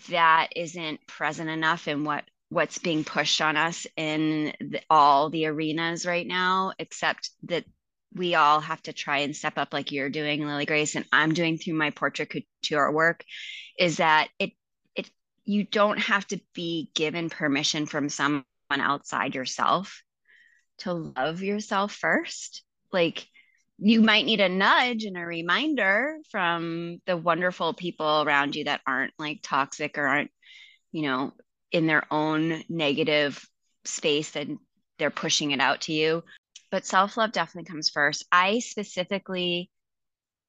that 0.09 0.49
isn't 0.55 1.05
present 1.07 1.49
enough 1.49 1.87
in 1.87 2.03
what 2.03 2.23
what's 2.51 2.77
being 2.77 3.03
pushed 3.03 3.41
on 3.41 3.57
us 3.57 3.87
in 3.95 4.53
the, 4.59 4.81
all 4.89 5.29
the 5.29 5.45
arenas 5.45 6.05
right 6.05 6.27
now 6.27 6.73
except 6.77 7.31
that 7.43 7.65
we 8.13 8.35
all 8.35 8.59
have 8.59 8.81
to 8.83 8.91
try 8.91 9.19
and 9.19 9.35
step 9.35 9.57
up 9.57 9.73
like 9.73 9.91
you're 9.91 10.09
doing 10.09 10.45
lily 10.45 10.65
grace 10.65 10.95
and 10.95 11.05
i'm 11.13 11.33
doing 11.33 11.57
through 11.57 11.73
my 11.73 11.89
portrait 11.89 12.29
couture 12.29 12.91
work 12.91 13.23
is 13.79 13.97
that 13.97 14.27
it 14.37 14.51
it 14.95 15.09
you 15.45 15.63
don't 15.63 15.99
have 15.99 16.27
to 16.27 16.39
be 16.53 16.89
given 16.93 17.29
permission 17.29 17.85
from 17.85 18.09
someone 18.09 18.43
outside 18.69 19.33
yourself 19.33 20.03
to 20.81 20.93
love 20.93 21.41
yourself 21.41 21.93
first. 21.93 22.63
Like 22.91 23.27
you 23.77 24.01
might 24.01 24.25
need 24.25 24.41
a 24.41 24.49
nudge 24.49 25.03
and 25.05 25.17
a 25.17 25.25
reminder 25.25 26.17
from 26.29 27.01
the 27.05 27.17
wonderful 27.17 27.73
people 27.73 28.23
around 28.23 28.55
you 28.55 28.65
that 28.65 28.81
aren't 28.85 29.13
like 29.17 29.39
toxic 29.41 29.97
or 29.97 30.05
aren't 30.05 30.31
you 30.91 31.03
know 31.03 31.31
in 31.71 31.87
their 31.87 32.03
own 32.11 32.63
negative 32.69 33.43
space 33.85 34.35
and 34.35 34.57
they're 34.99 35.09
pushing 35.09 35.51
it 35.51 35.59
out 35.59 35.81
to 35.81 35.93
you 35.93 36.23
but 36.69 36.85
self-love 36.85 37.31
definitely 37.31 37.69
comes 37.69 37.89
first 37.89 38.25
i 38.31 38.59
specifically 38.59 39.69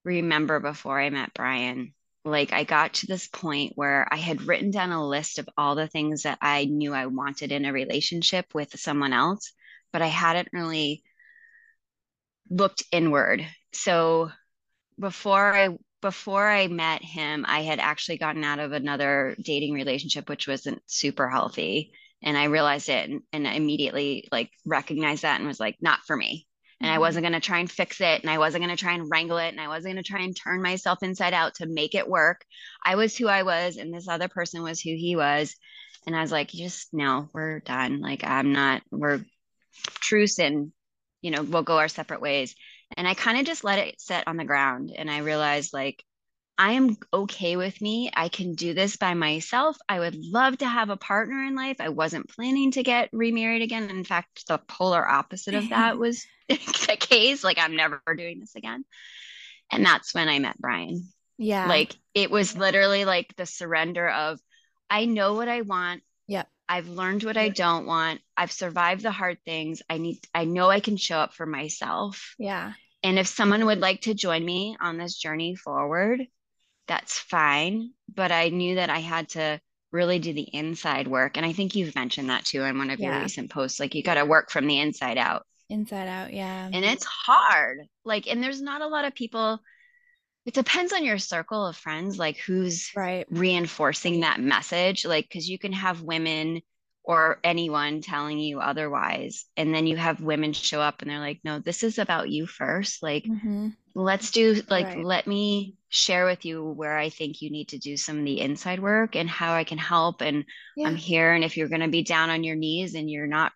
remember 0.05 0.61
before 0.61 1.01
i 1.01 1.09
met 1.09 1.33
brian 1.35 1.95
like 2.25 2.53
i 2.53 2.65
got 2.65 2.95
to 2.95 3.07
this 3.07 3.29
point 3.29 3.73
where 3.75 4.07
i 4.13 4.17
had 4.17 4.43
written 4.43 4.71
down 4.71 4.91
a 4.91 5.07
list 5.07 5.39
of 5.39 5.49
all 5.57 5.75
the 5.75 5.89
things 5.89 6.25
that 6.25 6.39
i 6.43 6.65
knew 6.67 6.93
i 6.93 7.07
wanted 7.07 7.53
in 7.53 7.65
a 7.65 7.73
relationship 7.73 8.47
with 8.55 8.79
someone 8.79 9.13
else 9.13 9.53
but 9.93 10.03
i 10.03 10.07
hadn't 10.07 10.49
really 10.53 11.03
looked 12.53 12.85
inward. 12.93 13.47
So 13.73 14.31
before 14.99 15.55
I 15.55 15.71
before 16.03 16.47
I 16.47 16.67
met 16.67 17.03
him, 17.03 17.47
I 17.49 17.63
had 17.63 17.79
actually 17.79 18.19
gotten 18.19 18.45
out 18.45 18.59
of 18.59 18.73
another 18.73 19.35
dating 19.41 19.73
relationship 19.73 20.29
which 20.29 20.49
wasn't 20.49 20.83
super 20.87 21.31
healthy. 21.31 21.93
And 22.23 22.37
I 22.37 22.45
realized 22.45 22.89
it 22.89 23.09
and, 23.09 23.23
and 23.33 23.49
I 23.49 23.55
immediately 23.55 24.29
like 24.31 24.51
recognized 24.67 25.23
that 25.23 25.41
and 25.41 25.49
was 25.49 25.61
like, 25.61 25.77
not 25.81 26.01
for 26.07 26.17
me. 26.17 26.47
And 26.81 26.91
I 26.91 26.97
Mhm. 26.97 27.01
wasn't 27.01 27.23
going 27.23 27.33
to 27.33 27.41
try 27.41 27.59
and 27.59 27.71
fix 27.71 28.01
it. 28.01 28.23
And 28.23 28.31
I 28.31 28.39
wasn't 28.39 28.65
going 28.65 28.77
to 28.77 28.81
try 28.81 28.93
and 28.93 29.09
wrangle 29.11 29.39
it. 29.39 29.49
And 29.49 29.61
I 29.61 29.69
wasn't 29.69 29.95
going 29.95 30.05
to 30.05 30.11
try 30.11 30.21
and 30.21 30.37
turn 30.37 30.61
myself 30.63 31.03
inside 31.03 31.33
out 31.33 31.55
to 31.57 31.67
make 31.67 31.95
it 31.95 32.09
work. 32.09 32.45
I 32.85 32.97
was 32.97 33.17
who 33.17 33.29
I 33.29 33.45
was. 33.45 33.77
And 33.77 33.95
this 33.95 34.09
other 34.09 34.29
person 34.29 34.63
was 34.63 34.81
who 34.81 34.91
he 34.91 35.17
was. 35.17 35.55
And 36.07 36.17
I 36.17 36.21
was 36.21 36.33
like, 36.33 36.49
just 36.49 36.93
no, 36.93 37.29
we're 37.33 37.61
done. 37.61 38.01
Like, 38.01 38.25
I'm 38.25 38.53
not, 38.53 38.83
we're 38.91 39.25
truce 40.01 40.41
and, 40.41 40.73
you 41.21 41.31
know, 41.31 41.43
we'll 41.43 41.63
go 41.63 41.79
our 41.79 41.89
separate 41.89 42.21
ways. 42.21 42.57
And 42.97 43.07
I 43.07 43.15
kind 43.15 43.39
of 43.39 43.47
just 43.47 43.65
let 43.65 43.79
it 43.79 44.01
sit 44.01 44.27
on 44.27 44.37
the 44.37 44.45
ground. 44.45 44.93
And 44.97 45.11
I 45.11 45.19
realized, 45.19 45.73
like, 45.73 46.05
I 46.59 46.73
am 46.73 46.97
okay 47.13 47.57
with 47.57 47.81
me. 47.81 48.11
I 48.15 48.29
can 48.29 48.55
do 48.55 48.75
this 48.75 48.97
by 48.97 49.15
myself. 49.15 49.77
I 49.89 49.99
would 49.99 50.15
love 50.15 50.59
to 50.59 50.67
have 50.67 50.91
a 50.91 50.97
partner 50.97 51.43
in 51.45 51.55
life. 51.57 51.79
I 51.81 51.89
wasn't 51.89 52.29
planning 52.29 52.73
to 52.73 52.83
get 52.83 53.09
remarried 53.13 53.63
again. 53.63 53.91
In 53.91 54.05
fact, 54.05 54.47
the 54.47 54.59
polar 54.59 55.07
opposite 55.07 55.55
of 55.55 55.71
that 55.71 55.99
was 55.99 56.25
the 56.49 56.97
case. 56.99 57.43
Like, 57.43 57.59
I'm 57.59 57.75
never 57.75 58.01
doing 58.17 58.39
this 58.39 58.55
again. 58.55 58.85
And 59.73 59.85
that's 59.85 60.15
when 60.15 60.29
I 60.29 60.39
met 60.39 60.59
Brian. 60.59 61.09
Yeah. 61.39 61.67
Like, 61.67 61.97
it 62.15 62.31
was 62.31 62.57
literally 62.57 63.07
like 63.07 63.35
the 63.37 63.47
surrender 63.47 64.09
of, 64.09 64.39
I 64.91 65.07
know 65.07 65.35
what 65.35 65.49
I 65.49 65.63
want. 65.63 66.03
Yep. 66.29 66.49
I've 66.69 66.89
learned 66.89 67.25
what 67.25 67.37
I 67.37 67.49
don't 67.49 67.87
want. 67.87 68.21
I've 68.37 68.53
survived 68.53 69.03
the 69.03 69.11
hard 69.11 69.39
things. 69.45 69.83
I 69.91 69.99
need, 69.99 70.19
I 70.35 70.45
know 70.45 70.71
I 70.71 70.81
can 70.81 70.97
show 70.97 71.17
up 71.17 71.35
for 71.35 71.47
myself. 71.47 72.35
yeah. 72.39 72.75
And 73.03 73.19
if 73.19 73.27
someone 73.27 73.67
would 73.67 73.81
like 73.81 74.03
to 74.03 74.15
join 74.15 74.45
me 74.45 74.77
on 74.81 74.97
this 74.97 75.19
journey 75.19 75.57
forward, 75.57 76.21
that's 76.87 77.19
fine. 77.19 77.91
But 78.15 78.33
I 78.33 78.49
knew 78.49 78.77
that 78.77 78.91
I 78.91 78.99
had 78.99 79.31
to 79.31 79.61
really 79.91 80.19
do 80.19 80.33
the 80.33 80.49
inside 80.53 81.09
work. 81.09 81.37
And 81.37 81.45
I 81.45 81.53
think 81.53 81.75
you've 81.75 81.95
mentioned 81.95 82.31
that 82.31 82.45
too 82.45 82.63
in 82.63 82.79
one 82.79 82.91
of 82.91 83.01
your 83.01 83.19
recent 83.19 83.51
posts. 83.51 83.79
Like 83.79 83.95
you 83.95 84.03
got 84.03 84.15
to 84.15 84.25
work 84.25 84.51
from 84.51 84.67
the 84.67 84.79
inside 84.79 85.19
out. 85.19 85.45
Inside 85.69 86.09
out. 86.09 86.33
Yeah. 86.33 86.69
And 86.73 86.85
it's 86.85 87.05
hard. 87.05 87.79
Like, 88.05 88.27
and 88.27 88.43
there's 88.43 88.63
not 88.63 88.83
a 88.83 88.87
lot 88.87 89.05
of 89.05 89.15
people, 89.15 89.61
it 90.47 90.55
depends 90.55 90.93
on 90.93 91.05
your 91.05 91.19
circle 91.19 91.67
of 91.67 91.77
friends, 91.77 92.19
like 92.19 92.39
who's 92.39 92.91
right. 92.97 93.27
reinforcing 93.31 94.21
that 94.21 94.41
message. 94.41 95.05
Like, 95.05 95.29
because 95.29 95.49
you 95.49 95.59
can 95.59 95.73
have 95.73 96.03
women 96.03 96.63
or 97.05 97.41
anyone 97.45 98.01
telling 98.01 98.39
you 98.39 98.61
otherwise. 98.61 99.45
And 99.57 99.75
then 99.75 99.87
you 99.87 99.97
have 99.97 100.21
women 100.21 100.53
show 100.53 100.81
up 100.81 101.03
and 101.03 101.11
they're 101.11 101.19
like, 101.19 101.41
no, 101.45 101.59
this 101.59 101.83
is 101.83 101.99
about 101.99 102.31
you 102.31 102.47
first. 102.47 103.03
Like, 103.03 103.27
hmm 103.27 103.69
let's 103.95 104.31
do 104.31 104.63
like 104.71 104.95
Right. 104.95 104.97
let 104.97 105.27
me 105.27 105.75
share 105.89 106.25
with 106.25 106.45
you 106.45 106.65
where 106.65 106.97
i 106.97 107.09
think 107.11 107.43
you 107.43 107.51
need 107.51 107.69
to 107.69 107.79
do 107.79 107.97
some 107.97 108.19
of 108.19 108.25
the 108.25 108.41
inside 108.41 108.81
work 108.81 109.17
and 109.17 109.29
how 109.29 109.53
i 109.55 109.65
can 109.65 109.79
help 109.79 110.23
and 110.23 110.45
Yeah. 110.77 110.87
i'm 110.87 110.97
here 110.97 111.33
and 111.33 111.45
if 111.45 111.57
you're 111.57 111.69
going 111.69 111.83
to 111.83 111.89
be 111.89 112.03
down 112.03 112.31
on 112.31 112.45
your 112.45 112.57
knees 112.57 112.95
and 112.95 113.11
you're 113.11 113.27
not 113.27 113.53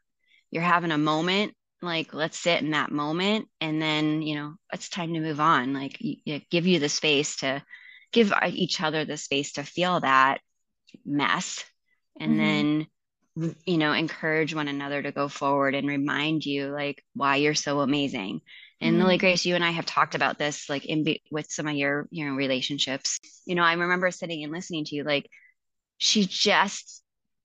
you're 0.50 0.62
having 0.62 0.92
a 0.92 0.98
moment 0.98 1.54
like 1.82 2.12
let's 2.14 2.38
sit 2.38 2.62
in 2.62 2.70
that 2.72 2.90
moment 2.92 3.48
and 3.60 3.80
then 3.80 4.22
you 4.22 4.34
know 4.34 4.54
it's 4.72 4.88
time 4.90 5.14
to 5.14 5.20
move 5.20 5.40
on 5.40 5.72
like 5.72 5.96
y- 6.02 6.16
y- 6.26 6.46
give 6.50 6.66
you 6.66 6.78
the 6.78 6.88
space 6.88 7.36
to 7.36 7.62
give 8.12 8.32
uh, 8.32 8.50
each 8.52 8.80
other 8.82 9.04
the 9.04 9.16
space 9.16 9.52
to 9.52 9.62
feel 9.62 10.00
that 10.00 10.40
mess 11.04 11.64
and 12.20 12.38
Mhm. 12.38 12.38
then 12.38 12.86
you 13.36 13.78
know 13.78 13.92
encourage 13.92 14.54
one 14.54 14.68
another 14.68 15.02
to 15.02 15.12
go 15.12 15.28
forward 15.28 15.74
and 15.74 15.88
remind 15.88 16.44
you 16.46 16.68
like 16.68 17.04
why 17.14 17.36
you're 17.36 17.54
so 17.54 17.80
amazing 17.80 18.40
and 18.80 18.98
Mhm. 18.98 18.98
Lily 18.98 19.18
Grace, 19.18 19.46
you 19.46 19.54
and 19.54 19.64
I 19.64 19.70
have 19.70 19.86
talked 19.86 20.14
about 20.14 20.38
this 20.38 20.68
like 20.68 20.84
in 20.86 21.04
be- 21.04 21.22
with 21.30 21.50
some 21.50 21.66
of 21.68 21.74
your 21.76 22.08
you 22.10 22.26
know 22.26 22.34
relationships. 22.34 23.18
You 23.46 23.54
know, 23.54 23.62
I 23.62 23.72
remember 23.74 24.10
sitting 24.10 24.44
and 24.44 24.52
listening 24.52 24.84
to 24.86 24.96
you 24.96 25.04
like 25.04 25.28
she 25.98 26.26
just 26.26 27.02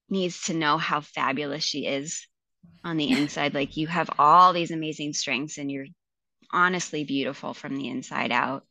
needs 0.09 0.43
to 0.45 0.53
know 0.53 0.77
how 0.77 1.01
fabulous 1.01 1.63
she 1.63 1.85
is 1.87 2.27
on 2.83 2.97
the 2.97 3.11
inside. 3.13 3.53
like 3.53 3.77
you 3.77 3.87
have 3.87 4.09
all 4.19 4.53
these 4.53 4.71
amazing 4.71 5.13
strengths 5.13 5.57
and 5.57 5.71
you're 5.71 5.87
honestly 6.51 7.03
beautiful 7.03 7.53
from 7.53 7.75
the 7.77 7.89
inside 7.89 8.31
out. 8.31 8.65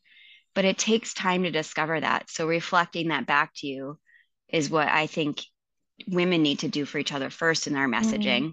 But 0.54 0.64
it 0.66 0.78
takes 0.78 1.14
time 1.14 1.44
to 1.44 1.50
discover 1.50 2.00
that. 2.00 2.30
So 2.30 2.46
reflecting 2.48 3.08
that 3.08 3.26
back 3.26 3.52
to 3.56 3.66
you 3.66 3.98
is 4.48 4.70
what 4.70 4.88
I 4.88 5.06
think 5.06 5.42
women 6.08 6.42
need 6.42 6.60
to 6.60 6.68
do 6.68 6.84
for 6.84 6.98
each 6.98 7.12
other 7.12 7.30
first 7.30 7.66
in 7.66 7.76
our 7.76 7.88
messaging. 7.88 8.42
Mm-hmm. 8.42 8.50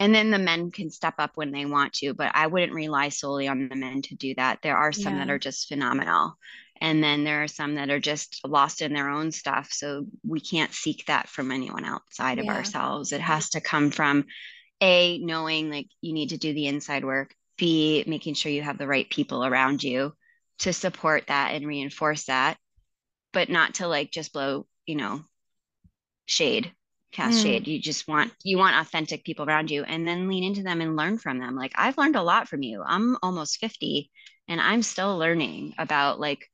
And 0.00 0.14
then 0.14 0.30
the 0.30 0.38
men 0.38 0.70
can 0.70 0.90
step 0.90 1.14
up 1.18 1.32
when 1.34 1.52
they 1.52 1.66
want 1.66 1.92
to, 1.94 2.14
but 2.14 2.32
I 2.34 2.46
wouldn't 2.46 2.72
rely 2.72 3.10
solely 3.10 3.48
on 3.48 3.68
the 3.68 3.76
men 3.76 4.00
to 4.02 4.14
do 4.14 4.34
that. 4.36 4.60
There 4.62 4.76
are 4.76 4.92
some 4.92 5.18
that 5.18 5.28
are 5.28 5.38
just 5.38 5.68
phenomenal. 5.68 6.38
And 6.80 7.04
then 7.04 7.24
there 7.24 7.42
are 7.42 7.48
some 7.48 7.74
that 7.74 7.90
are 7.90 8.00
just 8.00 8.40
lost 8.46 8.80
in 8.80 8.94
their 8.94 9.10
own 9.10 9.30
stuff. 9.30 9.68
So 9.70 10.06
we 10.26 10.40
can't 10.40 10.72
seek 10.72 11.04
that 11.06 11.28
from 11.28 11.50
anyone 11.52 11.84
outside 11.84 12.38
of 12.38 12.48
ourselves. 12.48 13.12
It 13.12 13.20
has 13.20 13.50
to 13.50 13.60
come 13.60 13.90
from 13.90 14.24
A, 14.80 15.18
knowing 15.18 15.70
like 15.70 15.88
you 16.00 16.14
need 16.14 16.30
to 16.30 16.38
do 16.38 16.54
the 16.54 16.68
inside 16.68 17.04
work, 17.04 17.34
B, 17.58 18.02
making 18.06 18.32
sure 18.32 18.50
you 18.50 18.62
have 18.62 18.78
the 18.78 18.86
right 18.86 19.08
people 19.10 19.44
around 19.44 19.84
you 19.84 20.14
to 20.60 20.72
support 20.72 21.26
that 21.26 21.54
and 21.54 21.66
reinforce 21.66 22.24
that, 22.24 22.56
but 23.34 23.50
not 23.50 23.74
to 23.74 23.86
like 23.86 24.10
just 24.10 24.32
blow, 24.32 24.66
you 24.86 24.94
know, 24.94 25.22
shade 26.30 26.72
cast 27.12 27.38
Mm. 27.38 27.42
shade 27.42 27.68
you 27.68 27.80
just 27.80 28.06
want 28.06 28.32
you 28.44 28.56
want 28.56 28.76
authentic 28.76 29.24
people 29.24 29.44
around 29.44 29.70
you 29.70 29.82
and 29.84 30.06
then 30.06 30.28
lean 30.28 30.44
into 30.44 30.62
them 30.62 30.80
and 30.80 30.96
learn 30.96 31.18
from 31.18 31.38
them 31.38 31.56
like 31.56 31.72
i've 31.74 31.98
learned 31.98 32.16
a 32.16 32.22
lot 32.22 32.48
from 32.48 32.62
you 32.62 32.82
i'm 32.86 33.16
almost 33.22 33.58
50 33.58 34.10
and 34.48 34.60
i'm 34.60 34.82
still 34.82 35.18
learning 35.18 35.74
about 35.78 36.20
like 36.20 36.48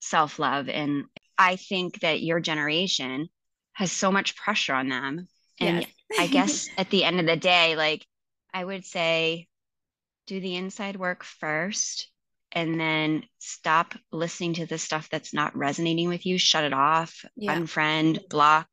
self-love 0.00 0.68
and 0.68 1.04
i 1.38 1.56
think 1.56 2.00
that 2.00 2.22
your 2.22 2.40
generation 2.40 3.28
has 3.74 3.92
so 3.92 4.10
much 4.12 4.36
pressure 4.36 4.74
on 4.74 4.88
them 4.88 5.28
and 5.60 5.84
Yes. 5.84 5.86
i 6.18 6.26
guess 6.26 6.68
at 6.78 6.90
the 6.90 7.04
end 7.04 7.20
of 7.20 7.26
the 7.26 7.36
day 7.36 7.76
like 7.76 8.04
i 8.52 8.64
would 8.64 8.84
say 8.84 9.46
do 10.26 10.40
the 10.40 10.56
inside 10.56 10.96
work 10.96 11.24
first 11.24 12.10
and 12.52 12.80
then 12.80 13.24
stop 13.38 13.94
listening 14.10 14.54
to 14.54 14.66
the 14.66 14.78
stuff 14.78 15.08
that's 15.10 15.34
not 15.34 15.56
resonating 15.56 16.08
with 16.08 16.26
you 16.26 16.38
shut 16.38 16.64
it 16.64 16.72
off 16.72 17.24
Yeah. 17.36 17.54
unfriend 17.54 18.28
block 18.28 18.68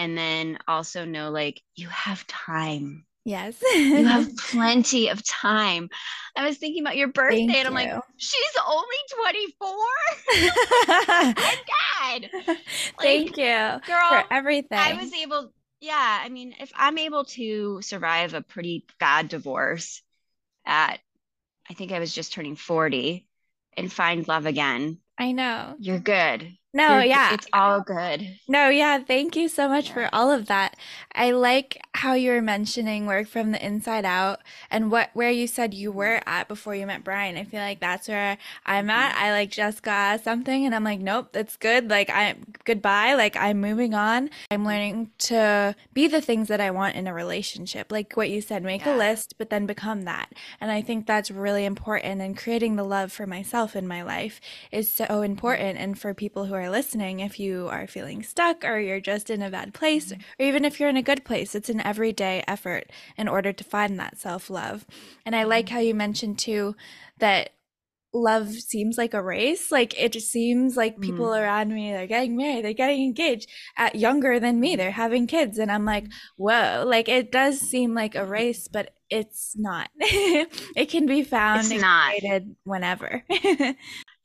and 0.00 0.16
then 0.16 0.58
also 0.66 1.04
know 1.04 1.30
like 1.30 1.60
you 1.76 1.88
have 1.88 2.26
time 2.26 3.04
Yes. 3.24 3.56
you 3.72 4.06
have 4.06 4.34
plenty 4.38 5.08
of 5.08 5.24
time 5.26 5.88
i 6.36 6.46
was 6.46 6.56
thinking 6.58 6.82
about 6.82 6.96
your 6.96 7.08
birthday 7.08 7.44
Thank 7.46 7.56
and 7.58 7.68
i'm 7.68 7.74
like 7.74 7.90
she's 8.16 8.56
only 8.66 8.96
24 9.22 9.68
my 11.36 11.54
god 11.68 12.30
Thank 13.00 13.36
you 13.36 13.80
girl 13.86 14.08
for 14.08 14.24
everything. 14.30 14.78
I 14.78 14.94
was 14.94 15.12
able, 15.12 15.52
yeah. 15.80 16.20
I 16.24 16.28
mean, 16.28 16.54
if 16.60 16.72
I'm 16.74 16.98
able 16.98 17.24
to 17.26 17.80
survive 17.82 18.34
a 18.34 18.42
pretty 18.42 18.86
bad 18.98 19.28
divorce 19.28 20.02
at, 20.66 21.00
I 21.68 21.74
think 21.74 21.92
I 21.92 22.00
was 22.00 22.14
just 22.14 22.32
turning 22.32 22.56
40 22.56 23.26
and 23.76 23.92
find 23.92 24.26
love 24.28 24.46
again, 24.46 24.98
I 25.18 25.32
know. 25.32 25.76
you're 25.78 26.00
good. 26.00 26.56
No, 26.72 26.96
You're- 26.96 27.08
yeah. 27.08 27.34
It's 27.34 27.48
all 27.52 27.80
good. 27.80 28.38
No, 28.46 28.68
yeah, 28.68 28.98
thank 28.98 29.34
you 29.34 29.48
so 29.48 29.68
much 29.68 29.92
for 29.92 30.08
all 30.12 30.30
of 30.30 30.46
that. 30.46 30.76
I 31.14 31.32
like 31.32 31.82
how 31.94 32.14
you 32.14 32.30
were 32.30 32.42
mentioning 32.42 33.06
work 33.06 33.26
from 33.26 33.50
the 33.50 33.64
inside 33.64 34.04
out 34.04 34.40
and 34.70 34.90
what 34.90 35.10
where 35.12 35.30
you 35.30 35.46
said 35.46 35.74
you 35.74 35.90
were 35.90 36.18
mm-hmm. 36.18 36.28
at 36.28 36.48
before 36.48 36.74
you 36.74 36.86
met 36.86 37.02
Brian. 37.02 37.36
I 37.36 37.44
feel 37.44 37.60
like 37.60 37.80
that's 37.80 38.08
where 38.08 38.38
I'm 38.64 38.88
at. 38.90 39.14
Mm-hmm. 39.14 39.24
I 39.24 39.32
like 39.32 39.50
just 39.50 39.82
got 39.82 40.22
something 40.22 40.64
and 40.64 40.74
I'm 40.74 40.84
like, 40.84 41.00
nope, 41.00 41.30
that's 41.32 41.56
good. 41.56 41.90
Like 41.90 42.08
I'm 42.10 42.46
goodbye. 42.64 43.14
Like 43.14 43.36
I'm 43.36 43.60
moving 43.60 43.94
on. 43.94 44.30
I'm 44.50 44.60
mm-hmm. 44.60 44.66
learning 44.66 45.10
to 45.18 45.74
be 45.92 46.06
the 46.06 46.20
things 46.20 46.48
that 46.48 46.60
I 46.60 46.70
want 46.70 46.94
in 46.94 47.08
a 47.08 47.14
relationship. 47.14 47.90
Like 47.90 48.16
what 48.16 48.30
you 48.30 48.40
said, 48.40 48.62
make 48.62 48.86
a 48.86 48.92
list, 48.92 49.34
but 49.38 49.50
then 49.50 49.66
become 49.66 50.02
that. 50.02 50.32
And 50.60 50.70
I 50.70 50.82
think 50.82 51.06
that's 51.06 51.30
really 51.30 51.64
important 51.64 52.20
and 52.20 52.38
creating 52.38 52.76
the 52.76 52.84
love 52.84 53.10
for 53.10 53.26
myself 53.26 53.74
in 53.74 53.88
my 53.88 54.02
life 54.02 54.40
is 54.70 54.90
so 54.90 55.22
important. 55.22 55.78
And 55.78 55.98
for 55.98 56.14
people 56.14 56.46
who 56.46 56.54
are 56.54 56.59
listening, 56.68 57.20
if 57.20 57.40
you 57.40 57.68
are 57.68 57.86
feeling 57.86 58.22
stuck 58.22 58.64
or 58.64 58.78
you're 58.78 59.00
just 59.00 59.30
in 59.30 59.40
a 59.40 59.50
bad 59.50 59.72
place, 59.72 60.12
mm-hmm. 60.12 60.20
or 60.38 60.46
even 60.46 60.64
if 60.64 60.78
you're 60.78 60.88
in 60.88 60.96
a 60.96 61.02
good 61.02 61.24
place, 61.24 61.54
it's 61.54 61.70
an 61.70 61.80
everyday 61.80 62.44
effort 62.46 62.90
in 63.16 63.28
order 63.28 63.52
to 63.52 63.64
find 63.64 63.98
that 63.98 64.18
self 64.18 64.50
love. 64.50 64.86
And 65.24 65.34
I 65.34 65.44
like 65.44 65.66
mm-hmm. 65.66 65.74
how 65.74 65.80
you 65.80 65.94
mentioned 65.94 66.38
too 66.38 66.76
that 67.18 67.50
love 68.12 68.50
seems 68.50 68.98
like 68.98 69.14
a 69.14 69.22
race. 69.22 69.70
Like 69.70 69.98
it 69.98 70.12
just 70.12 70.30
seems 70.30 70.76
like 70.76 71.00
people 71.00 71.26
mm-hmm. 71.26 71.42
around 71.42 71.72
me, 71.72 71.92
they're 71.92 72.06
getting 72.06 72.36
married, 72.36 72.64
they're 72.64 72.72
getting 72.72 73.04
engaged 73.04 73.48
at 73.76 73.94
younger 73.94 74.40
than 74.40 74.60
me, 74.60 74.76
they're 74.76 74.90
having 74.90 75.26
kids. 75.26 75.58
And 75.58 75.70
I'm 75.70 75.84
like, 75.84 76.06
whoa, 76.36 76.84
like 76.86 77.08
it 77.08 77.30
does 77.30 77.60
seem 77.60 77.94
like 77.94 78.14
a 78.14 78.26
race, 78.26 78.68
but 78.68 78.94
it's 79.08 79.54
not. 79.56 79.90
it 79.98 80.88
can 80.88 81.06
be 81.06 81.22
found 81.22 81.60
It's 81.60 81.80
not. 81.80 82.14
whenever. 82.64 83.24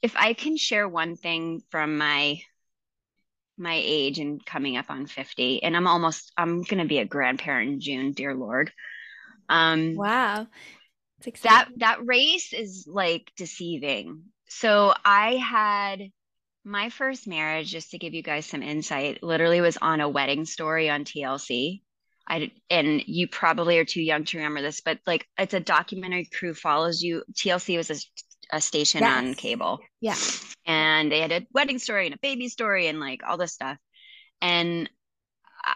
If 0.01 0.15
I 0.15 0.33
can 0.33 0.57
share 0.57 0.87
one 0.87 1.15
thing 1.15 1.61
from 1.69 1.97
my 1.97 2.41
my 3.57 3.79
age 3.81 4.19
and 4.19 4.45
coming 4.45 4.75
up 4.75 4.89
on 4.89 5.05
50, 5.05 5.63
and 5.63 5.75
I'm 5.77 5.87
almost 5.87 6.31
I'm 6.37 6.63
gonna 6.63 6.85
be 6.85 6.99
a 6.99 7.05
grandparent 7.05 7.71
in 7.71 7.79
June, 7.79 8.11
dear 8.11 8.35
Lord. 8.35 8.71
Um 9.49 9.95
wow. 9.95 10.47
It's 11.25 11.41
that 11.41 11.69
that 11.77 12.05
race 12.05 12.53
is 12.53 12.87
like 12.87 13.31
deceiving. 13.35 14.23
So 14.47 14.93
I 15.03 15.35
had 15.35 16.11
my 16.65 16.89
first 16.89 17.27
marriage, 17.27 17.71
just 17.71 17.91
to 17.91 17.99
give 17.99 18.13
you 18.13 18.23
guys 18.23 18.45
some 18.45 18.63
insight, 18.63 19.21
literally 19.21 19.61
was 19.61 19.77
on 19.77 20.01
a 20.01 20.09
wedding 20.09 20.45
story 20.45 20.89
on 20.89 21.05
TLC. 21.05 21.81
I 22.27 22.51
and 22.71 23.03
you 23.05 23.27
probably 23.27 23.77
are 23.77 23.85
too 23.85 24.01
young 24.01 24.25
to 24.25 24.37
remember 24.37 24.63
this, 24.63 24.81
but 24.81 24.99
like 25.05 25.27
it's 25.37 25.53
a 25.53 25.59
documentary 25.59 26.27
crew 26.33 26.55
follows 26.55 27.03
you. 27.03 27.23
TLC 27.33 27.77
was 27.77 27.91
a, 27.91 27.95
a 28.51 28.61
station 28.61 29.03
on 29.03 29.33
cable, 29.33 29.79
Yeah. 30.01 30.15
and 30.65 31.11
they 31.11 31.21
had 31.21 31.31
a 31.31 31.45
wedding 31.53 31.79
story 31.79 32.05
and 32.07 32.15
a 32.15 32.19
baby 32.19 32.49
story 32.49 32.87
and 32.87 32.99
like 32.99 33.21
all 33.27 33.37
this 33.37 33.53
stuff. 33.53 33.77
And 34.41 34.89
I, 35.63 35.75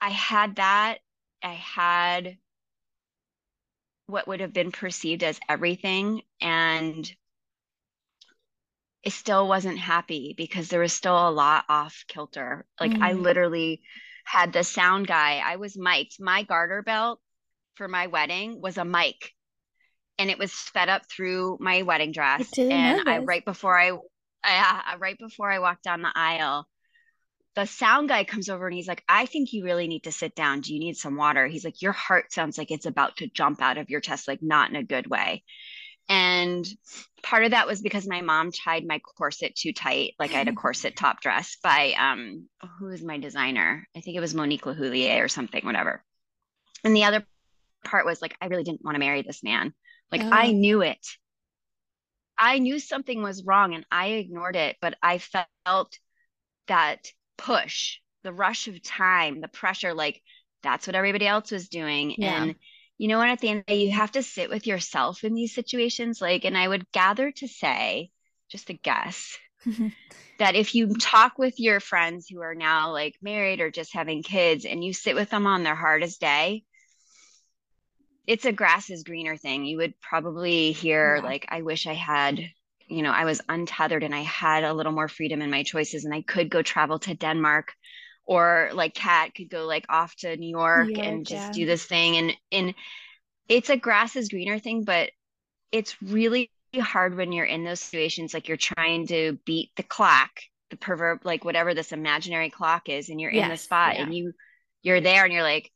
I 0.00 0.10
had 0.10 0.56
that. 0.56 0.98
I 1.42 1.54
had 1.54 2.38
what 4.06 4.28
would 4.28 4.40
have 4.40 4.52
been 4.52 4.72
perceived 4.72 5.22
as 5.22 5.40
everything 5.48 6.22
and 6.40 7.10
it 9.02 9.12
still 9.12 9.48
wasn't 9.48 9.78
happy 9.78 10.34
because 10.36 10.68
there 10.68 10.80
was 10.80 10.92
still 10.92 11.28
a 11.28 11.30
lot 11.30 11.64
off 11.68 12.04
kilter. 12.08 12.64
Like 12.80 12.96
I 13.00 13.14
Mm. 13.14 13.22
literally 13.22 13.82
had 14.24 14.52
the 14.52 14.62
sound 14.62 15.06
guy. 15.08 15.38
I 15.38 15.56
was 15.56 15.76
mic'd. 15.76 16.20
My 16.20 16.44
garter 16.44 16.82
belt 16.82 17.20
for 17.74 17.88
my 17.88 18.06
wedding 18.06 18.60
was 18.60 18.78
a 18.78 18.84
mic 18.84 19.34
and 20.18 20.30
it 20.30 20.38
was 20.38 20.52
fed 20.52 20.88
up 20.88 21.02
through 21.08 21.58
my 21.60 21.82
wedding 21.82 22.12
dress. 22.12 22.50
didn't 22.50 22.72
and 22.72 23.08
I 23.08 23.18
right 23.18 23.44
before 23.44 23.78
I 23.78 23.92
I 24.44 24.96
right 24.98 25.18
before 25.18 25.50
I 25.50 25.58
walked 25.60 25.84
down 25.84 26.02
the 26.02 26.12
aisle, 26.14 26.66
the 27.54 27.66
sound 27.66 28.08
guy 28.08 28.24
comes 28.24 28.48
over 28.48 28.66
and 28.66 28.74
he's 28.74 28.88
like, 28.88 29.04
I 29.08 29.26
think 29.26 29.52
you 29.52 29.64
really 29.64 29.86
need 29.86 30.04
to 30.04 30.12
sit 30.12 30.34
down. 30.34 30.60
Do 30.60 30.72
you 30.72 30.80
need 30.80 30.96
some 30.96 31.16
water? 31.16 31.46
He's 31.46 31.64
like, 31.64 31.82
Your 31.82 31.92
heart 31.92 32.32
sounds 32.32 32.58
like 32.58 32.70
it's 32.70 32.86
about 32.86 33.18
to 33.18 33.28
jump 33.28 33.60
out 33.60 33.78
of 33.78 33.90
your 33.90 34.00
chest, 34.00 34.28
like 34.28 34.42
not 34.42 34.70
in 34.70 34.76
a 34.76 34.82
good 34.82 35.06
way. 35.06 35.44
And 36.08 36.66
part 37.22 37.44
of 37.44 37.52
that 37.52 37.66
was 37.66 37.80
because 37.80 38.06
my 38.08 38.22
mom 38.22 38.50
tied 38.50 38.84
my 38.86 38.98
corset 38.98 39.54
too 39.54 39.72
tight. 39.72 40.14
Like 40.18 40.32
I 40.34 40.38
had 40.38 40.48
a 40.48 40.52
corset 40.54 40.96
top 40.96 41.20
dress 41.20 41.56
by 41.62 41.94
um 41.98 42.48
who 42.78 42.88
is 42.88 43.02
my 43.02 43.18
designer? 43.18 43.86
I 43.96 44.00
think 44.00 44.16
it 44.16 44.20
was 44.20 44.34
Monique 44.34 44.64
Lhuillier 44.64 45.24
or 45.24 45.28
something, 45.28 45.64
whatever. 45.64 46.02
And 46.84 46.96
the 46.96 47.04
other 47.04 47.24
part 47.84 48.06
was 48.06 48.22
like 48.22 48.36
I 48.40 48.46
really 48.46 48.64
didn't 48.64 48.84
want 48.84 48.94
to 48.94 49.00
marry 49.00 49.22
this 49.22 49.42
man. 49.42 49.74
Like 50.12 50.26
I 50.30 50.52
Oh. 50.52 50.52
knew 50.52 50.82
it. 50.82 51.04
I 52.38 52.58
knew 52.58 52.78
something 52.78 53.22
was 53.22 53.44
wrong 53.44 53.74
and 53.74 53.86
I 53.90 54.08
ignored 54.08 54.56
it, 54.56 54.76
but 54.80 54.98
I 55.02 55.18
felt 55.18 55.98
that 56.68 57.12
push, 57.38 57.98
the 58.22 58.32
rush 58.32 58.68
of 58.68 58.82
time, 58.82 59.40
the 59.40 59.48
pressure, 59.48 59.94
like 59.94 60.22
that's 60.62 60.86
what 60.86 60.96
everybody 60.96 61.26
else 61.26 61.50
was 61.52 61.68
doing. 61.68 62.16
Yeah. 62.16 62.22
And 62.22 62.56
you 62.98 63.08
know 63.08 63.18
what, 63.18 63.30
at 63.30 63.40
the 63.40 63.48
end 63.50 63.60
of 63.60 63.66
the 63.66 63.74
day, 63.74 63.84
you 63.84 63.92
have 63.92 64.12
to 64.12 64.22
sit 64.24 64.50
with 64.50 64.66
yourself 64.66 65.24
in 65.24 65.34
these 65.34 65.54
situations. 65.54 66.20
Like, 66.22 66.44
and 66.44 66.56
I 66.58 66.68
would 66.68 66.90
gather 66.92 67.32
to 67.32 67.48
say, 67.48 68.10
just 68.50 68.70
a 68.70 68.74
guess, 68.74 69.38
that 70.38 70.54
if 70.56 70.74
you 70.74 70.94
talk 70.96 71.38
with 71.38 71.58
your 71.58 71.80
friends 71.80 72.28
who 72.28 72.40
are 72.40 72.54
now 72.54 72.92
like 72.92 73.16
married 73.22 73.60
or 73.60 73.70
just 73.70 73.92
having 73.94 74.22
kids 74.22 74.64
and 74.64 74.82
you 74.84 74.92
sit 74.92 75.14
with 75.14 75.30
them 75.30 75.46
on 75.46 75.62
their 75.62 75.74
hardest 75.74 76.20
day, 76.20 76.64
it's 78.26 78.44
a 78.44 78.52
grass 78.52 78.90
is 78.90 79.02
greener 79.04 79.36
thing. 79.36 79.64
You 79.64 79.78
would 79.78 79.94
probably 80.00 80.72
hear, 80.72 81.16
Yeah. 81.16 81.22
like, 81.22 81.46
I 81.48 81.62
wish 81.62 81.86
I 81.86 81.94
had, 81.94 82.40
you 82.88 83.02
know, 83.02 83.10
I 83.10 83.24
was 83.24 83.40
untethered 83.48 84.02
and 84.04 84.14
I 84.14 84.22
had 84.22 84.64
a 84.64 84.74
little 84.74 84.92
more 84.92 85.08
freedom 85.08 85.42
in 85.42 85.50
my 85.50 85.62
choices 85.62 86.04
and 86.04 86.14
I 86.14 86.22
could 86.22 86.50
go 86.50 86.62
travel 86.62 86.98
to 87.00 87.14
Denmark 87.14 87.72
or 88.24 88.70
like 88.74 88.94
Kat 88.94 89.34
could 89.34 89.50
go 89.50 89.64
like 89.66 89.86
off 89.88 90.14
to 90.16 90.36
New 90.36 90.50
York 90.50 90.88
New 90.88 91.00
and 91.02 91.26
just 91.26 91.48
yeah. 91.48 91.52
do 91.52 91.66
this 91.66 91.84
thing. 91.84 92.16
And 92.16 92.36
and 92.52 92.74
it's 93.48 93.70
a 93.70 93.76
grass 93.76 94.16
is 94.16 94.28
greener 94.28 94.58
thing, 94.58 94.84
but 94.84 95.10
it's 95.72 96.00
really 96.02 96.50
hard 96.80 97.16
when 97.16 97.32
you're 97.32 97.44
in 97.44 97.64
those 97.64 97.80
situations 97.80 98.32
like 98.32 98.48
you're 98.48 98.56
trying 98.56 99.06
to 99.08 99.38
beat 99.44 99.70
the 99.76 99.82
clock, 99.82 100.30
the 100.70 100.76
proverb, 100.76 101.24
like 101.24 101.44
whatever 101.44 101.74
this 101.74 101.92
imaginary 101.92 102.50
clock 102.50 102.88
is, 102.88 103.08
and 103.08 103.20
you're 103.20 103.30
in 103.30 103.48
the 103.48 103.56
spot 103.56 103.96
yeah. 103.96 104.02
and 104.02 104.14
you 104.14 104.32
you're 104.82 105.00
there 105.00 105.24
and 105.24 105.32
you're 105.32 105.42
like, 105.42 105.70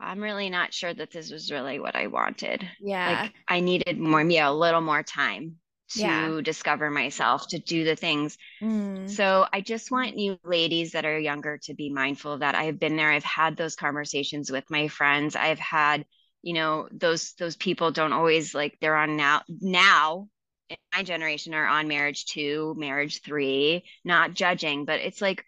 I'm 0.00 0.20
really 0.22 0.50
not 0.50 0.72
sure 0.72 0.94
that 0.94 1.10
this 1.10 1.30
was 1.30 1.50
really 1.50 1.80
what 1.80 1.96
I 1.96 2.06
wanted. 2.06 2.68
Yeah. 2.80 3.22
Like 3.22 3.34
I 3.48 3.60
needed 3.60 3.98
more, 3.98 4.22
yeah, 4.22 4.48
a 4.48 4.52
little 4.52 4.80
more 4.80 5.02
time 5.02 5.56
to 5.92 6.00
Yeah. 6.00 6.40
discover 6.42 6.90
myself, 6.90 7.48
to 7.48 7.58
do 7.58 7.84
the 7.84 7.96
things. 7.96 8.36
Mm. 8.62 9.08
So 9.10 9.46
I 9.52 9.60
just 9.60 9.90
want 9.90 10.16
you 10.18 10.38
ladies 10.44 10.92
that 10.92 11.04
are 11.04 11.18
younger 11.18 11.58
to 11.64 11.74
be 11.74 11.90
mindful 11.90 12.38
that. 12.38 12.54
I've 12.54 12.78
been 12.78 12.96
there. 12.96 13.10
I've 13.10 13.24
had 13.24 13.56
those 13.56 13.74
conversations 13.74 14.52
with 14.52 14.64
my 14.70 14.88
friends. 14.88 15.34
I've 15.34 15.58
had, 15.58 16.04
you 16.42 16.54
know, 16.54 16.88
those 16.92 17.32
those 17.34 17.56
people 17.56 17.90
don't 17.90 18.12
always 18.12 18.54
like 18.54 18.78
they're 18.80 18.96
on 18.96 19.16
now 19.16 19.42
now 19.48 20.28
in 20.68 20.76
my 20.94 21.02
generation 21.02 21.54
are 21.54 21.66
on 21.66 21.88
marriage 21.88 22.26
two, 22.26 22.74
marriage 22.76 23.22
three, 23.22 23.84
not 24.04 24.34
judging, 24.34 24.84
but 24.84 25.00
it's 25.00 25.20
like 25.22 25.44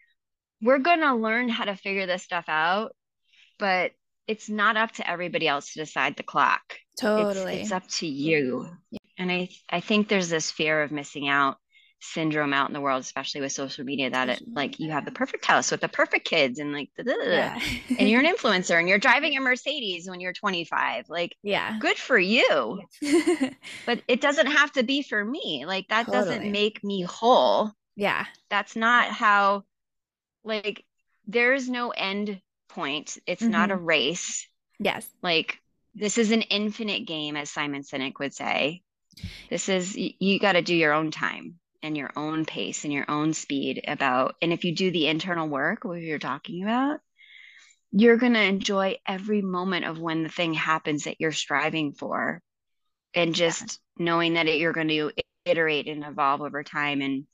we're 0.62 0.78
gonna 0.78 1.16
learn 1.16 1.48
how 1.48 1.64
to 1.66 1.76
figure 1.76 2.06
this 2.06 2.22
stuff 2.22 2.46
out, 2.48 2.94
but 3.58 3.92
it's 4.30 4.48
not 4.48 4.76
up 4.76 4.92
to 4.92 5.10
everybody 5.10 5.48
else 5.48 5.72
to 5.72 5.80
decide 5.80 6.16
the 6.16 6.22
clock. 6.22 6.62
It's 6.92 7.02
Totally. 7.02 7.54
it's 7.54 7.72
up 7.72 7.86
to 7.98 8.06
you. 8.06 8.68
And 9.18 9.30
I 9.30 9.48
I 9.68 9.80
think 9.80 10.08
there's 10.08 10.28
this 10.28 10.52
fear 10.52 10.82
of 10.82 10.92
missing 10.92 11.28
out 11.28 11.56
syndrome 12.00 12.54
out 12.54 12.68
in 12.68 12.72
the 12.72 12.80
world, 12.80 13.02
especially 13.02 13.40
with 13.40 13.50
social 13.50 13.84
media, 13.84 14.08
that 14.08 14.28
it 14.28 14.40
mm-hmm. 14.40 14.54
like 14.54 14.78
you 14.78 14.92
have 14.92 15.04
the 15.04 15.10
perfect 15.10 15.44
house 15.44 15.72
with 15.72 15.80
the 15.80 15.88
perfect 15.88 16.28
kids 16.28 16.60
and 16.60 16.72
like. 16.72 16.90
Yeah. 16.96 17.60
and 17.98 18.08
you're 18.08 18.20
an 18.20 18.32
influencer 18.32 18.78
and 18.78 18.88
you're 18.88 18.98
driving 18.98 19.36
a 19.36 19.40
Mercedes 19.40 20.08
when 20.08 20.20
you're 20.20 20.32
25. 20.32 21.06
Like 21.08 21.36
yeah. 21.42 21.76
good 21.80 21.98
for 21.98 22.18
you. 22.18 22.80
But 23.84 24.02
it 24.06 24.20
doesn't 24.20 24.46
have 24.46 24.70
to 24.72 24.84
be 24.84 25.02
for 25.02 25.24
me. 25.24 25.64
Like 25.66 25.88
that 25.88 26.06
Totally. 26.06 26.24
doesn't 26.24 26.52
make 26.52 26.84
me 26.84 27.02
whole. 27.02 27.72
yeah. 27.96 28.26
That's 28.48 28.76
not 28.76 29.10
how 29.10 29.64
like 30.44 30.84
there's 31.26 31.68
no 31.68 31.90
end 31.90 32.40
point. 32.70 33.18
It's 33.26 33.48
not 33.48 33.70
a 33.70 33.76
Mm-hmm. 33.76 33.84
race. 33.86 34.48
Yes. 34.78 35.06
Like 35.22 35.58
this 35.94 36.18
is 36.18 36.30
an 36.32 36.42
infinite 36.42 37.06
game, 37.06 37.36
as 37.36 37.50
Simon 37.50 37.82
Sinek 37.82 38.18
would 38.20 38.34
say. 38.34 38.82
This 39.50 39.68
is 39.68 39.94
y- 39.96 40.14
you 40.20 40.38
got 40.40 40.52
to 40.52 40.62
do 40.62 40.74
your 40.74 40.92
own 40.94 41.10
time. 41.10 41.58
and 41.82 41.96
your 41.96 42.10
own 42.16 42.44
pace 42.44 42.84
and 42.84 42.92
your 42.92 43.06
own 43.10 43.32
speed 43.34 43.84
about 43.88 44.36
and 44.42 44.52
if 44.52 44.64
you 44.64 44.74
do 44.74 44.90
the 44.90 45.06
internal 45.08 45.48
work 45.48 45.84
what 45.84 46.00
you're 46.02 46.18
talking 46.18 46.62
about 46.62 47.00
you're 47.92 48.18
going 48.18 48.34
to 48.34 48.42
enjoy 48.42 48.96
every 49.06 49.42
moment 49.42 49.86
of 49.86 49.98
when 49.98 50.22
the 50.22 50.28
thing 50.28 50.54
happens 50.54 51.04
that 51.04 51.20
you're 51.20 51.32
striving 51.32 51.92
for 51.92 52.42
and 53.14 53.34
just 53.34 53.62
yeah. 53.98 54.04
knowing 54.04 54.34
that 54.34 54.46
it, 54.46 54.58
you're 54.60 54.72
going 54.74 54.88
to 54.88 55.10
iterate 55.46 55.88
and 55.88 56.04
evolve 56.04 56.42
over 56.42 56.62
time 56.62 57.00
and 57.02 57.26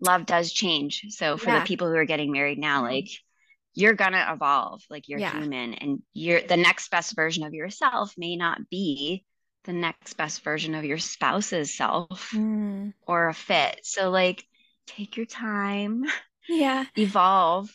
love 0.00 0.26
does 0.26 0.52
change 0.52 1.04
so 1.10 1.36
for 1.36 1.50
yeah. 1.50 1.60
the 1.60 1.66
people 1.66 1.88
who 1.88 1.96
are 1.96 2.04
getting 2.06 2.32
married 2.32 2.58
now 2.58 2.82
mm-hmm. 2.82 2.94
like 2.94 3.08
you're 3.74 3.94
gonna 3.94 4.26
evolve 4.32 4.82
like 4.90 5.08
you're 5.08 5.18
yeah. 5.18 5.32
human 5.32 5.74
and 5.74 6.02
you're 6.12 6.42
the 6.42 6.56
next 6.56 6.90
best 6.90 7.14
version 7.14 7.44
of 7.44 7.54
yourself 7.54 8.14
may 8.16 8.36
not 8.36 8.68
be 8.68 9.24
the 9.64 9.72
next 9.72 10.14
best 10.14 10.42
version 10.42 10.74
of 10.74 10.84
your 10.84 10.98
spouse's 10.98 11.72
self 11.72 12.30
mm. 12.32 12.92
or 13.06 13.28
a 13.28 13.34
fit. 13.34 13.80
So 13.82 14.10
like 14.10 14.44
take 14.86 15.16
your 15.16 15.26
time 15.26 16.04
yeah. 16.48 16.84
evolve 16.96 17.70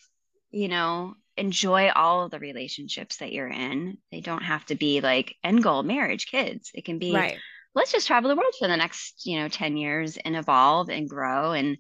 you 0.52 0.68
know 0.68 1.16
enjoy 1.38 1.90
all 1.90 2.26
of 2.26 2.32
the 2.32 2.40
relationships 2.40 3.18
that 3.18 3.32
you're 3.32 3.48
in. 3.48 3.98
They 4.12 4.22
don't 4.22 4.44
have 4.44 4.66
to 4.66 4.76
be 4.76 5.02
like 5.02 5.36
end 5.44 5.64
goal 5.64 5.84
marriage 5.84 6.28
kids. 6.28 6.72
It 6.74 6.84
can 6.84 7.00
be 7.00 7.14
right. 7.14 7.38
let's 7.76 7.92
just 7.92 8.08
travel 8.08 8.30
the 8.30 8.36
world 8.36 8.54
for 8.60 8.68
the 8.68 8.78
next 8.78 9.26
you 9.26 9.40
know 9.40 9.48
10 9.48 9.78
years 9.78 10.18
and 10.18 10.36
evolve 10.36 10.90
and 10.90 11.10
grow 11.10 11.52
and 11.54 11.78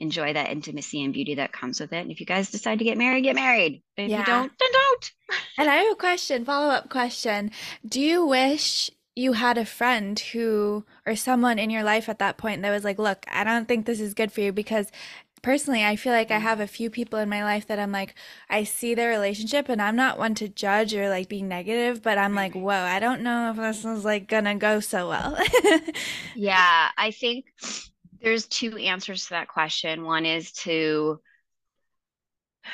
enjoy 0.00 0.32
that 0.32 0.50
intimacy 0.50 1.04
and 1.04 1.12
beauty 1.12 1.36
that 1.36 1.52
comes 1.52 1.80
with 1.80 1.92
it. 1.92 2.00
And 2.00 2.10
if 2.10 2.20
you 2.20 2.26
guys 2.26 2.50
decide 2.50 2.78
to 2.78 2.84
get 2.84 2.98
married, 2.98 3.22
get 3.22 3.36
married. 3.36 3.82
If 3.96 4.10
yeah. 4.10 4.20
you 4.20 4.24
don't, 4.24 4.52
then 4.58 4.68
don't. 4.72 5.12
and 5.58 5.70
I 5.70 5.76
have 5.76 5.92
a 5.92 5.96
question, 5.96 6.44
follow 6.44 6.70
up 6.70 6.88
question. 6.88 7.50
Do 7.86 8.00
you 8.00 8.26
wish 8.26 8.90
you 9.14 9.34
had 9.34 9.58
a 9.58 9.64
friend 9.64 10.18
who 10.18 10.84
or 11.06 11.14
someone 11.14 11.58
in 11.58 11.70
your 11.70 11.82
life 11.82 12.08
at 12.08 12.18
that 12.18 12.38
point 12.38 12.62
that 12.62 12.70
was 12.70 12.84
like, 12.84 12.98
look, 12.98 13.26
I 13.30 13.44
don't 13.44 13.68
think 13.68 13.84
this 13.86 14.00
is 14.00 14.14
good 14.14 14.32
for 14.32 14.40
you 14.40 14.52
because 14.52 14.90
personally 15.42 15.84
i 15.84 15.96
feel 15.96 16.12
like 16.12 16.30
i 16.30 16.38
mm. 16.38 16.42
have 16.42 16.60
a 16.60 16.66
few 16.66 16.90
people 16.90 17.18
in 17.18 17.28
my 17.28 17.42
life 17.42 17.66
that 17.66 17.78
i'm 17.78 17.92
like 17.92 18.14
i 18.48 18.62
see 18.64 18.94
their 18.94 19.08
relationship 19.08 19.68
and 19.68 19.80
i'm 19.80 19.96
not 19.96 20.18
one 20.18 20.34
to 20.34 20.48
judge 20.48 20.94
or 20.94 21.08
like 21.08 21.28
be 21.28 21.42
negative 21.42 22.02
but 22.02 22.18
i'm 22.18 22.34
like 22.34 22.54
whoa 22.54 22.70
i 22.70 22.98
don't 22.98 23.22
know 23.22 23.50
if 23.50 23.56
this 23.56 23.84
is 23.84 24.04
like 24.04 24.28
gonna 24.28 24.54
go 24.54 24.80
so 24.80 25.08
well 25.08 25.36
yeah 26.34 26.88
i 26.98 27.10
think 27.10 27.46
there's 28.22 28.46
two 28.46 28.76
answers 28.76 29.24
to 29.24 29.30
that 29.30 29.48
question. 29.48 30.04
One 30.04 30.26
is 30.26 30.52
to 30.52 31.20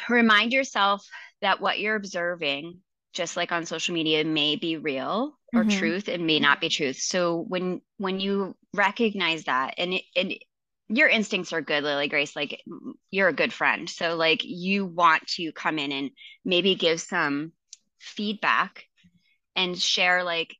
remind 0.08 0.52
yourself 0.52 1.06
that 1.40 1.60
what 1.60 1.78
you're 1.78 1.96
observing, 1.96 2.80
just 3.12 3.36
like 3.36 3.52
on 3.52 3.66
social 3.66 3.94
media, 3.94 4.24
may 4.24 4.56
be 4.56 4.76
real 4.76 5.38
or 5.54 5.64
mm-hmm. 5.64 5.78
truth 5.78 6.08
and 6.08 6.26
may 6.26 6.40
not 6.40 6.60
be 6.60 6.68
truth. 6.68 6.96
So 6.96 7.44
when 7.48 7.80
when 7.98 8.20
you 8.20 8.56
recognize 8.74 9.44
that 9.44 9.74
and 9.78 9.94
it, 9.94 10.02
and 10.14 10.34
your 10.88 11.08
instincts 11.08 11.52
are 11.52 11.60
good, 11.60 11.82
Lily 11.82 12.08
Grace, 12.08 12.36
like 12.36 12.62
you're 13.10 13.28
a 13.28 13.32
good 13.34 13.52
friend. 13.52 13.88
So 13.88 14.16
like 14.16 14.44
you 14.44 14.86
want 14.86 15.26
to 15.36 15.52
come 15.52 15.78
in 15.78 15.92
and 15.92 16.10
maybe 16.44 16.74
give 16.74 17.00
some 17.00 17.52
feedback 17.98 18.84
and 19.56 19.76
share 19.78 20.22
like 20.22 20.54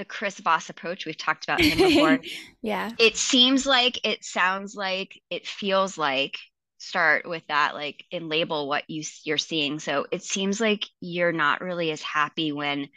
the 0.00 0.04
Chris 0.06 0.40
Voss 0.40 0.70
approach. 0.70 1.04
We've 1.04 1.16
talked 1.16 1.44
about 1.44 1.60
him 1.60 1.76
before. 1.76 2.20
yeah. 2.62 2.90
It 2.98 3.18
seems 3.18 3.66
like, 3.66 4.00
it 4.02 4.24
sounds 4.24 4.74
like, 4.74 5.20
it 5.28 5.46
feels 5.46 5.98
like 5.98 6.38
start 6.78 7.28
with 7.28 7.46
that 7.48 7.74
like 7.74 8.02
and 8.10 8.30
label 8.30 8.66
what 8.66 8.88
you 8.88 9.04
you're 9.24 9.36
seeing. 9.36 9.78
So 9.78 10.06
it 10.10 10.22
seems 10.24 10.58
like 10.58 10.86
you're 11.02 11.32
not 11.32 11.60
really 11.60 11.90
as 11.90 12.00
happy 12.00 12.50
when 12.50 12.88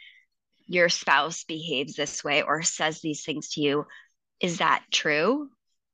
your 0.66 0.88
spouse 0.88 1.44
behaves 1.44 1.94
this 1.94 2.24
way 2.24 2.40
or 2.40 2.62
says 2.62 3.02
these 3.02 3.22
things 3.22 3.50
to 3.50 3.60
you. 3.60 3.86
Is 4.40 4.58
that 4.58 4.82
true? 4.90 5.50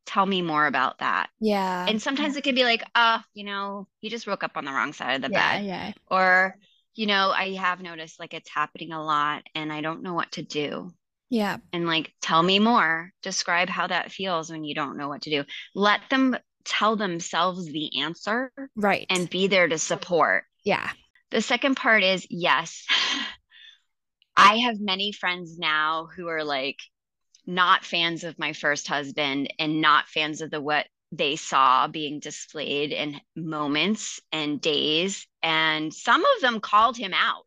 Tell 0.07 0.25
me 0.25 0.43
more 0.43 0.67
about 0.67 1.01
that. 1.01 1.31
Yeah. 1.41 1.87
And 1.89 2.01
sometimes 2.01 2.37
it 2.37 2.45
can 2.45 2.55
be 2.55 2.63
like, 2.63 2.85
uh, 2.95 3.19
you 3.35 3.43
know, 3.43 3.89
you 4.01 4.11
just 4.11 4.29
woke 4.29 4.45
up 4.45 4.57
on 4.57 4.65
the 4.65 4.71
wrong 4.71 4.93
side 4.93 5.17
of 5.17 5.23
the 5.23 5.33
yeah, 5.33 5.59
bed. 5.59 5.67
Yeah. 5.67 5.93
Or 6.09 6.57
you 6.95 7.07
know, 7.07 7.31
I 7.31 7.55
have 7.55 7.81
noticed 7.81 8.21
like 8.21 8.35
it's 8.35 8.51
happening 8.51 8.93
a 8.93 9.03
lot 9.03 9.43
and 9.55 9.73
I 9.73 9.81
don't 9.81 10.03
know 10.03 10.15
what 10.15 10.33
to 10.33 10.43
do. 10.43 10.93
Yeah. 11.31 11.59
And 11.73 11.87
like, 11.87 12.13
tell 12.21 12.43
me 12.43 12.59
more. 12.59 13.13
Describe 13.23 13.69
how 13.69 13.87
that 13.87 14.11
feels 14.11 14.51
when 14.51 14.65
you 14.65 14.75
don't 14.75 14.97
know 14.97 15.09
what 15.09 15.23
to 15.23 15.31
do. 15.31 15.45
Let 15.75 16.01
them 16.11 16.37
tell 16.65 16.97
themselves 16.97 17.67
the 17.67 18.01
answer. 18.01 18.53
Right. 18.77 19.07
And 19.09 19.31
be 19.31 19.47
there 19.47 19.69
to 19.69 19.79
support. 19.79 20.45
Yeah. 20.65 20.91
The 21.31 21.41
second 21.41 21.77
part 21.77 22.03
is 22.03 22.27
yes. 22.29 22.85
I 24.37 24.57
have 24.59 24.81
many 24.81 25.13
friends 25.13 25.59
now 25.59 26.09
who 26.17 26.29
are 26.29 26.45
like 26.45 26.79
not 27.47 27.85
fans 27.85 28.25
of 28.25 28.39
my 28.39 28.53
first 28.53 28.89
husband 28.89 29.53
and 29.59 29.81
not 29.81 30.09
fans 30.09 30.41
of 30.41 30.51
the 30.51 30.61
what 30.61 30.87
they 31.13 31.37
saw 31.37 31.89
being 31.89 32.21
displayed 32.21 32.93
in 32.93 33.21
moments 33.37 34.21
and 34.33 34.61
days. 34.61 35.27
And 35.43 35.93
some 35.93 36.25
of 36.25 36.41
them 36.41 36.61
called 36.61 36.97
him 36.97 37.13
out. 37.15 37.47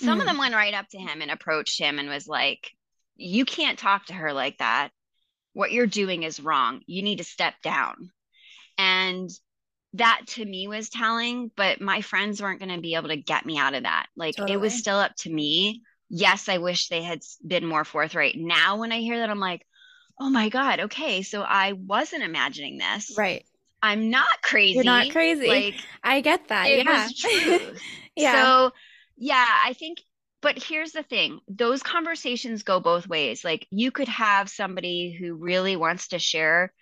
Some 0.00 0.18
mm. 0.18 0.20
of 0.20 0.26
them 0.26 0.38
went 0.38 0.54
right 0.54 0.74
up 0.74 0.88
to 0.90 0.98
him 0.98 1.22
and 1.22 1.30
approached 1.30 1.78
him 1.78 1.98
and 1.98 2.08
was 2.08 2.26
like, 2.26 2.70
you 3.20 3.44
can't 3.44 3.78
talk 3.78 4.06
to 4.06 4.14
her 4.14 4.32
like 4.32 4.58
that. 4.58 4.90
What 5.52 5.72
you're 5.72 5.86
doing 5.86 6.22
is 6.22 6.40
wrong. 6.40 6.80
You 6.86 7.02
need 7.02 7.18
to 7.18 7.24
step 7.24 7.54
down. 7.62 8.10
And 8.78 9.30
that 9.94 10.22
to 10.28 10.44
me 10.44 10.68
was 10.68 10.88
telling, 10.88 11.50
but 11.56 11.80
my 11.80 12.00
friends 12.00 12.40
weren't 12.40 12.60
going 12.60 12.74
to 12.74 12.80
be 12.80 12.94
able 12.94 13.08
to 13.08 13.16
get 13.16 13.44
me 13.44 13.58
out 13.58 13.74
of 13.74 13.82
that. 13.82 14.06
Like 14.16 14.36
totally. 14.36 14.54
it 14.54 14.60
was 14.60 14.74
still 14.74 14.96
up 14.96 15.14
to 15.18 15.30
me. 15.30 15.82
Yes, 16.08 16.48
I 16.48 16.58
wish 16.58 16.88
they 16.88 17.02
had 17.02 17.20
been 17.46 17.66
more 17.66 17.84
forthright. 17.84 18.36
Now, 18.36 18.78
when 18.78 18.92
I 18.92 19.00
hear 19.00 19.18
that, 19.18 19.30
I'm 19.30 19.40
like, 19.40 19.66
oh 20.18 20.30
my 20.30 20.48
God, 20.48 20.80
okay. 20.80 21.22
So 21.22 21.42
I 21.42 21.72
wasn't 21.72 22.22
imagining 22.22 22.78
this. 22.78 23.14
Right. 23.16 23.44
I'm 23.82 24.10
not 24.10 24.42
crazy. 24.42 24.74
You're 24.74 24.84
not 24.84 25.10
crazy. 25.10 25.46
Like 25.46 25.74
I 26.02 26.20
get 26.20 26.48
that. 26.48 26.66
It 26.66 26.84
yeah. 26.84 27.04
was 27.04 27.18
true. 27.18 27.60
yeah. 28.16 28.32
So 28.32 28.72
yeah, 29.16 29.46
I 29.64 29.72
think 29.72 29.98
but 30.42 30.62
here's 30.62 30.92
the 30.92 31.02
thing 31.02 31.40
those 31.48 31.82
conversations 31.82 32.62
go 32.62 32.80
both 32.80 33.08
ways. 33.08 33.44
Like 33.44 33.66
you 33.70 33.90
could 33.90 34.08
have 34.08 34.48
somebody 34.48 35.12
who 35.12 35.34
really 35.34 35.76
wants 35.76 36.08
to 36.08 36.18
share 36.18 36.72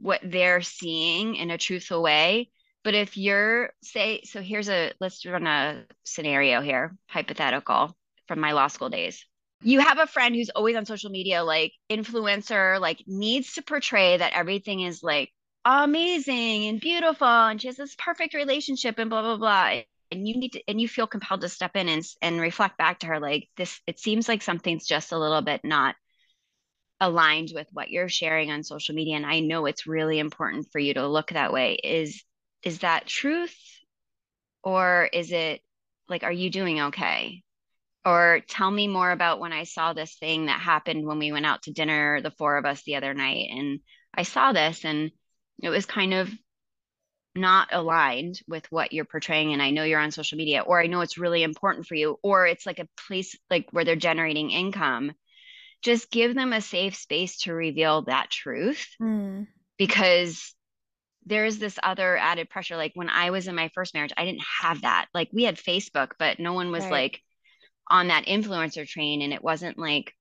what 0.00 0.20
they're 0.22 0.62
seeing 0.62 1.36
in 1.36 1.50
a 1.50 1.58
truthful 1.58 2.02
way 2.02 2.50
but 2.86 2.94
if 2.94 3.16
you're 3.16 3.70
say 3.82 4.20
so 4.22 4.40
here's 4.40 4.68
a 4.68 4.92
let's 5.00 5.26
run 5.26 5.44
a 5.44 5.84
scenario 6.04 6.60
here 6.60 6.96
hypothetical 7.08 7.96
from 8.28 8.38
my 8.38 8.52
law 8.52 8.68
school 8.68 8.88
days. 8.88 9.26
You 9.60 9.80
have 9.80 9.98
a 9.98 10.06
friend 10.06 10.36
who's 10.36 10.50
always 10.50 10.76
on 10.76 10.86
social 10.86 11.10
media 11.10 11.42
like 11.42 11.72
influencer 11.90 12.80
like 12.80 13.02
needs 13.08 13.54
to 13.54 13.62
portray 13.62 14.18
that 14.18 14.34
everything 14.34 14.82
is 14.82 15.02
like 15.02 15.32
amazing 15.64 16.66
and 16.66 16.80
beautiful 16.80 17.26
and 17.26 17.60
she 17.60 17.66
has 17.66 17.76
this 17.76 17.96
perfect 17.96 18.34
relationship 18.34 19.00
and 19.00 19.10
blah 19.10 19.22
blah 19.22 19.36
blah 19.36 19.80
and 20.10 20.26
you 20.26 20.36
need 20.36 20.52
to 20.52 20.62
and 20.68 20.80
you 20.80 20.88
feel 20.88 21.06
compelled 21.06 21.40
to 21.40 21.48
step 21.48 21.76
in 21.76 21.88
and 21.88 22.04
and 22.22 22.40
reflect 22.40 22.78
back 22.78 23.00
to 23.00 23.06
her 23.06 23.20
like 23.20 23.48
this 23.56 23.80
it 23.86 23.98
seems 23.98 24.28
like 24.28 24.42
something's 24.42 24.86
just 24.86 25.12
a 25.12 25.18
little 25.18 25.42
bit 25.42 25.62
not 25.64 25.94
aligned 27.00 27.50
with 27.54 27.68
what 27.72 27.90
you're 27.90 28.08
sharing 28.08 28.50
on 28.50 28.62
social 28.62 28.94
media 28.94 29.16
and 29.16 29.26
I 29.26 29.40
know 29.40 29.66
it's 29.66 29.86
really 29.86 30.18
important 30.18 30.68
for 30.70 30.78
you 30.78 30.94
to 30.94 31.06
look 31.06 31.30
that 31.30 31.52
way. 31.52 31.74
Is 31.74 32.22
is 32.62 32.80
that 32.80 33.06
truth? 33.06 33.56
Or 34.62 35.08
is 35.12 35.32
it 35.32 35.60
like 36.08 36.22
are 36.24 36.32
you 36.32 36.50
doing 36.50 36.80
okay? 36.80 37.42
Or 38.04 38.40
tell 38.48 38.70
me 38.70 38.88
more 38.88 39.10
about 39.10 39.40
when 39.40 39.52
I 39.52 39.64
saw 39.64 39.92
this 39.92 40.14
thing 40.14 40.46
that 40.46 40.60
happened 40.60 41.06
when 41.06 41.18
we 41.18 41.32
went 41.32 41.46
out 41.46 41.62
to 41.64 41.72
dinner 41.72 42.20
the 42.20 42.30
four 42.30 42.56
of 42.56 42.64
us 42.64 42.82
the 42.84 42.96
other 42.96 43.14
night 43.14 43.48
and 43.50 43.80
I 44.14 44.22
saw 44.22 44.52
this 44.52 44.84
and 44.84 45.10
it 45.62 45.68
was 45.68 45.86
kind 45.86 46.14
of 46.14 46.30
not 47.36 47.68
aligned 47.72 48.40
with 48.48 48.70
what 48.70 48.92
you're 48.92 49.04
portraying 49.04 49.52
and 49.52 49.62
I 49.62 49.70
know 49.70 49.84
you're 49.84 50.00
on 50.00 50.10
social 50.10 50.38
media 50.38 50.62
or 50.62 50.80
I 50.80 50.86
know 50.86 51.00
it's 51.00 51.18
really 51.18 51.42
important 51.42 51.86
for 51.86 51.94
you 51.94 52.18
or 52.22 52.46
it's 52.46 52.66
like 52.66 52.78
a 52.78 52.88
place 53.06 53.36
like 53.50 53.68
where 53.70 53.84
they're 53.84 53.96
generating 53.96 54.50
income 54.50 55.12
just 55.82 56.10
give 56.10 56.34
them 56.34 56.52
a 56.52 56.60
safe 56.60 56.96
space 56.96 57.38
to 57.42 57.52
reveal 57.52 58.02
that 58.02 58.30
truth 58.30 58.88
mm. 59.00 59.46
because 59.78 60.54
there's 61.26 61.58
this 61.58 61.78
other 61.82 62.16
added 62.16 62.48
pressure 62.48 62.76
like 62.76 62.92
when 62.94 63.08
I 63.08 63.30
was 63.30 63.48
in 63.48 63.54
my 63.54 63.70
first 63.74 63.94
marriage 63.94 64.12
I 64.16 64.24
didn't 64.24 64.44
have 64.62 64.82
that 64.82 65.06
like 65.14 65.28
we 65.32 65.44
had 65.44 65.56
Facebook 65.56 66.12
but 66.18 66.38
no 66.38 66.52
one 66.54 66.70
was 66.70 66.84
right. 66.84 66.92
like 66.92 67.22
on 67.88 68.08
that 68.08 68.26
influencer 68.26 68.86
train 68.86 69.22
and 69.22 69.32
it 69.32 69.44
wasn't 69.44 69.78
like 69.78 70.12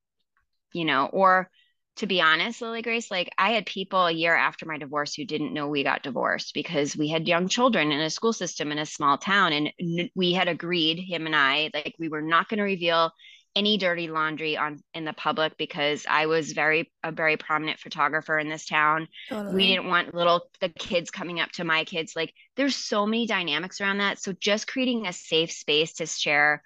you 0.73 0.85
know 0.85 1.05
or 1.05 1.49
to 1.97 2.07
be 2.07 2.21
honest, 2.21 2.61
Lily 2.61 2.81
Grace, 2.81 3.09
like 3.09 3.29
I 3.37 3.51
had 3.51 3.65
people 3.65 4.05
a 4.05 4.11
year 4.11 4.35
after 4.35 4.65
my 4.65 4.77
divorce 4.77 5.13
who 5.13 5.25
didn't 5.25 5.53
know 5.53 5.67
we 5.67 5.83
got 5.83 6.03
divorced 6.03 6.53
because 6.53 6.95
we 6.95 7.07
had 7.07 7.27
young 7.27 7.47
children 7.47 7.91
in 7.91 8.01
a 8.01 8.09
school 8.09 8.33
system 8.33 8.71
in 8.71 8.79
a 8.79 8.85
small 8.85 9.17
town. 9.17 9.53
And 9.53 10.09
we 10.15 10.33
had 10.33 10.47
agreed, 10.47 10.99
him 10.99 11.25
and 11.25 11.35
I, 11.35 11.71
like 11.73 11.95
we 11.97 12.09
were 12.09 12.21
not 12.21 12.49
going 12.49 12.57
to 12.57 12.63
reveal 12.63 13.11
any 13.55 13.77
dirty 13.77 14.09
laundry 14.09 14.57
on 14.57 14.79
in 14.93 15.05
the 15.05 15.13
public 15.13 15.57
because 15.57 16.05
I 16.09 16.25
was 16.25 16.51
very 16.51 16.91
a 17.03 17.11
very 17.13 17.37
prominent 17.37 17.79
photographer 17.79 18.37
in 18.37 18.49
this 18.49 18.65
town. 18.65 19.07
Totally. 19.29 19.55
We 19.55 19.67
didn't 19.67 19.87
want 19.87 20.13
little 20.13 20.49
the 20.59 20.67
kids 20.67 21.09
coming 21.09 21.39
up 21.39 21.51
to 21.53 21.63
my 21.63 21.85
kids. 21.85 22.13
Like 22.15 22.33
there's 22.57 22.75
so 22.75 23.05
many 23.05 23.25
dynamics 23.25 23.79
around 23.79 23.99
that. 23.99 24.19
So 24.19 24.33
just 24.33 24.67
creating 24.67 25.07
a 25.07 25.13
safe 25.13 25.51
space 25.53 25.93
to 25.93 26.05
share 26.05 26.61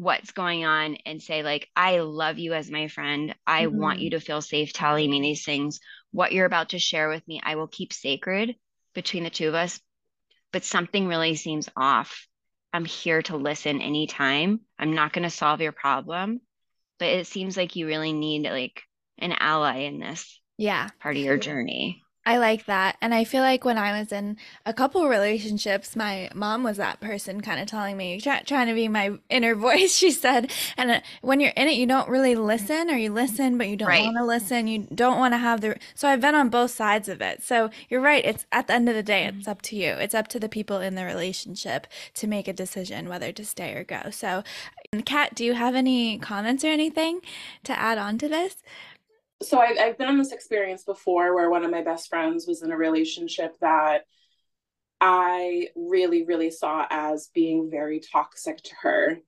what's 0.00 0.30
going 0.32 0.64
on 0.64 0.96
and 1.04 1.22
say 1.22 1.42
like 1.42 1.68
i 1.76 1.98
love 1.98 2.38
you 2.38 2.54
as 2.54 2.70
my 2.70 2.88
friend. 2.88 3.34
I 3.46 3.66
mm-hmm. 3.66 3.78
want 3.78 3.98
you 3.98 4.10
to 4.10 4.20
feel 4.20 4.40
safe 4.40 4.72
telling 4.72 5.10
me 5.10 5.20
these 5.20 5.44
things. 5.44 5.78
What 6.10 6.32
you're 6.32 6.46
about 6.46 6.70
to 6.70 6.78
share 6.78 7.10
with 7.10 7.26
me 7.28 7.40
i 7.44 7.56
will 7.56 7.68
keep 7.68 7.92
sacred 7.92 8.56
between 8.94 9.24
the 9.24 9.30
two 9.30 9.48
of 9.48 9.54
us. 9.54 9.78
But 10.52 10.64
something 10.64 11.06
really 11.06 11.36
seems 11.36 11.68
off. 11.76 12.26
I'm 12.72 12.86
here 12.86 13.20
to 13.22 13.36
listen 13.36 13.82
anytime. 13.82 14.60
I'm 14.78 14.94
not 14.94 15.12
going 15.12 15.24
to 15.24 15.30
solve 15.30 15.60
your 15.60 15.72
problem. 15.72 16.40
But 16.98 17.08
it 17.08 17.26
seems 17.26 17.56
like 17.56 17.76
you 17.76 17.86
really 17.86 18.14
need 18.14 18.44
like 18.44 18.82
an 19.18 19.32
ally 19.38 19.80
in 19.80 20.00
this 20.00 20.40
yeah. 20.56 20.88
part 21.00 21.16
of 21.16 21.22
your 21.22 21.36
journey 21.36 22.02
I 22.26 22.36
like 22.36 22.66
that. 22.66 22.96
And 23.00 23.14
I 23.14 23.24
feel 23.24 23.40
like 23.40 23.64
when 23.64 23.78
I 23.78 23.98
was 23.98 24.12
in 24.12 24.36
a 24.66 24.74
couple 24.74 25.08
relationships, 25.08 25.96
my 25.96 26.30
mom 26.34 26.62
was 26.62 26.76
that 26.76 27.00
person 27.00 27.40
kind 27.40 27.58
of 27.60 27.66
telling 27.66 27.96
me, 27.96 28.20
try, 28.20 28.42
trying 28.42 28.66
to 28.66 28.74
be 28.74 28.88
my 28.88 29.18
inner 29.30 29.54
voice, 29.56 29.96
she 29.96 30.10
said. 30.10 30.52
And 30.76 30.90
uh, 30.90 31.00
when 31.22 31.40
you're 31.40 31.52
in 31.56 31.68
it, 31.68 31.76
you 31.76 31.86
don't 31.86 32.08
really 32.10 32.34
listen, 32.34 32.90
or 32.90 32.96
you 32.96 33.10
listen, 33.10 33.56
but 33.56 33.68
you 33.68 33.76
don't 33.76 33.88
right. 33.88 34.04
want 34.04 34.18
to 34.18 34.24
listen. 34.24 34.66
You 34.66 34.86
don't 34.94 35.18
want 35.18 35.32
to 35.32 35.38
have 35.38 35.62
the. 35.62 35.76
So 35.94 36.08
I've 36.08 36.20
been 36.20 36.34
on 36.34 36.50
both 36.50 36.72
sides 36.72 37.08
of 37.08 37.22
it. 37.22 37.42
So 37.42 37.70
you're 37.88 38.02
right. 38.02 38.24
It's 38.24 38.44
at 38.52 38.66
the 38.66 38.74
end 38.74 38.88
of 38.90 38.94
the 38.94 39.02
day, 39.02 39.24
it's 39.24 39.48
up 39.48 39.62
to 39.62 39.76
you. 39.76 39.92
It's 39.92 40.14
up 40.14 40.28
to 40.28 40.38
the 40.38 40.48
people 40.48 40.78
in 40.78 40.96
the 40.96 41.04
relationship 41.04 41.86
to 42.14 42.26
make 42.26 42.48
a 42.48 42.52
decision 42.52 43.08
whether 43.08 43.32
to 43.32 43.44
stay 43.46 43.72
or 43.74 43.82
go. 43.82 44.10
So, 44.10 44.44
Kat, 45.06 45.34
do 45.34 45.44
you 45.44 45.54
have 45.54 45.74
any 45.74 46.18
comments 46.18 46.64
or 46.64 46.68
anything 46.68 47.20
to 47.64 47.78
add 47.78 47.96
on 47.96 48.18
to 48.18 48.28
this? 48.28 48.56
So 49.42 49.58
I've, 49.58 49.78
I've 49.78 49.98
been 49.98 50.10
in 50.10 50.18
this 50.18 50.32
experience 50.32 50.84
before 50.84 51.34
where 51.34 51.50
one 51.50 51.64
of 51.64 51.70
my 51.70 51.82
best 51.82 52.08
friends 52.08 52.46
was 52.46 52.62
in 52.62 52.70
a 52.70 52.76
relationship 52.76 53.56
that 53.60 54.04
I 55.00 55.68
really, 55.74 56.24
really 56.24 56.50
saw 56.50 56.86
as 56.90 57.30
being 57.32 57.70
very 57.70 58.00
toxic 58.00 58.62
to 58.64 58.74
her. 58.82 59.18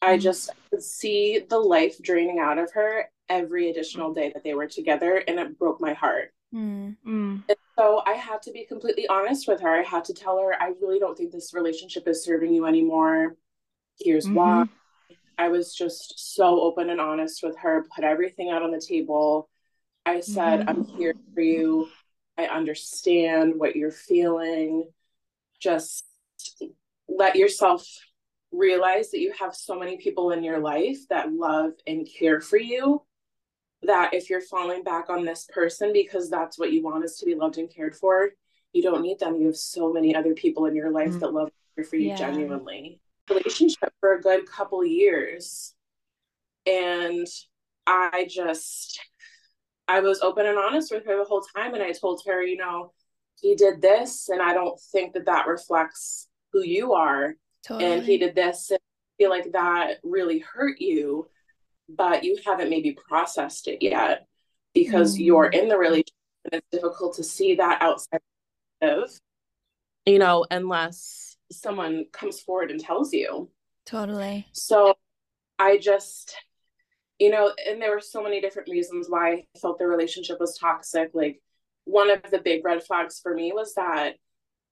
I 0.00 0.16
mm. 0.16 0.20
just 0.20 0.50
could 0.70 0.82
see 0.82 1.44
the 1.46 1.58
life 1.58 2.00
draining 2.02 2.38
out 2.38 2.58
of 2.58 2.72
her 2.72 3.04
every 3.28 3.70
additional 3.70 4.14
day 4.14 4.30
that 4.32 4.44
they 4.44 4.54
were 4.54 4.66
together, 4.66 5.16
and 5.16 5.38
it 5.38 5.58
broke 5.58 5.80
my 5.80 5.92
heart. 5.92 6.32
Mm. 6.54 6.96
Mm. 7.04 7.42
so 7.76 8.00
I 8.06 8.12
had 8.12 8.40
to 8.42 8.52
be 8.52 8.64
completely 8.64 9.08
honest 9.08 9.48
with 9.48 9.60
her. 9.60 9.68
I 9.68 9.82
had 9.82 10.04
to 10.04 10.14
tell 10.14 10.38
her, 10.38 10.54
I 10.54 10.72
really 10.80 11.00
don't 11.00 11.18
think 11.18 11.32
this 11.32 11.52
relationship 11.52 12.06
is 12.06 12.24
serving 12.24 12.54
you 12.54 12.64
anymore. 12.66 13.36
Here's 13.98 14.24
mm-hmm. 14.24 14.34
why. 14.34 14.64
I 15.38 15.48
was 15.48 15.74
just 15.74 16.34
so 16.34 16.60
open 16.60 16.90
and 16.90 17.00
honest 17.00 17.42
with 17.42 17.56
her, 17.58 17.86
put 17.94 18.04
everything 18.04 18.50
out 18.50 18.62
on 18.62 18.70
the 18.70 18.80
table. 18.80 19.48
I 20.06 20.20
said, 20.20 20.60
mm-hmm. 20.60 20.68
I'm 20.68 20.84
here 20.84 21.14
for 21.34 21.40
you. 21.40 21.88
I 22.36 22.46
understand 22.46 23.54
what 23.56 23.76
you're 23.76 23.90
feeling. 23.90 24.88
Just 25.60 26.04
let 27.08 27.36
yourself 27.36 27.86
realize 28.52 29.10
that 29.10 29.20
you 29.20 29.32
have 29.38 29.54
so 29.54 29.78
many 29.78 29.96
people 29.96 30.30
in 30.30 30.42
your 30.42 30.58
life 30.58 30.98
that 31.10 31.32
love 31.32 31.72
and 31.86 32.08
care 32.18 32.40
for 32.40 32.58
you 32.58 33.02
that 33.82 34.14
if 34.14 34.30
you're 34.30 34.40
falling 34.40 34.82
back 34.82 35.10
on 35.10 35.24
this 35.24 35.46
person 35.52 35.92
because 35.92 36.30
that's 36.30 36.58
what 36.58 36.72
you 36.72 36.82
want 36.82 37.04
is 37.04 37.16
to 37.18 37.26
be 37.26 37.34
loved 37.34 37.58
and 37.58 37.74
cared 37.74 37.94
for, 37.94 38.30
you 38.72 38.82
don't 38.82 39.02
need 39.02 39.18
them. 39.18 39.36
You 39.36 39.46
have 39.46 39.56
so 39.56 39.92
many 39.92 40.14
other 40.14 40.34
people 40.34 40.66
in 40.66 40.74
your 40.74 40.90
life 40.90 41.10
mm-hmm. 41.10 41.18
that 41.20 41.32
love 41.32 41.48
and 41.48 41.76
care 41.76 41.84
for 41.84 41.96
you 41.96 42.08
yeah. 42.08 42.16
genuinely 42.16 43.00
relationship 43.28 43.92
for 44.00 44.14
a 44.14 44.20
good 44.20 44.46
couple 44.46 44.84
years. 44.84 45.74
And 46.66 47.26
I 47.86 48.26
just, 48.28 49.00
I 49.88 50.00
was 50.00 50.20
open 50.20 50.46
and 50.46 50.58
honest 50.58 50.92
with 50.92 51.04
her 51.06 51.18
the 51.18 51.24
whole 51.24 51.44
time. 51.54 51.74
And 51.74 51.82
I 51.82 51.92
told 51.92 52.22
her, 52.26 52.42
you 52.42 52.56
know, 52.56 52.92
he 53.40 53.54
did 53.54 53.82
this, 53.82 54.28
and 54.28 54.40
I 54.40 54.54
don't 54.54 54.80
think 54.92 55.12
that 55.14 55.26
that 55.26 55.46
reflects 55.46 56.28
who 56.52 56.62
you 56.62 56.94
are. 56.94 57.34
Totally. 57.66 57.92
And 57.92 58.02
he 58.04 58.16
did 58.16 58.34
this, 58.34 58.70
and 58.70 58.78
I 58.78 59.22
feel 59.22 59.30
like 59.30 59.52
that 59.52 59.96
really 60.02 60.38
hurt 60.38 60.80
you, 60.80 61.28
but 61.88 62.24
you 62.24 62.38
haven't 62.46 62.70
maybe 62.70 62.96
processed 63.08 63.68
it 63.68 63.82
yet 63.82 64.26
because 64.72 65.16
mm. 65.16 65.24
you're 65.24 65.46
in 65.46 65.68
the 65.68 65.76
relationship 65.76 66.14
and 66.44 66.54
it's 66.54 66.66
difficult 66.70 67.16
to 67.16 67.24
see 67.24 67.56
that 67.56 67.80
outside 67.80 68.20
of, 68.82 69.10
you 70.06 70.18
know, 70.18 70.44
unless 70.50 71.33
someone 71.50 72.06
comes 72.12 72.40
forward 72.40 72.70
and 72.70 72.80
tells 72.80 73.12
you. 73.12 73.50
Totally. 73.86 74.46
So 74.52 74.94
I 75.58 75.78
just, 75.78 76.34
you 77.18 77.30
know, 77.30 77.52
and 77.68 77.80
there 77.80 77.90
were 77.90 78.00
so 78.00 78.22
many 78.22 78.40
different 78.40 78.68
reasons 78.70 79.06
why 79.08 79.30
I 79.32 79.44
felt 79.60 79.78
the 79.78 79.86
relationship 79.86 80.40
was 80.40 80.58
toxic. 80.58 81.10
Like 81.14 81.40
one 81.84 82.10
of 82.10 82.22
the 82.30 82.38
big 82.38 82.64
red 82.64 82.82
flags 82.82 83.20
for 83.20 83.34
me 83.34 83.52
was 83.54 83.74
that 83.74 84.14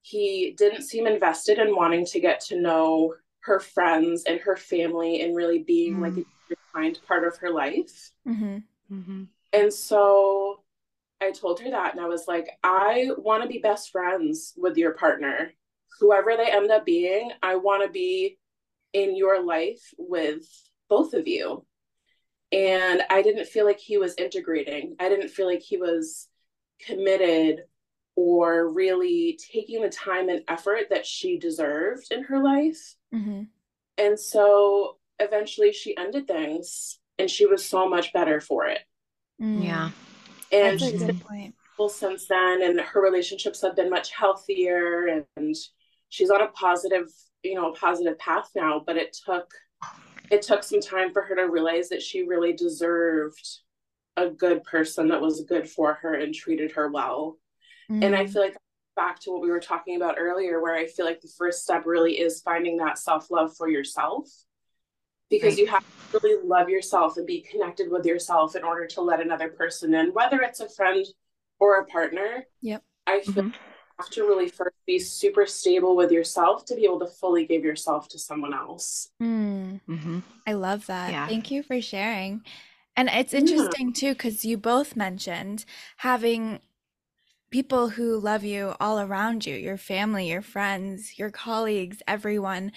he 0.00 0.54
didn't 0.56 0.82
seem 0.82 1.06
invested 1.06 1.58
in 1.58 1.76
wanting 1.76 2.04
to 2.06 2.20
get 2.20 2.40
to 2.40 2.60
know 2.60 3.14
her 3.40 3.60
friends 3.60 4.24
and 4.24 4.40
her 4.40 4.56
family 4.56 5.20
and 5.22 5.36
really 5.36 5.62
being 5.62 5.96
mm 5.96 6.02
like 6.02 6.16
a 6.16 6.24
defined 6.48 7.00
part 7.06 7.24
of 7.26 7.36
her 7.38 7.50
life. 7.50 8.10
Mm-hmm. 8.26 8.58
Mm-hmm. 8.92 9.24
And 9.52 9.72
so 9.72 10.62
I 11.20 11.30
told 11.30 11.60
her 11.60 11.70
that, 11.70 11.92
and 11.92 12.00
I 12.00 12.08
was 12.08 12.26
like, 12.26 12.48
I 12.64 13.10
want 13.16 13.42
to 13.42 13.48
be 13.48 13.58
best 13.58 13.90
friends 13.90 14.54
with 14.56 14.76
your 14.76 14.92
partner 14.92 15.52
whoever 16.00 16.36
they 16.36 16.50
end 16.50 16.70
up 16.70 16.84
being, 16.84 17.30
I 17.42 17.56
want 17.56 17.84
to 17.84 17.90
be 17.90 18.38
in 18.92 19.16
your 19.16 19.44
life 19.44 19.82
with 19.98 20.44
both 20.88 21.14
of 21.14 21.26
you. 21.26 21.64
And 22.50 23.02
I 23.08 23.22
didn't 23.22 23.46
feel 23.46 23.64
like 23.64 23.80
he 23.80 23.96
was 23.96 24.14
integrating. 24.18 24.96
I 25.00 25.08
didn't 25.08 25.30
feel 25.30 25.46
like 25.46 25.62
he 25.62 25.78
was 25.78 26.28
committed 26.84 27.62
or 28.14 28.70
really 28.70 29.38
taking 29.50 29.80
the 29.80 29.88
time 29.88 30.28
and 30.28 30.42
effort 30.48 30.90
that 30.90 31.06
she 31.06 31.38
deserved 31.38 32.08
in 32.10 32.24
her 32.24 32.42
life. 32.42 32.96
Mm-hmm. 33.14 33.44
And 33.96 34.20
so 34.20 34.98
eventually 35.18 35.72
she 35.72 35.96
ended 35.96 36.26
things 36.26 36.98
and 37.18 37.30
she 37.30 37.46
was 37.46 37.64
so 37.64 37.88
much 37.88 38.12
better 38.12 38.40
for 38.40 38.66
it. 38.66 38.80
Mm. 39.40 39.64
Yeah. 39.64 39.90
And 40.50 40.78
That's 40.78 40.90
she's 40.90 41.02
been 41.02 41.20
point. 41.20 41.54
since 41.88 42.26
then 42.28 42.62
and 42.62 42.80
her 42.80 43.02
relationships 43.02 43.62
have 43.62 43.74
been 43.74 43.90
much 43.90 44.12
healthier 44.12 45.24
and 45.36 45.56
she's 46.12 46.30
on 46.30 46.42
a 46.42 46.48
positive 46.48 47.08
you 47.42 47.54
know 47.54 47.72
a 47.72 47.74
positive 47.74 48.18
path 48.18 48.50
now 48.54 48.80
but 48.86 48.96
it 48.96 49.16
took 49.26 49.50
it 50.30 50.42
took 50.42 50.62
some 50.62 50.80
time 50.80 51.12
for 51.12 51.22
her 51.22 51.34
to 51.34 51.50
realize 51.50 51.88
that 51.88 52.02
she 52.02 52.22
really 52.22 52.52
deserved 52.52 53.58
a 54.18 54.28
good 54.28 54.62
person 54.62 55.08
that 55.08 55.20
was 55.20 55.44
good 55.48 55.68
for 55.68 55.94
her 55.94 56.14
and 56.14 56.34
treated 56.34 56.70
her 56.72 56.90
well 56.90 57.38
mm. 57.90 58.04
and 58.04 58.14
i 58.14 58.24
mm. 58.24 58.32
feel 58.32 58.42
like 58.42 58.56
back 58.94 59.18
to 59.18 59.30
what 59.30 59.40
we 59.40 59.50
were 59.50 59.58
talking 59.58 59.96
about 59.96 60.16
earlier 60.18 60.60
where 60.60 60.74
i 60.74 60.86
feel 60.86 61.06
like 61.06 61.22
the 61.22 61.32
first 61.38 61.62
step 61.62 61.86
really 61.86 62.20
is 62.20 62.42
finding 62.42 62.76
that 62.76 62.98
self-love 62.98 63.56
for 63.56 63.68
yourself 63.68 64.28
because 65.30 65.54
right. 65.54 65.60
you 65.60 65.66
have 65.66 65.82
to 66.12 66.20
really 66.22 66.46
love 66.46 66.68
yourself 66.68 67.16
and 67.16 67.26
be 67.26 67.40
connected 67.40 67.90
with 67.90 68.04
yourself 68.04 68.54
in 68.54 68.62
order 68.62 68.86
to 68.86 69.00
let 69.00 69.18
another 69.18 69.48
person 69.48 69.94
in 69.94 70.12
whether 70.12 70.42
it's 70.42 70.60
a 70.60 70.68
friend 70.68 71.06
or 71.58 71.80
a 71.80 71.86
partner 71.86 72.44
yep 72.60 72.82
i 73.06 73.20
feel 73.22 73.44
mm-hmm 73.44 73.71
have 73.98 74.10
to 74.10 74.22
really 74.22 74.48
first 74.48 74.76
be 74.86 74.98
super 74.98 75.46
stable 75.46 75.96
with 75.96 76.10
yourself 76.10 76.64
to 76.66 76.74
be 76.74 76.84
able 76.84 77.00
to 77.00 77.06
fully 77.06 77.46
give 77.46 77.64
yourself 77.64 78.08
to 78.08 78.18
someone 78.18 78.54
else. 78.54 79.10
Mm. 79.22 79.80
Mm-hmm. 79.88 80.18
I 80.46 80.52
love 80.52 80.86
that. 80.86 81.12
Yeah. 81.12 81.26
Thank 81.26 81.50
you 81.50 81.62
for 81.62 81.80
sharing. 81.80 82.42
And 82.96 83.08
it's 83.08 83.32
interesting 83.32 83.88
yeah. 83.88 83.94
too, 83.94 84.12
because 84.12 84.44
you 84.44 84.58
both 84.58 84.96
mentioned 84.96 85.64
having 85.98 86.60
people 87.50 87.90
who 87.90 88.18
love 88.18 88.44
you 88.44 88.74
all 88.80 88.98
around 88.98 89.46
you 89.46 89.54
your 89.54 89.76
family, 89.76 90.30
your 90.30 90.42
friends, 90.42 91.18
your 91.18 91.30
colleagues, 91.30 92.02
everyone 92.08 92.72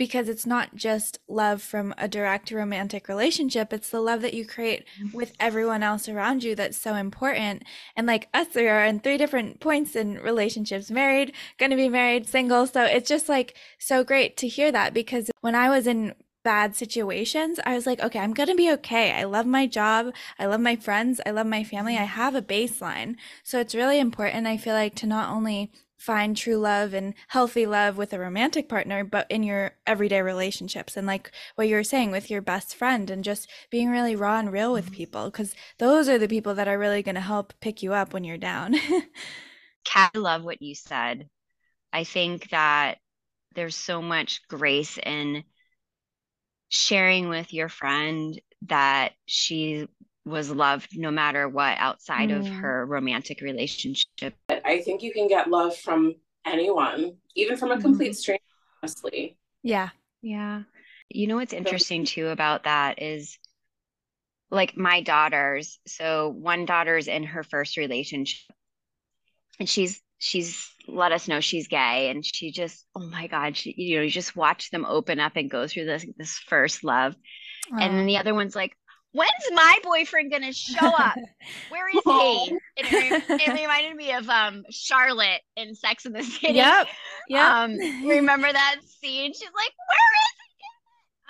because 0.00 0.30
it's 0.30 0.46
not 0.46 0.74
just 0.74 1.18
love 1.28 1.60
from 1.60 1.92
a 1.98 2.08
direct 2.08 2.50
romantic 2.50 3.06
relationship 3.06 3.70
it's 3.70 3.90
the 3.90 4.00
love 4.00 4.22
that 4.22 4.32
you 4.32 4.46
create 4.46 4.82
with 5.12 5.34
everyone 5.38 5.82
else 5.82 6.08
around 6.08 6.42
you 6.42 6.54
that's 6.54 6.78
so 6.78 6.94
important 6.94 7.62
and 7.94 8.06
like 8.06 8.26
us 8.32 8.46
we 8.54 8.66
are 8.66 8.82
in 8.86 8.98
three 8.98 9.18
different 9.18 9.60
points 9.60 9.94
in 9.94 10.14
relationships 10.14 10.90
married 10.90 11.34
going 11.58 11.68
to 11.68 11.76
be 11.76 11.90
married 11.90 12.26
single 12.26 12.66
so 12.66 12.82
it's 12.82 13.10
just 13.10 13.28
like 13.28 13.54
so 13.78 14.02
great 14.02 14.38
to 14.38 14.48
hear 14.48 14.72
that 14.72 14.94
because 14.94 15.30
when 15.42 15.54
i 15.54 15.68
was 15.68 15.86
in 15.86 16.14
bad 16.42 16.74
situations, 16.74 17.60
I 17.66 17.74
was 17.74 17.84
like, 17.84 18.00
okay, 18.00 18.18
I'm 18.18 18.32
going 18.32 18.48
to 18.48 18.54
be 18.54 18.72
okay. 18.72 19.12
I 19.12 19.24
love 19.24 19.44
my 19.44 19.66
job. 19.66 20.14
I 20.38 20.46
love 20.46 20.60
my 20.62 20.74
friends. 20.74 21.20
I 21.26 21.32
love 21.32 21.46
my 21.46 21.64
family. 21.64 21.98
I 21.98 22.04
have 22.04 22.34
a 22.34 22.40
baseline. 22.40 23.16
So 23.42 23.60
it's 23.60 23.74
really 23.74 24.00
important, 24.00 24.46
I 24.46 24.56
feel 24.56 24.72
like, 24.72 24.94
to 24.96 25.06
not 25.06 25.28
only 25.28 25.70
find 26.00 26.34
true 26.34 26.56
love 26.56 26.94
and 26.94 27.12
healthy 27.28 27.66
love 27.66 27.98
with 27.98 28.14
a 28.14 28.18
romantic 28.18 28.70
partner, 28.70 29.04
but 29.04 29.26
in 29.28 29.42
your 29.42 29.72
everyday 29.86 30.22
relationships. 30.22 30.96
And 30.96 31.06
like 31.06 31.30
what 31.56 31.68
you 31.68 31.74
were 31.76 31.84
saying 31.84 32.10
with 32.10 32.30
your 32.30 32.40
best 32.40 32.74
friend 32.74 33.10
and 33.10 33.22
just 33.22 33.50
being 33.70 33.90
really 33.90 34.16
raw 34.16 34.38
and 34.38 34.50
real 34.50 34.72
with 34.72 34.86
mm-hmm. 34.86 34.94
people, 34.94 35.24
because 35.26 35.54
those 35.78 36.08
are 36.08 36.16
the 36.16 36.26
people 36.26 36.54
that 36.54 36.68
are 36.68 36.78
really 36.78 37.02
going 37.02 37.16
to 37.16 37.20
help 37.20 37.52
pick 37.60 37.82
you 37.82 37.92
up 37.92 38.14
when 38.14 38.24
you're 38.24 38.38
down. 38.38 38.76
Kat, 39.84 40.10
I 40.14 40.18
love 40.18 40.42
what 40.42 40.62
you 40.62 40.74
said. 40.74 41.28
I 41.92 42.04
think 42.04 42.48
that 42.48 42.96
there's 43.54 43.76
so 43.76 44.00
much 44.00 44.40
grace 44.48 44.96
in 44.96 45.44
sharing 46.70 47.28
with 47.28 47.52
your 47.52 47.68
friend 47.68 48.40
that 48.62 49.12
she 49.26 49.86
was 50.24 50.50
loved 50.50 50.98
no 50.98 51.10
matter 51.10 51.48
what 51.48 51.78
outside 51.78 52.28
mm. 52.28 52.38
of 52.38 52.46
her 52.46 52.84
romantic 52.86 53.40
relationship. 53.40 54.34
But 54.48 54.62
I 54.64 54.82
think 54.82 55.02
you 55.02 55.12
can 55.12 55.28
get 55.28 55.48
love 55.48 55.76
from 55.76 56.14
anyone, 56.46 57.16
even 57.34 57.56
from 57.56 57.70
a 57.70 57.80
complete 57.80 58.12
mm-hmm. 58.12 58.14
stranger, 58.14 58.42
honestly. 58.82 59.36
Yeah. 59.62 59.90
Yeah. 60.22 60.62
You 61.08 61.26
know 61.26 61.36
what's 61.36 61.52
interesting 61.52 62.04
too 62.04 62.28
about 62.28 62.64
that 62.64 63.02
is 63.02 63.38
like 64.50 64.76
my 64.76 65.00
daughters. 65.00 65.78
So 65.86 66.28
one 66.28 66.66
daughter's 66.66 67.08
in 67.08 67.24
her 67.24 67.42
first 67.42 67.76
relationship 67.76 68.54
and 69.60 69.68
she's 69.68 70.02
she's 70.18 70.68
let 70.88 71.12
us 71.12 71.28
know 71.28 71.38
she's 71.38 71.68
gay 71.68 72.10
and 72.10 72.24
she 72.24 72.50
just 72.50 72.84
oh 72.96 73.06
my 73.06 73.28
god 73.28 73.56
she, 73.56 73.74
you 73.76 73.96
know 73.96 74.02
you 74.02 74.10
just 74.10 74.34
watch 74.34 74.70
them 74.70 74.84
open 74.84 75.20
up 75.20 75.36
and 75.36 75.50
go 75.50 75.68
through 75.68 75.84
this 75.84 76.04
this 76.16 76.38
first 76.38 76.82
love 76.82 77.14
and 77.72 77.96
then 77.96 78.06
the 78.06 78.16
other 78.16 78.34
one's 78.34 78.56
like 78.56 78.76
when's 79.12 79.30
my 79.52 79.78
boyfriend 79.82 80.30
gonna 80.30 80.52
show 80.52 80.94
up? 80.94 81.16
Where 81.68 81.88
is 81.88 82.02
he? 82.04 82.52
It, 82.76 82.86
it, 83.38 83.54
reminded 83.54 83.94
me 83.96 84.12
of 84.12 84.28
um 84.28 84.64
charlotte 84.70 85.40
in 85.56 85.74
sex 85.74 86.04
in 86.04 86.12
the 86.12 86.22
city. 86.24 86.54
Yep 86.54 86.88
yep. 87.28 87.46
Um 87.46 87.76
remember 88.06 88.52
that 88.52 88.76
scene? 89.00 89.32
She's 89.32 89.42
like 89.42 89.72
where 89.86 89.98
is 90.24 90.30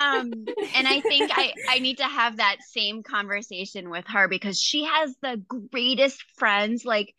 um 0.03 0.47
and 0.75 0.89
i 0.89 1.01
think 1.01 1.31
i 1.31 1.53
i 1.69 1.79
need 1.79 1.99
to 1.99 2.05
have 2.05 2.39
that 2.39 2.57
same 2.71 3.03
conversation 3.03 3.91
with 3.91 4.07
her 4.09 4.29
because 4.29 4.59
she 4.59 4.85
has 4.85 5.15
the 5.21 5.43
greatest 5.71 6.25
friends. 6.39 6.85
Like 6.85 7.15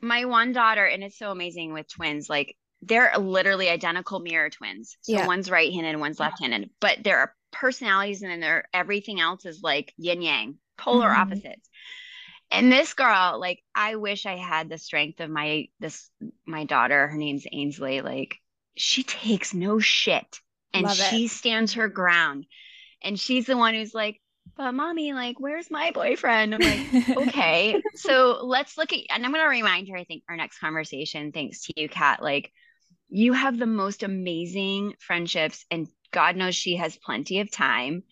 my 0.00 0.24
one 0.24 0.52
daughter 0.52 0.84
and 0.84 1.04
it's 1.04 1.18
so 1.18 1.30
amazing 1.30 1.72
with 1.72 1.88
twins 1.88 2.28
like 2.28 2.56
they're 2.82 3.12
literally 3.18 3.68
identical 3.70 4.20
mirror 4.20 4.50
twins. 4.50 4.96
So 5.02 5.12
Yeah. 5.12 5.26
one's 5.26 5.50
right-handed 5.50 5.90
and 5.90 6.00
one's 6.00 6.20
left-handed 6.20 6.70
but 6.80 6.98
there 7.04 7.18
are 7.18 7.34
personalities 7.52 8.22
and 8.22 8.30
then 8.30 8.40
there 8.40 8.68
everything 8.74 9.20
else 9.20 9.44
is 9.46 9.62
like 9.62 9.92
yin 9.96 10.22
yang 10.22 10.56
polar 10.76 11.08
Mhm. 11.10 11.16
opposites 11.16 11.68
and 12.50 12.70
this 12.70 12.94
girl 12.94 13.38
like 13.40 13.62
i 13.74 13.96
wish 13.96 14.26
i 14.26 14.36
had 14.36 14.68
the 14.68 14.78
strength 14.78 15.20
of 15.20 15.30
my 15.30 15.66
this 15.80 16.10
my 16.46 16.64
daughter 16.64 17.08
her 17.08 17.16
name's 17.16 17.46
ainsley 17.50 18.00
like 18.02 18.36
she 18.76 19.02
takes 19.02 19.54
no 19.54 19.78
shit 19.78 20.40
and 20.74 20.84
Love 20.84 20.98
it. 21.00 21.04
she 21.04 21.28
stands 21.28 21.74
her 21.74 21.88
ground 21.88 22.46
and 23.02 23.18
she's 23.18 23.46
the 23.46 23.56
one 23.56 23.74
who's 23.74 23.94
like 23.94 24.20
but 24.56 24.72
mommy 24.72 25.12
like 25.12 25.40
where's 25.40 25.70
my 25.70 25.90
boyfriend 25.92 26.54
i'm 26.54 26.62
like 26.62 26.80
okay 27.16 27.76
so 27.94 28.40
let's 28.44 28.76
look 28.76 28.92
at 28.92 29.00
and 29.10 29.24
i'm 29.24 29.32
going 29.32 29.42
to 29.42 29.48
remind 29.48 29.88
her 29.88 29.96
i 29.96 30.04
think 30.04 30.22
our 30.28 30.36
next 30.36 30.58
conversation 30.58 31.32
thanks 31.32 31.62
to 31.66 31.72
you 31.80 31.88
kat 31.88 32.22
like 32.22 32.52
you 33.08 33.32
have 33.32 33.56
the 33.58 33.66
most 33.66 34.02
amazing 34.02 34.94
friendships 34.98 35.64
and 35.70 35.86
god 36.16 36.34
knows 36.34 36.54
she 36.54 36.76
has 36.76 36.96
plenty 36.96 37.40
of 37.40 37.50
time 37.50 38.02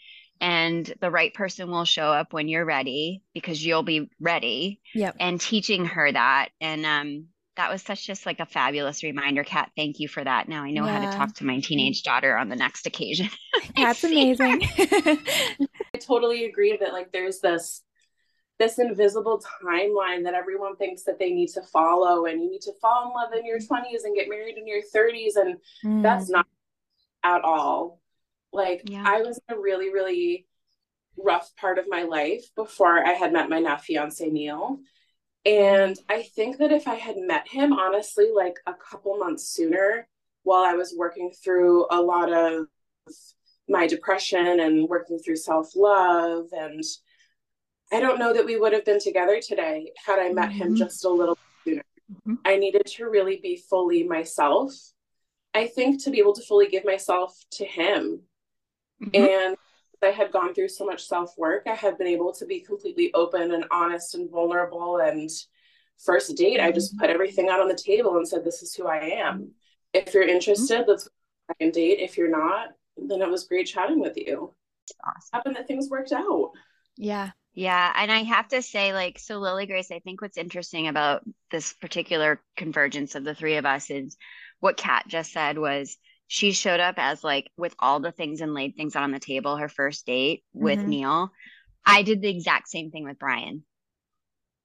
and 0.41 0.93
the 1.01 1.11
right 1.11 1.33
person 1.33 1.71
will 1.71 1.85
show 1.87 2.09
up 2.13 2.33
when 2.35 2.49
you're 2.49 2.65
ready 2.67 3.23
because 3.33 3.65
you'll 3.65 3.83
be 3.83 4.11
ready 4.21 4.81
Yep. 4.95 5.17
and 5.19 5.41
teaching 5.41 5.87
her 5.87 6.13
that 6.13 6.51
and 6.61 6.85
um 6.85 7.27
that 7.57 7.71
was 7.71 7.83
such 7.83 8.05
just 8.07 8.27
like 8.27 8.41
a 8.41 8.47
fabulous 8.47 9.03
reminder 9.03 9.43
kat 9.45 9.71
thank 9.77 10.01
you 10.01 10.09
for 10.09 10.23
that 10.23 10.49
now 10.49 10.63
i 10.65 10.71
know 10.71 10.85
how 10.87 10.99
to 10.99 11.07
talk 11.07 11.35
to 11.37 11.45
my 11.47 11.61
teenage 11.61 12.03
daughter 12.03 12.37
on 12.37 12.49
the 12.49 12.57
next 12.57 12.87
occasion 12.87 13.29
That's 13.77 14.05
amazing. 14.05 14.61
I 14.79 15.99
totally 16.01 16.45
agree 16.47 16.77
that 16.77 16.93
like 16.93 17.13
there's 17.13 17.41
this 17.41 17.83
this 18.59 18.79
invisible 18.79 19.43
timeline 19.63 20.23
that 20.25 20.35
everyone 20.35 20.77
thinks 20.77 21.03
that 21.05 21.19
they 21.19 21.33
need 21.33 21.49
to 21.49 21.63
follow 21.63 22.27
and 22.27 22.41
you 22.43 22.51
need 22.51 22.61
to 22.63 22.73
fall 22.81 23.09
in 23.09 23.15
love 23.15 23.33
in 23.33 23.45
your 23.45 23.59
20s 23.59 24.05
and 24.05 24.15
get 24.15 24.29
married 24.29 24.57
in 24.59 24.67
your 24.67 24.83
30s 24.95 25.37
and 25.37 25.57
Mm. 25.85 26.03
that's 26.03 26.29
not 26.31 26.47
at 27.25 27.43
all 27.43 28.01
like 28.53 28.83
Yeah. 28.85 29.03
i 29.07 29.23
was 29.23 29.41
in 29.49 29.57
a 29.57 29.61
really 29.61 29.91
really 29.93 30.47
rough 31.17 31.55
part 31.57 31.79
of 31.79 31.87
my 31.89 32.03
life 32.03 32.45
before 32.57 33.05
i 33.05 33.13
had 33.13 33.33
met 33.33 33.49
my 33.49 33.59
now 33.61 33.77
fiance 33.77 34.29
neil 34.29 34.79
and 35.47 35.97
i 36.09 36.23
think 36.23 36.59
that 36.59 36.73
if 36.73 36.87
i 36.89 36.95
had 36.95 37.17
met 37.17 37.49
him 37.49 37.73
honestly 37.73 38.31
like 38.35 38.57
a 38.67 38.75
couple 38.75 39.17
months 39.19 39.49
sooner 39.49 40.07
while 40.43 40.63
i 40.65 40.75
was 40.75 40.95
working 40.97 41.31
through 41.43 41.87
a 41.91 42.01
lot 42.01 42.33
of 42.33 42.67
my 43.69 43.87
depression 43.87 44.61
and 44.61 44.89
working 44.89 45.19
through 45.19 45.37
self-love 45.37 46.47
and 46.53 46.83
i 47.93 48.01
don't 48.01 48.19
know 48.19 48.33
that 48.33 48.45
we 48.45 48.57
would 48.59 48.73
have 48.73 48.85
been 48.85 49.01
together 49.01 49.41
today 49.41 49.91
had 50.05 50.19
i 50.19 50.31
met 50.33 50.53
him 50.53 50.75
Mhm. 50.75 50.79
just 50.79 51.05
a 51.05 51.09
little 51.09 51.39
sooner 51.65 51.83
Mhm. 52.27 52.39
i 52.45 52.57
needed 52.57 52.85
to 52.87 53.09
really 53.09 53.39
be 53.43 53.57
fully 53.57 54.03
myself 54.03 54.73
i 55.55 55.67
think 55.67 56.03
to 56.03 56.11
be 56.11 56.19
able 56.19 56.35
to 56.35 56.43
fully 56.43 56.69
give 56.69 56.85
myself 56.85 57.35
to 57.51 57.65
him 57.65 58.21
Mhm. 59.03 59.17
and 59.17 59.57
I 60.03 60.11
had 60.11 60.33
gone 60.33 60.53
through 60.55 60.69
so 60.69 60.85
much 60.85 61.07
self 61.07 61.33
work, 61.39 61.63
I 61.67 61.75
had 61.75 61.97
been 61.97 62.07
able 62.09 62.31
to 62.35 62.45
be 62.45 62.61
completely 62.61 63.13
open 63.15 63.53
and 63.53 63.65
honest 63.71 64.15
and 64.15 64.31
vulnerable. 64.31 64.99
And 64.99 65.31
first 65.99 66.37
date, 66.37 66.61
I 66.61 66.73
just 66.73 66.99
put 66.99 67.09
everything 67.09 67.49
out 67.49 67.61
on 67.61 67.69
the 67.69 67.75
table 67.75 68.17
and 68.19 68.29
said, 68.29 68.45
This 68.45 68.63
is 68.63 68.75
who 68.75 68.87
I 68.87 68.99
am. 68.99 69.53
If 69.95 70.13
you're 70.13 70.29
interested, 70.29 70.85
let's 70.87 71.05
go 71.05 71.11
on 71.49 71.51
a 71.51 71.55
second 71.55 71.73
date. 71.73 72.01
If 72.01 72.19
you're 72.19 72.29
not, 72.31 72.69
then 72.99 73.23
it 73.23 73.31
was 73.31 73.45
great 73.49 73.67
chatting 73.67 73.99
with 73.99 74.17
you. 74.19 74.55
awesome 75.07 75.31
Happened 75.33 75.57
that 75.57 75.67
things 75.67 75.89
worked 75.89 76.13
out. 76.13 76.53
yeah. 76.97 77.31
Yeah, 77.57 77.93
and 77.97 78.11
I 78.13 78.25
have 78.25 78.49
to 78.49 78.61
say, 78.63 78.93
like, 78.93 79.19
so 79.19 79.39
Lily 79.39 79.67
Grace, 79.67 79.91
I 79.93 80.01
think 80.01 80.21
what's 80.21 80.37
interesting 80.37 80.89
about 80.89 81.23
this 81.53 81.73
particular 81.73 82.43
convergence 82.57 83.15
of 83.15 83.23
the 83.25 83.35
three 83.35 83.57
of 83.57 83.65
us 83.65 83.91
is 83.91 84.17
what 84.65 84.79
Kat 84.79 85.05
just 85.07 85.31
said 85.31 85.59
was 85.59 85.99
she 86.27 86.53
showed 86.53 86.81
up 86.81 86.95
as 86.97 87.23
like 87.23 87.51
with 87.59 87.75
all 87.79 88.01
the 88.01 88.13
things 88.13 88.41
and 88.41 88.55
laid 88.55 88.75
things 88.75 88.97
out 88.97 89.03
on 89.03 89.11
the 89.11 89.19
table 89.19 89.59
her 89.59 89.69
first 89.69 90.07
date 90.07 90.43
with 90.55 90.79
Mhm. 90.79 90.87
Neil. 90.87 91.33
I 91.85 92.01
did 92.03 92.23
the 92.23 92.31
exact 92.31 92.69
same 92.69 92.91
thing 92.91 93.05
with 93.05 93.19
Brian. 93.19 93.67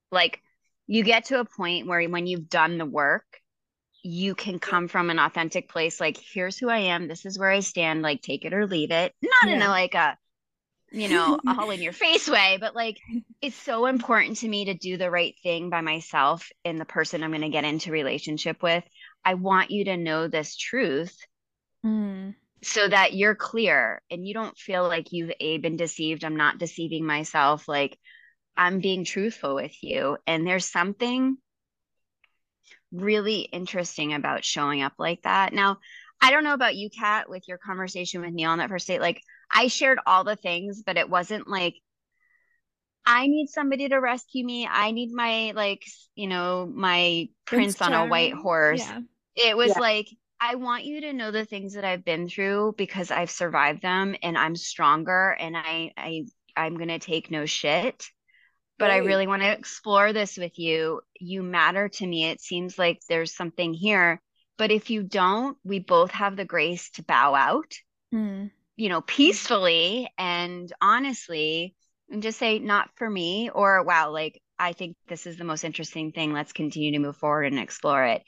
Like, 0.09 0.41
you 0.87 1.03
get 1.03 1.25
to 1.25 1.41
a 1.41 1.45
point 1.45 1.85
where 1.85 2.07
when 2.07 2.27
you've 2.27 2.47
done 2.47 2.77
the 2.77 2.85
work, 2.85 3.41
you 4.01 4.35
can 4.35 4.57
come 4.57 4.87
from 4.87 5.09
an 5.09 5.19
authentic 5.19 5.67
place. 5.67 5.99
Like, 5.99 6.15
here's 6.15 6.57
who 6.57 6.69
I 6.69 6.77
am. 6.77 7.09
This 7.09 7.25
is 7.25 7.37
where 7.37 7.51
I 7.51 7.59
stand. 7.59 8.01
Like, 8.01 8.21
take 8.21 8.45
it 8.45 8.53
or 8.53 8.67
leave 8.67 8.91
it. 8.91 9.13
Not 9.21 9.53
in 9.53 9.61
a 9.61 9.67
like 9.67 9.95
a 9.95 10.17
you 10.91 11.09
know, 11.09 11.39
all 11.45 11.69
in 11.71 11.81
your 11.81 11.93
face 12.05 12.29
way, 12.29 12.57
but 12.59 12.73
like 12.73 12.97
it's 13.41 13.55
so 13.55 13.85
important 13.85 14.37
to 14.37 14.47
me 14.47 14.65
to 14.65 14.73
do 14.73 14.97
the 14.97 15.11
right 15.11 15.35
thing 15.43 15.69
by 15.69 15.81
myself 15.81 16.49
and 16.65 16.79
the 16.79 16.85
person 16.85 17.21
I'm 17.21 17.31
going 17.31 17.41
to 17.41 17.49
get 17.49 17.65
into 17.65 17.91
relationship 17.91 18.63
with. 18.63 18.83
I 19.25 19.35
want 19.35 19.71
you 19.71 19.85
to 19.85 19.97
know 19.97 20.27
this 20.27 20.55
truth 20.55 21.17
Mm. 21.85 22.35
so 22.61 22.87
that 22.87 23.13
you're 23.13 23.35
clear 23.35 24.01
and 24.11 24.27
you 24.27 24.33
don't 24.33 24.57
feel 24.57 24.83
like 24.83 25.13
you've 25.13 25.31
a 25.39 25.57
been 25.59 25.77
deceived. 25.77 26.25
I'm 26.25 26.35
not 26.35 26.57
deceiving 26.57 27.05
myself. 27.05 27.67
Like 27.67 27.97
I'm 28.57 28.79
being 28.79 29.05
truthful 29.05 29.55
with 29.55 29.81
you. 29.81 30.17
And 30.27 30.45
there's 30.45 30.65
something 30.65 31.37
really 32.91 33.41
interesting 33.41 34.13
about 34.13 34.43
showing 34.43 34.81
up 34.81 34.93
like 34.97 35.21
that. 35.21 35.53
Now, 35.53 35.77
I 36.21 36.31
don't 36.31 36.43
know 36.43 36.53
about 36.53 36.75
you, 36.75 36.89
Kat, 36.89 37.29
with 37.29 37.47
your 37.47 37.57
conversation 37.57 38.21
with 38.21 38.33
Neil 38.33 38.51
on 38.51 38.57
that 38.57 38.69
first 38.69 38.87
date. 38.87 38.99
Like 38.99 39.21
I 39.53 39.67
shared 39.67 39.99
all 40.05 40.23
the 40.25 40.35
things, 40.35 40.83
but 40.85 40.97
it 40.97 41.09
wasn't 41.09 41.47
like 41.47 41.75
I 43.09 43.27
need 43.27 43.47
somebody 43.49 43.89
to 43.89 43.97
rescue 43.97 44.45
me. 44.45 44.67
I 44.67 44.91
need 44.91 45.11
my 45.11 45.51
like, 45.55 45.83
you 46.15 46.27
know, 46.27 46.71
my 46.71 47.29
prince, 47.45 47.81
on 47.81 47.93
a 47.93 48.05
white 48.05 48.33
horse. 48.33 48.79
Yeah. 48.79 48.99
It 49.35 49.57
was 49.57 49.69
Yeah. 49.69 49.79
like 49.79 50.07
I 50.39 50.55
want 50.55 50.85
you 50.85 51.01
to 51.01 51.13
know 51.13 51.31
the 51.31 51.43
things 51.45 51.73
that 51.73 51.83
I've 51.83 52.05
been 52.05 52.29
through 52.29 52.75
because 52.77 53.11
I've 53.11 53.31
survived 53.31 53.81
them 53.81 54.15
and 54.21 54.37
I'm 54.37 54.55
stronger 54.55 55.31
and 55.31 55.57
I 55.57 55.91
I 55.97 56.25
I'm 56.55 56.75
going 56.75 56.89
to 56.89 56.99
take 56.99 57.31
no 57.31 57.45
shit. 57.45 58.05
But 58.77 58.91
I 58.91 58.97
really 58.97 59.27
want 59.27 59.41
to 59.41 59.51
explore 59.51 60.13
this 60.13 60.37
with 60.37 60.57
you. 60.57 61.01
You 61.19 61.43
matter 61.43 61.89
to 61.89 62.07
me. 62.07 62.25
It 62.25 62.41
seems 62.41 62.77
like 62.79 63.01
there's 63.09 63.35
something 63.35 63.73
here. 63.73 64.21
But 64.57 64.71
if 64.71 64.89
you 64.89 65.03
don't, 65.03 65.57
we 65.65 65.79
both 65.79 66.11
have 66.11 66.37
the 66.37 66.45
grace 66.45 66.89
to 66.91 67.03
bow 67.03 67.35
out 67.35 67.73
Mm. 68.13 68.51
you 68.77 68.89
know, 68.89 69.01
peacefully 69.01 70.09
and 70.17 70.71
honestly, 70.81 71.75
and 72.11 72.23
just 72.23 72.39
say, 72.39 72.59
not 72.59 72.89
for 72.95 73.09
me, 73.09 73.49
or 73.49 73.83
wow, 73.83 74.11
like, 74.11 74.41
I 74.57 74.73
think 74.73 74.97
this 75.07 75.25
is 75.25 75.37
the 75.37 75.43
most 75.43 75.63
interesting 75.63 76.11
thing. 76.11 76.33
Let's 76.33 76.53
continue 76.53 76.91
to 76.93 76.99
move 76.99 77.17
forward 77.17 77.45
and 77.45 77.59
explore 77.59 78.03
it. 78.03 78.23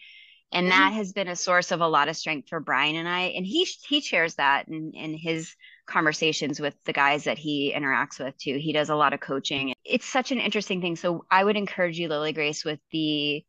And 0.51 0.69
mm-hmm. 0.69 0.79
that 0.79 0.93
has 0.93 1.13
been 1.13 1.27
a 1.27 1.36
source 1.36 1.71
of 1.71 1.82
a 1.82 1.88
lot 1.88 2.09
of 2.09 2.17
strength 2.17 2.49
for 2.49 2.59
Brian 2.59 2.95
and 2.95 3.07
I. 3.07 3.34
And 3.36 3.45
he 3.45 3.67
he 3.88 4.01
shares 4.01 4.36
that 4.36 4.67
in, 4.67 4.91
in 4.93 5.13
his 5.13 5.55
conversations 5.86 6.59
with 6.59 6.75
the 6.86 6.93
guys 6.93 7.25
that 7.25 7.38
he 7.38 7.73
interacts 7.75 8.19
with 8.19 8.38
too. 8.38 8.57
He 8.57 8.73
does 8.73 8.89
a 8.89 8.95
lot 8.95 9.13
of 9.13 9.19
coaching. 9.19 9.73
It's 9.84 10.05
such 10.05 10.32
an 10.32 10.39
interesting 10.39 10.82
thing. 10.82 10.95
So 10.95 11.25
I 11.32 11.43
would 11.43 11.57
encourage 11.57 11.97
you, 11.97 12.09
Lily 12.09 12.34
Grace, 12.34 12.65
with 12.65 12.79
the 12.91 13.43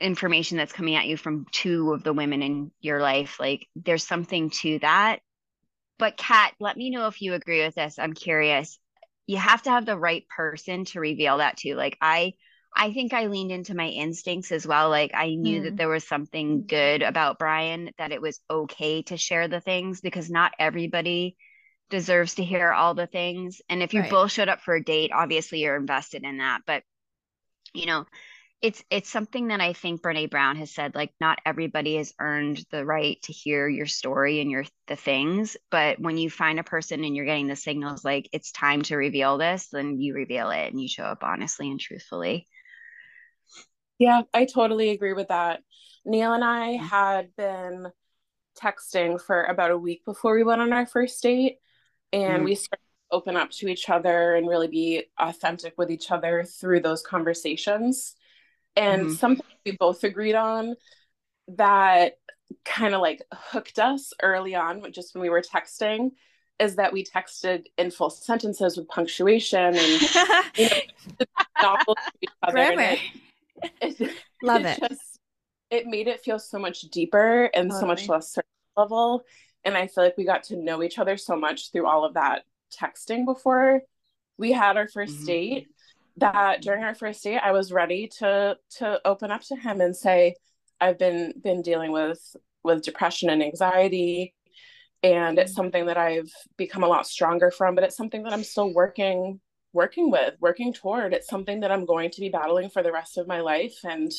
information 0.00 0.56
that's 0.56 0.72
coming 0.72 0.96
at 0.96 1.06
you 1.06 1.16
from 1.16 1.46
two 1.52 1.92
of 1.92 2.02
the 2.02 2.12
women 2.12 2.42
in 2.42 2.70
your 2.80 3.00
life. 3.00 3.38
Like 3.38 3.66
there's 3.76 4.04
something 4.04 4.50
to 4.50 4.80
that 4.80 5.20
but 5.98 6.16
Kat, 6.16 6.54
let 6.60 6.76
me 6.76 6.90
know 6.90 7.06
if 7.06 7.22
you 7.22 7.34
agree 7.34 7.64
with 7.64 7.74
this. 7.74 7.98
I'm 7.98 8.14
curious. 8.14 8.78
You 9.26 9.36
have 9.38 9.62
to 9.62 9.70
have 9.70 9.86
the 9.86 9.98
right 9.98 10.24
person 10.28 10.84
to 10.86 11.00
reveal 11.00 11.38
that 11.38 11.58
to. 11.58 11.74
Like 11.76 11.96
I 12.00 12.34
I 12.76 12.92
think 12.92 13.12
I 13.12 13.26
leaned 13.26 13.52
into 13.52 13.74
my 13.76 13.88
instincts 13.88 14.52
as 14.52 14.66
well. 14.66 14.90
Like 14.90 15.12
I 15.14 15.34
knew 15.36 15.60
Hmm. 15.60 15.64
that 15.64 15.76
there 15.76 15.88
was 15.88 16.06
something 16.06 16.64
good 16.66 17.02
about 17.02 17.38
Brian, 17.38 17.90
that 17.98 18.12
it 18.12 18.20
was 18.20 18.40
okay 18.50 19.02
to 19.04 19.16
share 19.16 19.48
the 19.48 19.60
things 19.60 20.00
because 20.00 20.30
not 20.30 20.52
everybody 20.58 21.36
deserves 21.90 22.36
to 22.36 22.44
hear 22.44 22.72
all 22.72 22.94
the 22.94 23.06
things. 23.06 23.62
And 23.68 23.82
if 23.82 23.94
you 23.94 24.02
Right. 24.02 24.04
both 24.04 24.32
showed 24.32 24.48
up 24.48 24.60
for 24.62 24.74
a 24.74 24.84
date, 24.84 25.12
obviously 25.14 25.60
you're 25.60 25.76
invested 25.76 26.24
in 26.24 26.38
that. 26.38 26.62
But 26.66 26.82
you 27.74 27.86
know, 27.86 28.06
it's 28.64 28.82
it's 28.88 29.10
something 29.10 29.48
that 29.48 29.60
I 29.60 29.74
think 29.74 30.00
Brene 30.00 30.30
Brown 30.30 30.56
has 30.56 30.70
said 30.70 30.94
like 30.94 31.12
not 31.20 31.38
everybody 31.44 31.96
has 31.96 32.14
earned 32.18 32.64
the 32.70 32.82
right 32.82 33.20
to 33.24 33.32
hear 33.32 33.68
your 33.68 33.84
story 33.84 34.40
and 34.40 34.50
your 34.50 34.64
the 34.86 34.96
things 34.96 35.58
but 35.70 36.00
when 36.00 36.16
you 36.16 36.30
find 36.30 36.58
a 36.58 36.64
person 36.64 37.04
and 37.04 37.14
you're 37.14 37.26
getting 37.26 37.46
the 37.46 37.56
signals 37.56 38.06
like 38.06 38.26
it's 38.32 38.52
time 38.52 38.80
to 38.80 38.96
reveal 38.96 39.36
this 39.36 39.68
then 39.70 40.00
you 40.00 40.14
reveal 40.14 40.48
it 40.48 40.72
and 40.72 40.80
you 40.80 40.88
show 40.88 41.02
up 41.02 41.22
honestly 41.22 41.70
and 41.70 41.78
truthfully. 41.78 42.46
Yeah, 43.98 44.22
I 44.32 44.46
totally 44.46 44.90
agree 44.90 45.12
with 45.12 45.28
that. 45.28 45.60
Neil 46.06 46.32
and 46.32 46.42
I 46.42 46.70
had 46.70 47.36
been 47.36 47.92
texting 48.58 49.20
for 49.20 49.44
about 49.44 49.72
a 49.72 49.78
week 49.78 50.06
before 50.06 50.34
we 50.34 50.42
went 50.42 50.62
on 50.62 50.72
our 50.72 50.86
first 50.86 51.22
date 51.22 51.58
and 52.14 52.36
mm-hmm. 52.36 52.44
we 52.44 52.54
started 52.54 52.80
to 53.10 53.16
open 53.16 53.36
up 53.36 53.50
to 53.50 53.68
each 53.68 53.90
other 53.90 54.36
and 54.36 54.48
really 54.48 54.68
be 54.68 55.02
authentic 55.20 55.74
with 55.76 55.90
each 55.90 56.10
other 56.10 56.44
through 56.44 56.80
those 56.80 57.02
conversations 57.02 58.14
and 58.76 59.02
mm-hmm. 59.02 59.14
something 59.14 59.46
we 59.64 59.72
both 59.72 60.04
agreed 60.04 60.34
on 60.34 60.76
that 61.48 62.18
kind 62.64 62.94
of 62.94 63.00
like 63.00 63.22
hooked 63.32 63.78
us 63.78 64.12
early 64.22 64.54
on, 64.54 64.92
just 64.92 65.14
when 65.14 65.22
we 65.22 65.30
were 65.30 65.42
texting, 65.42 66.12
is 66.58 66.76
that 66.76 66.92
we 66.92 67.04
texted 67.04 67.64
in 67.78 67.90
full 67.90 68.10
sentences 68.10 68.76
with 68.76 68.88
punctuation 68.88 69.76
and 69.76 70.02
you 70.56 70.68
know, 71.62 71.76
Grammar. 72.50 72.96
It, 73.80 74.00
it, 74.00 74.16
Love 74.42 74.64
it. 74.64 74.78
it. 74.78 74.88
Just, 74.88 75.20
it 75.70 75.86
made 75.86 76.08
it 76.08 76.20
feel 76.20 76.38
so 76.38 76.58
much 76.58 76.82
deeper 76.82 77.44
and 77.54 77.70
totally. 77.70 77.80
so 77.80 77.86
much 77.86 78.08
less 78.08 78.32
surface 78.32 78.50
level. 78.76 79.24
And 79.64 79.76
I 79.76 79.86
feel 79.86 80.04
like 80.04 80.16
we 80.16 80.24
got 80.24 80.44
to 80.44 80.56
know 80.56 80.82
each 80.82 80.98
other 80.98 81.16
so 81.16 81.36
much 81.36 81.72
through 81.72 81.86
all 81.86 82.04
of 82.04 82.14
that 82.14 82.44
texting 82.72 83.24
before 83.24 83.82
we 84.36 84.52
had 84.52 84.76
our 84.76 84.86
1st 84.86 85.08
mm-hmm. 85.08 85.24
date 85.24 85.68
that 86.16 86.62
during 86.62 86.84
our 86.84 86.94
first 86.94 87.22
date 87.24 87.40
I 87.42 87.52
was 87.52 87.72
ready 87.72 88.08
to 88.18 88.56
to 88.78 89.00
open 89.04 89.30
up 89.30 89.42
to 89.48 89.56
him 89.56 89.80
and 89.80 89.96
say 89.96 90.34
I've 90.80 90.98
been 90.98 91.34
been 91.42 91.62
dealing 91.62 91.92
with 91.92 92.20
with 92.62 92.82
depression 92.84 93.30
and 93.30 93.42
anxiety 93.42 94.34
and 95.02 95.38
it's 95.38 95.52
mm-hmm. 95.52 95.56
something 95.56 95.86
that 95.86 95.98
I've 95.98 96.30
become 96.56 96.82
a 96.82 96.88
lot 96.88 97.06
stronger 97.06 97.50
from 97.50 97.74
but 97.74 97.84
it's 97.84 97.96
something 97.96 98.22
that 98.24 98.32
I'm 98.32 98.44
still 98.44 98.72
working 98.72 99.40
working 99.72 100.08
with 100.10 100.34
working 100.40 100.72
toward. 100.72 101.12
It's 101.12 101.28
something 101.28 101.60
that 101.60 101.72
I'm 101.72 101.84
going 101.84 102.10
to 102.10 102.20
be 102.20 102.28
battling 102.28 102.70
for 102.70 102.82
the 102.82 102.92
rest 102.92 103.18
of 103.18 103.26
my 103.26 103.40
life 103.40 103.76
and 103.84 104.12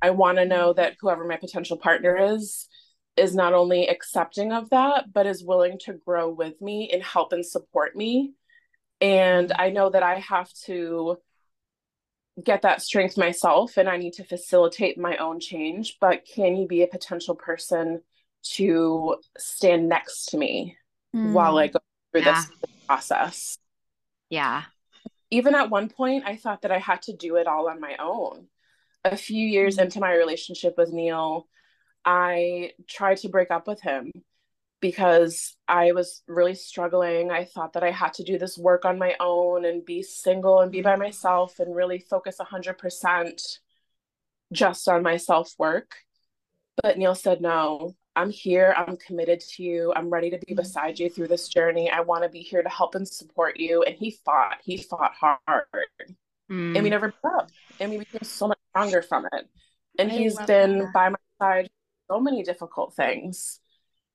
I 0.00 0.10
want 0.10 0.38
to 0.38 0.44
know 0.44 0.70
mm-hmm. 0.70 0.80
that 0.80 0.96
whoever 1.00 1.24
my 1.24 1.36
potential 1.36 1.76
partner 1.76 2.16
is 2.16 2.68
is 3.16 3.34
not 3.34 3.54
only 3.54 3.88
accepting 3.88 4.52
of 4.52 4.70
that 4.70 5.12
but 5.12 5.26
is 5.26 5.44
willing 5.44 5.78
to 5.80 5.94
grow 6.06 6.30
with 6.30 6.60
me 6.60 6.90
and 6.92 7.02
help 7.02 7.32
and 7.32 7.44
support 7.44 7.96
me 7.96 8.34
and 9.00 9.52
I 9.52 9.70
know 9.70 9.90
that 9.90 10.02
I 10.02 10.18
have 10.20 10.52
to 10.64 11.18
get 12.42 12.62
that 12.62 12.82
strength 12.82 13.16
myself 13.16 13.76
and 13.76 13.88
I 13.88 13.96
need 13.96 14.14
to 14.14 14.24
facilitate 14.24 14.98
my 14.98 15.16
own 15.16 15.40
change. 15.40 15.98
But 16.00 16.24
can 16.26 16.56
you 16.56 16.66
be 16.66 16.82
a 16.82 16.88
potential 16.88 17.34
person 17.34 18.00
to 18.54 19.16
stand 19.38 19.88
next 19.88 20.26
to 20.26 20.38
me 20.38 20.76
mm. 21.14 21.32
while 21.32 21.58
I 21.58 21.68
go 21.68 21.80
through 22.12 22.22
yeah. 22.22 22.42
this 22.42 22.70
process? 22.86 23.58
Yeah. 24.30 24.62
Even 25.30 25.54
at 25.54 25.70
one 25.70 25.88
point, 25.88 26.24
I 26.26 26.36
thought 26.36 26.62
that 26.62 26.72
I 26.72 26.78
had 26.78 27.02
to 27.02 27.16
do 27.16 27.36
it 27.36 27.46
all 27.46 27.68
on 27.68 27.80
my 27.80 27.96
own. 27.98 28.46
A 29.04 29.16
few 29.16 29.46
years 29.46 29.76
mm. 29.76 29.82
into 29.82 30.00
my 30.00 30.12
relationship 30.12 30.74
with 30.76 30.92
Neil, 30.92 31.46
I 32.04 32.72
tried 32.88 33.18
to 33.18 33.28
break 33.28 33.50
up 33.50 33.66
with 33.66 33.80
him 33.80 34.12
because 34.84 35.56
I 35.66 35.92
was 35.92 36.22
really 36.28 36.54
struggling. 36.54 37.30
I 37.30 37.46
thought 37.46 37.72
that 37.72 37.82
I 37.82 37.90
had 37.90 38.12
to 38.14 38.22
do 38.22 38.36
this 38.36 38.58
work 38.58 38.84
on 38.84 38.98
my 38.98 39.14
own 39.18 39.64
and 39.64 39.82
be 39.82 40.02
single 40.02 40.60
and 40.60 40.70
be 40.70 40.82
by 40.82 40.96
myself 40.96 41.58
and 41.58 41.74
really 41.74 42.00
focus 42.00 42.36
100% 42.38 43.58
just 44.52 44.86
on 44.86 45.02
my 45.02 45.16
self 45.16 45.54
work. 45.58 45.94
But 46.82 46.98
Neil 46.98 47.14
said, 47.14 47.40
No, 47.40 47.96
I'm 48.14 48.28
here. 48.28 48.74
I'm 48.76 48.98
committed 48.98 49.40
to 49.54 49.62
you. 49.62 49.90
I'm 49.96 50.10
ready 50.10 50.28
to 50.28 50.36
be 50.36 50.52
mm-hmm. 50.52 50.56
beside 50.56 50.98
you 50.98 51.08
through 51.08 51.28
this 51.28 51.48
journey. 51.48 51.90
I 51.90 52.00
want 52.00 52.24
to 52.24 52.28
be 52.28 52.40
here 52.40 52.62
to 52.62 52.68
help 52.68 52.94
and 52.94 53.08
support 53.08 53.58
you. 53.58 53.84
And 53.84 53.96
he 53.96 54.10
fought. 54.10 54.58
He 54.62 54.76
fought 54.76 55.12
hard. 55.18 55.64
Mm. 56.52 56.74
And 56.74 56.82
we 56.82 56.90
never 56.90 57.14
grew 57.22 57.38
up. 57.38 57.50
And 57.80 57.90
we 57.90 58.00
became 58.00 58.22
so 58.22 58.48
much 58.48 58.58
stronger 58.68 59.00
from 59.00 59.24
it. 59.32 59.48
And 59.98 60.12
I 60.12 60.14
he's 60.14 60.38
been 60.40 60.80
that. 60.80 60.92
by 60.92 61.08
my 61.08 61.16
side 61.40 61.70
for 62.06 62.16
so 62.16 62.20
many 62.20 62.42
difficult 62.42 62.94
things 62.94 63.60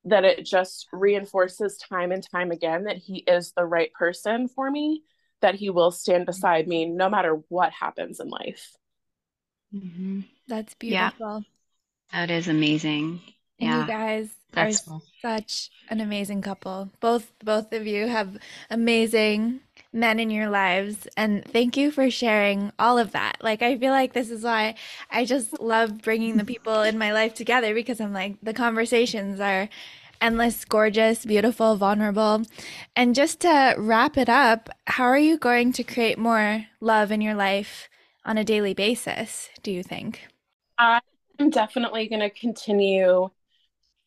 that 0.04 0.24
it 0.24 0.44
just 0.44 0.88
reinforces 0.92 1.76
time 1.76 2.12
and 2.12 2.26
time 2.30 2.50
again 2.50 2.84
that 2.84 2.96
he 2.96 3.18
is 3.18 3.52
the 3.52 3.64
right 3.64 3.92
person 3.92 4.48
for 4.48 4.70
me, 4.70 5.02
that 5.42 5.54
he 5.54 5.70
will 5.70 5.90
stand 5.90 6.26
beside 6.26 6.66
me 6.66 6.86
no 6.86 7.08
matter 7.08 7.40
what 7.48 7.72
happens 7.72 8.20
in 8.20 8.28
life. 8.28 8.72
Mm-hmm. 9.74 10.20
That's 10.48 10.74
beautiful. 10.74 11.44
Yeah. 12.12 12.26
That 12.26 12.30
is 12.30 12.48
amazing. 12.48 13.20
And 13.60 13.68
yeah. 13.68 13.80
You 13.82 13.86
guys 13.86 14.30
That's 14.52 14.80
are 14.80 14.90
cool. 14.90 15.02
such 15.22 15.70
an 15.88 16.00
amazing 16.00 16.42
couple. 16.42 16.90
Both 17.00 17.32
both 17.44 17.72
of 17.72 17.86
you 17.86 18.08
have 18.08 18.38
amazing 18.70 19.60
men 19.92 20.20
in 20.20 20.30
your 20.30 20.48
lives 20.48 21.08
and 21.16 21.44
thank 21.44 21.76
you 21.76 21.90
for 21.90 22.10
sharing 22.10 22.72
all 22.78 22.98
of 22.98 23.12
that. 23.12 23.36
Like 23.42 23.62
I 23.62 23.76
feel 23.76 23.90
like 23.90 24.12
this 24.12 24.30
is 24.30 24.44
why 24.44 24.76
I 25.10 25.24
just 25.24 25.60
love 25.60 26.02
bringing 26.02 26.36
the 26.36 26.44
people 26.44 26.82
in 26.82 26.98
my 26.98 27.12
life 27.12 27.34
together 27.34 27.74
because 27.74 28.00
I'm 28.00 28.12
like 28.12 28.36
the 28.42 28.54
conversations 28.54 29.40
are 29.40 29.68
endless, 30.20 30.64
gorgeous, 30.64 31.24
beautiful, 31.24 31.76
vulnerable. 31.76 32.42
And 32.94 33.14
just 33.14 33.40
to 33.40 33.74
wrap 33.78 34.16
it 34.16 34.28
up, 34.28 34.68
how 34.86 35.04
are 35.04 35.18
you 35.18 35.38
going 35.38 35.72
to 35.72 35.82
create 35.82 36.18
more 36.18 36.66
love 36.80 37.10
in 37.10 37.20
your 37.20 37.34
life 37.34 37.88
on 38.24 38.36
a 38.38 38.44
daily 38.44 38.74
basis, 38.74 39.48
do 39.62 39.72
you 39.72 39.82
think? 39.82 40.28
I'm 40.78 41.50
definitely 41.50 42.08
going 42.08 42.20
to 42.20 42.30
continue 42.30 43.30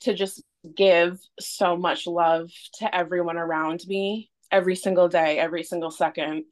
to 0.02 0.14
just 0.14 0.44
give 0.76 1.20
so 1.40 1.76
much 1.76 2.08
love 2.08 2.52
to 2.76 2.96
everyone 2.96 3.38
around 3.38 3.86
me 3.88 4.30
every 4.54 4.76
single 4.76 5.10
day, 5.10 5.40
every 5.40 5.64
single 5.64 5.92
second, 5.92 6.46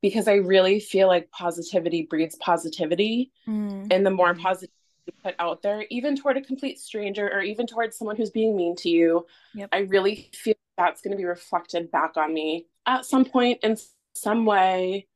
because 0.00 0.28
I 0.28 0.34
really 0.34 0.78
feel 0.78 1.08
like 1.08 1.30
positivity 1.32 2.02
breeds 2.02 2.36
positivity. 2.36 3.32
Mm. 3.48 3.92
And 3.92 4.06
the 4.06 4.10
more 4.10 4.32
mm-hmm. 4.32 4.42
positive 4.42 4.74
you 5.06 5.12
put 5.24 5.34
out 5.40 5.62
there, 5.62 5.84
even 5.90 6.16
toward 6.16 6.36
a 6.36 6.42
complete 6.42 6.78
stranger 6.78 7.28
or 7.28 7.40
even 7.40 7.66
towards 7.66 7.96
someone 7.96 8.16
who's 8.16 8.30
being 8.30 8.54
mean 8.54 8.76
to 8.76 8.88
you, 8.88 9.26
yep. 9.54 9.70
I 9.72 9.78
really 9.78 10.30
feel 10.32 10.54
that's 10.76 11.00
going 11.00 11.10
to 11.10 11.16
be 11.16 11.24
reflected 11.24 11.90
back 11.90 12.16
on 12.16 12.32
me 12.32 12.66
at 12.86 13.04
some 13.04 13.24
point 13.24 13.58
in 13.64 13.76
some 14.14 14.46
way, 14.46 15.08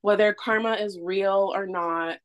whether 0.00 0.32
karma 0.32 0.74
is 0.74 0.98
real 0.98 1.52
or 1.54 1.66
not. 1.66 2.18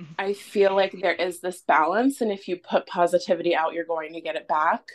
Mm-hmm. 0.00 0.12
I 0.18 0.32
feel 0.32 0.74
like 0.74 0.94
there 1.02 1.12
is 1.12 1.40
this 1.40 1.60
balance. 1.60 2.20
And 2.20 2.30
if 2.30 2.48
you 2.48 2.56
put 2.56 2.86
positivity 2.86 3.54
out, 3.54 3.74
you're 3.74 3.84
going 3.84 4.14
to 4.14 4.20
get 4.20 4.36
it 4.36 4.48
back. 4.48 4.92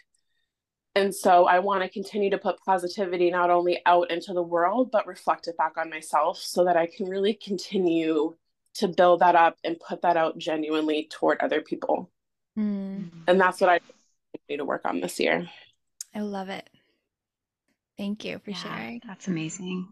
And 0.96 1.14
so 1.14 1.46
I 1.46 1.60
want 1.60 1.82
to 1.82 1.90
continue 1.90 2.30
to 2.30 2.38
put 2.38 2.60
positivity 2.64 3.32
not 3.32 3.50
only 3.50 3.82
out 3.86 4.12
into 4.12 4.34
the 4.34 4.44
world, 4.44 4.92
but 4.92 5.08
reflect 5.08 5.48
it 5.48 5.58
back 5.58 5.78
on 5.78 5.90
myself 5.90 6.38
so 6.38 6.66
that 6.66 6.78
I 6.78 6.86
can 6.86 7.08
really 7.08 7.34
continue 7.34 8.36
to 8.76 8.88
build 8.88 9.22
that 9.22 9.36
up 9.36 9.58
and 9.64 9.80
put 9.80 10.02
that 10.04 10.18
out 10.18 10.38
genuinely 10.38 11.08
toward 11.12 11.40
other 11.40 11.62
people. 11.62 12.12
Mm. 12.58 13.10
And 13.28 13.42
that's 13.42 13.60
what 13.60 13.70
I 13.72 13.80
need 14.50 14.58
to 14.58 14.66
work 14.66 14.82
on 14.86 15.00
this 15.00 15.20
year. 15.20 15.50
I 16.14 16.20
love 16.20 16.50
it. 16.50 16.70
Thank 17.98 18.26
you 18.26 18.40
for 18.40 18.52
yeah, 18.52 18.58
sharing. 18.58 19.02
That's 19.06 19.28
amazing. 19.28 19.88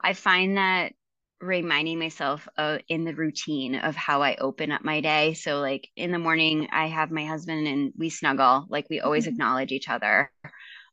I 0.00 0.14
find 0.14 0.56
that 0.56 0.92
reminding 1.40 1.98
myself 1.98 2.48
of 2.56 2.80
in 2.88 3.04
the 3.04 3.14
routine 3.14 3.76
of 3.76 3.94
how 3.94 4.22
I 4.22 4.36
open 4.36 4.72
up 4.72 4.82
my 4.84 5.00
day. 5.00 5.34
So 5.34 5.60
like 5.60 5.88
in 5.96 6.10
the 6.10 6.18
morning 6.18 6.68
I 6.72 6.88
have 6.88 7.10
my 7.10 7.24
husband 7.24 7.66
and 7.66 7.92
we 7.96 8.10
snuggle, 8.10 8.66
like 8.68 8.86
we 8.90 9.00
always 9.00 9.24
mm-hmm. 9.24 9.34
acknowledge 9.34 9.72
each 9.72 9.88
other. 9.88 10.30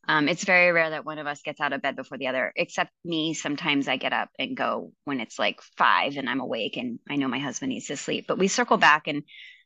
Um, 0.08 0.28
it's 0.28 0.44
very 0.44 0.72
rare 0.72 0.92
that 0.92 1.06
one 1.06 1.18
of 1.18 1.26
us 1.26 1.42
gets 1.42 1.60
out 1.60 1.74
of 1.74 1.82
bed 1.82 1.96
before 1.96 2.20
the 2.20 2.28
other, 2.28 2.54
except 2.56 2.92
me. 3.04 3.34
Sometimes 3.34 3.88
I 3.88 3.98
get 3.98 4.14
up 4.14 4.30
and 4.38 4.56
go 4.56 4.92
when 5.06 5.20
it's 5.20 5.40
like 5.40 5.62
five 5.78 6.16
and 6.16 6.30
I'm 6.30 6.42
awake 6.42 6.78
and 6.78 7.00
I 7.10 7.16
know 7.16 7.28
my 7.28 7.40
husband 7.40 7.70
needs 7.70 7.88
to 7.88 7.98
sleep. 7.98 8.26
But 8.28 8.38
we 8.38 8.48
circle 8.48 8.78
back 8.78 9.08
and 9.08 9.24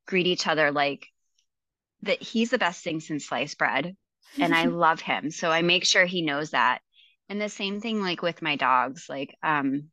greet 0.07 0.27
each 0.27 0.47
other 0.47 0.71
like 0.71 1.07
that 2.03 2.21
he's 2.21 2.51
the 2.51 2.57
best 2.57 2.83
thing 2.83 3.01
since 3.01 3.27
sliced 3.27 3.57
bread. 3.57 3.97
And 4.39 4.55
I 4.55 4.65
love 4.67 5.01
him. 5.01 5.29
So 5.29 5.51
I 5.51 5.61
make 5.61 5.85
sure 5.85 6.05
he 6.05 6.21
knows 6.21 6.51
that. 6.51 6.79
And 7.27 7.41
the 7.41 7.49
same 7.49 7.81
thing 7.81 8.01
like 8.01 8.21
with 8.21 8.41
my 8.41 8.55
dogs. 8.55 9.07
Like 9.09 9.35
um 9.43 9.89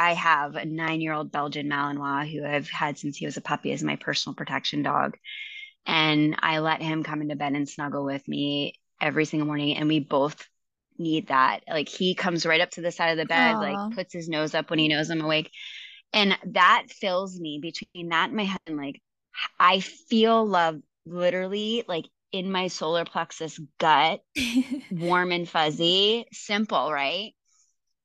I 0.00 0.14
have 0.14 0.56
a 0.56 0.64
nine 0.64 1.02
year 1.02 1.12
old 1.12 1.30
Belgian 1.30 1.68
Malinois 1.68 2.26
who 2.32 2.42
I've 2.42 2.70
had 2.70 2.96
since 2.96 3.18
he 3.18 3.26
was 3.26 3.36
a 3.36 3.42
puppy 3.42 3.70
as 3.72 3.82
my 3.82 3.96
personal 3.96 4.34
protection 4.34 4.82
dog. 4.82 5.18
And 5.84 6.36
I 6.38 6.60
let 6.60 6.80
him 6.80 7.02
come 7.02 7.20
into 7.20 7.36
bed 7.36 7.52
and 7.52 7.68
snuggle 7.68 8.06
with 8.06 8.26
me 8.26 8.80
every 8.98 9.26
single 9.26 9.46
morning. 9.46 9.76
And 9.76 9.88
we 9.88 10.00
both 10.00 10.48
need 10.96 11.28
that. 11.28 11.64
Like 11.68 11.90
he 11.90 12.14
comes 12.14 12.46
right 12.46 12.62
up 12.62 12.70
to 12.72 12.80
the 12.80 12.90
side 12.90 13.10
of 13.10 13.18
the 13.18 13.26
bed, 13.26 13.56
Aww. 13.56 13.60
like 13.60 13.94
puts 13.94 14.14
his 14.14 14.26
nose 14.26 14.54
up 14.54 14.70
when 14.70 14.78
he 14.78 14.88
knows 14.88 15.10
I'm 15.10 15.20
awake. 15.20 15.50
And 16.14 16.34
that 16.46 16.86
fills 16.88 17.38
me 17.38 17.58
between 17.60 18.08
that 18.08 18.28
and 18.28 18.36
my 18.36 18.44
head. 18.44 18.60
Like 18.70 19.02
I 19.58 19.80
feel 19.80 20.46
love 20.46 20.80
literally 21.04 21.84
like 21.86 22.06
in 22.32 22.50
my 22.50 22.68
solar 22.68 23.04
plexus 23.04 23.60
gut, 23.78 24.20
warm 24.90 25.30
and 25.30 25.46
fuzzy, 25.46 26.24
simple, 26.32 26.90
right? 26.90 27.34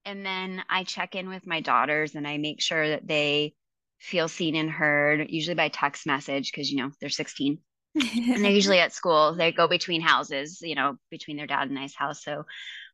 And 0.05 0.25
then 0.25 0.63
I 0.69 0.83
check 0.83 1.15
in 1.15 1.29
with 1.29 1.47
my 1.47 1.61
daughters 1.61 2.15
and 2.15 2.27
I 2.27 2.37
make 2.37 2.61
sure 2.61 2.89
that 2.89 3.07
they 3.07 3.53
feel 3.99 4.27
seen 4.27 4.55
and 4.55 4.69
heard, 4.69 5.27
usually 5.29 5.55
by 5.55 5.69
text 5.69 6.05
message, 6.05 6.51
because, 6.51 6.71
you 6.71 6.77
know, 6.77 6.91
they're 6.99 7.09
16 7.09 7.59
and 7.95 8.43
they're 8.43 8.51
usually 8.51 8.79
at 8.81 8.93
school. 8.93 9.33
They 9.33 9.51
go 9.51 9.67
between 9.67 10.01
houses, 10.01 10.59
you 10.61 10.75
know, 10.75 10.97
between 11.09 11.37
their 11.37 11.47
dad 11.47 11.69
and 11.69 11.79
I's 11.79 11.95
house. 11.95 12.23
So 12.23 12.45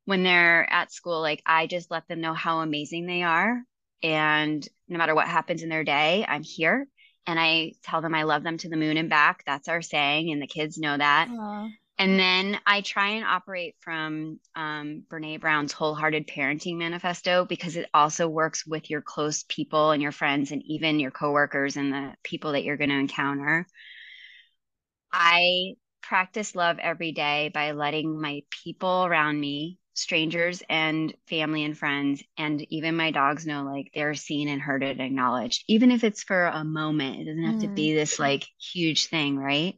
when 0.06 0.24
they're 0.24 0.70
at 0.72 0.92
school, 0.92 1.22
like 1.22 1.42
I 1.46 1.68
just 1.68 1.92
let 1.92 2.08
them 2.08 2.22
know 2.22 2.34
how 2.34 2.60
amazing 2.60 3.06
they 3.06 3.24
are. 3.24 3.62
And 4.04 4.68
no 4.88 4.98
matter 4.98 5.14
what 5.14 5.28
happens 5.28 5.64
in 5.64 5.70
their 5.70 5.84
day, 5.84 6.26
I'm 6.28 6.44
here. 6.44 6.88
And 7.28 7.40
I 7.40 7.74
tell 7.84 8.02
them 8.02 8.16
I 8.16 8.24
love 8.24 8.44
them 8.44 8.58
to 8.60 8.70
the 8.70 8.78
moon 8.78 8.98
and 8.98 9.10
back. 9.10 9.44
That's 9.46 9.68
our 9.68 9.82
saying. 9.82 10.32
And 10.32 10.42
the 10.42 10.48
kids 10.48 10.78
know 10.78 10.98
that. 10.98 11.28
Aww. 11.30 11.70
And 11.98 12.20
then 12.20 12.60
I 12.66 12.82
try 12.82 13.10
and 13.10 13.26
operate 13.26 13.76
from 13.80 14.40
um, 14.56 15.04
Brene 15.08 15.40
Brown's 15.40 15.72
Wholehearted 15.72 16.28
Parenting 16.28 16.78
Manifesto 16.78 17.46
because 17.46 17.76
it 17.76 17.90
also 17.94 18.28
works 18.28 18.66
with 18.66 18.90
your 18.90 19.02
close 19.02 19.44
people 19.48 19.92
and 19.92 20.02
your 20.02 20.12
friends 20.12 20.52
and 20.52 20.64
even 20.66 21.00
your 21.00 21.12
coworkers 21.12 21.78
and 21.78 21.94
the 21.94 22.14
people 22.24 22.54
that 22.54 22.64
you're 22.64 22.78
going 22.78 22.90
to 22.90 22.96
encounter. 22.96 23.68
I 25.12 25.76
practice 26.02 26.56
love 26.56 26.80
every 26.80 27.12
day 27.12 27.52
by 27.54 27.72
letting 27.72 28.20
my 28.20 28.42
people 28.64 29.06
around 29.06 29.40
me, 29.40 29.78
strangers 29.94 30.64
and 30.70 31.14
family 31.28 31.64
and 31.64 31.78
friends, 31.78 32.24
and 32.38 32.66
even 32.72 32.96
my 32.96 33.12
dogs 33.12 33.46
know 33.46 33.64
like 33.64 33.92
they're 33.94 34.16
seen 34.16 34.48
and 34.48 34.62
heard 34.62 34.84
and 34.84 35.02
acknowledged, 35.02 35.64
even 35.68 35.92
if 35.92 36.04
it's 36.04 36.24
for 36.24 36.46
a 36.46 36.64
moment. 36.64 37.20
It 37.20 37.26
doesn't 37.26 37.44
have 37.44 37.56
mm. 37.56 37.62
to 37.62 37.68
be 37.68 37.94
this 37.94 38.20
like 38.20 38.46
huge 38.60 39.08
thing, 39.08 39.38
right? 39.38 39.76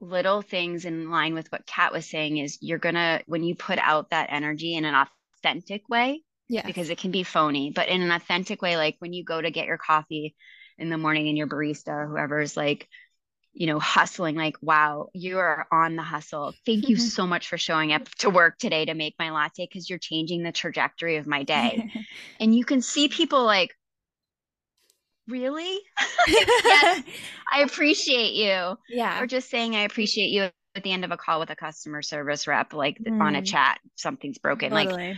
Little 0.00 0.42
things 0.42 0.84
in 0.84 1.10
line 1.10 1.34
with 1.34 1.50
what 1.52 1.66
Kat 1.66 1.92
was 1.92 2.08
saying 2.08 2.38
is 2.38 2.58
you're 2.60 2.78
gonna, 2.78 3.20
when 3.26 3.42
you 3.42 3.54
put 3.54 3.78
out 3.78 4.10
that 4.10 4.28
energy 4.32 4.74
in 4.74 4.84
an 4.84 4.94
authentic 4.94 5.88
way, 5.88 6.22
yeah, 6.48 6.62
because 6.66 6.90
it 6.90 6.98
can 6.98 7.10
be 7.10 7.22
phony, 7.22 7.70
but 7.70 7.88
in 7.88 8.02
an 8.02 8.10
authentic 8.10 8.62
way, 8.62 8.76
like 8.76 8.96
when 8.98 9.12
you 9.12 9.24
go 9.24 9.40
to 9.40 9.50
get 9.50 9.66
your 9.66 9.78
coffee 9.78 10.34
in 10.78 10.90
the 10.90 10.98
morning 10.98 11.28
and 11.28 11.38
your 11.38 11.46
barista 11.46 11.88
or 11.88 12.06
whoever 12.08 12.44
like, 12.56 12.88
you 13.52 13.66
know, 13.66 13.78
hustling, 13.78 14.36
like, 14.36 14.56
wow, 14.62 15.08
you 15.12 15.38
are 15.38 15.66
on 15.70 15.96
the 15.96 16.02
hustle. 16.02 16.54
Thank 16.64 16.88
you 16.88 16.96
so 16.96 17.26
much 17.26 17.48
for 17.48 17.58
showing 17.58 17.92
up 17.92 18.08
to 18.18 18.30
work 18.30 18.58
today 18.58 18.84
to 18.86 18.94
make 18.94 19.14
my 19.18 19.30
latte 19.30 19.66
because 19.66 19.90
you're 19.90 19.98
changing 19.98 20.42
the 20.42 20.52
trajectory 20.52 21.16
of 21.16 21.26
my 21.26 21.42
day. 21.42 21.90
and 22.40 22.54
you 22.54 22.64
can 22.64 22.80
see 22.80 23.08
people 23.08 23.44
like, 23.44 23.76
really? 25.28 25.78
yes, 26.28 27.02
I 27.52 27.62
appreciate 27.62 28.34
you. 28.34 28.76
Yeah. 28.88 29.20
Or 29.20 29.26
just 29.26 29.50
saying, 29.50 29.76
I 29.76 29.82
appreciate 29.82 30.30
you 30.30 30.50
at 30.74 30.82
the 30.82 30.92
end 30.92 31.04
of 31.04 31.10
a 31.10 31.16
call 31.16 31.40
with 31.40 31.50
a 31.50 31.56
customer 31.56 32.02
service 32.02 32.46
rep, 32.46 32.72
like 32.72 32.98
mm. 32.98 33.20
on 33.20 33.34
a 33.34 33.42
mm. 33.42 33.46
chat, 33.46 33.78
something's 33.96 34.38
broken. 34.38 34.70
Totally. 34.70 35.08
Like 35.10 35.16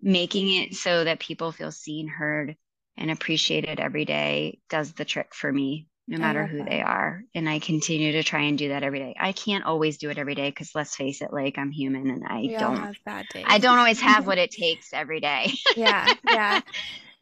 making 0.00 0.54
it 0.54 0.74
so 0.74 1.04
that 1.04 1.20
people 1.20 1.52
feel 1.52 1.72
seen, 1.72 2.08
heard, 2.08 2.56
and 2.96 3.10
appreciated 3.10 3.80
every 3.80 4.04
day 4.04 4.60
does 4.68 4.92
the 4.92 5.04
trick 5.04 5.34
for 5.34 5.52
me 5.52 5.88
no 6.08 6.18
matter 6.18 6.46
who 6.46 6.58
that. 6.58 6.70
they 6.70 6.80
are. 6.80 7.22
And 7.34 7.46
I 7.48 7.58
continue 7.58 8.12
to 8.12 8.22
try 8.22 8.44
and 8.44 8.56
do 8.56 8.68
that 8.68 8.82
every 8.82 8.98
day. 8.98 9.14
I 9.20 9.32
can't 9.32 9.64
always 9.64 9.98
do 9.98 10.08
it 10.08 10.16
every 10.16 10.34
day 10.34 10.48
because 10.48 10.74
let's 10.74 10.96
face 10.96 11.20
it, 11.20 11.32
like 11.32 11.58
I'm 11.58 11.70
human 11.70 12.08
and 12.08 12.24
I 12.26 12.40
we 12.40 12.56
don't 12.56 12.96
I 13.44 13.58
don't 13.58 13.78
always 13.78 14.00
have 14.00 14.26
what 14.26 14.38
it 14.38 14.50
takes 14.50 14.94
every 14.94 15.20
day. 15.20 15.52
yeah. 15.76 16.10
Yeah. 16.24 16.60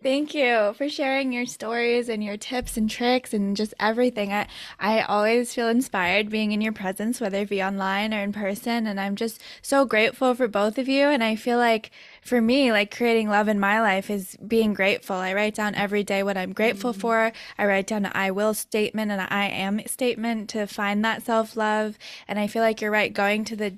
Thank 0.07 0.37
you 0.37 0.73
for 0.75 0.89
sharing 0.89 1.33
your 1.33 1.47
stories 1.47 2.09
and 2.09 2.23
your 2.23 2.37
tips 2.37 2.77
and 2.77 2.89
tricks 2.89 3.35
and 3.35 3.57
just 3.57 3.75
everything. 3.81 4.33
I, 4.33 4.47
I 4.79 5.01
always 5.01 5.53
feel 5.53 5.67
inspired 5.67 6.31
being 6.31 6.53
in 6.53 6.61
your 6.61 6.73
presence, 6.73 7.21
whether 7.21 7.39
it 7.39 7.49
be 7.49 7.61
online 7.61 8.15
or 8.15 8.21
in 8.23 8.33
person. 8.33 8.87
And 8.87 9.01
I'm 9.01 9.17
just 9.17 9.43
so 9.63 9.85
grateful 9.85 10.33
for 10.37 10.47
both 10.47 10.79
of 10.79 10.87
you. 10.87 11.09
And 11.09 11.25
I 11.25 11.35
feel 11.35 11.59
like 11.59 11.91
for 12.23 12.41
me, 12.41 12.71
like 12.71 12.97
creating 12.97 13.29
love 13.29 13.49
in 13.49 13.59
my 13.59 13.81
life 13.81 14.09
is 14.09 14.37
being 14.47 14.75
grateful. 14.75 15.17
I 15.17 15.35
write 15.35 15.57
down 15.57 15.75
every 15.75 16.05
day 16.05 16.23
what 16.23 16.37
I'm 16.37 16.53
grateful 16.53 16.93
mm-hmm. 16.93 17.01
for. 17.01 17.33
I 17.59 17.67
write 17.67 17.89
down 17.89 18.07
an 18.07 18.13
I 18.15 18.31
will 18.31 18.55
statement 18.55 19.11
and 19.11 19.21
an 19.21 19.27
I 19.29 19.49
am 19.49 19.85
statement 19.89 20.51
to 20.51 20.69
find 20.69 21.05
that 21.05 21.25
self 21.25 21.57
love. 21.57 21.99
And 22.29 22.39
I 22.39 22.47
feel 22.47 22.63
like 22.63 22.81
you're 22.81 22.93
right. 22.93 23.13
Going 23.13 23.45
to 23.47 23.57
the 23.57 23.75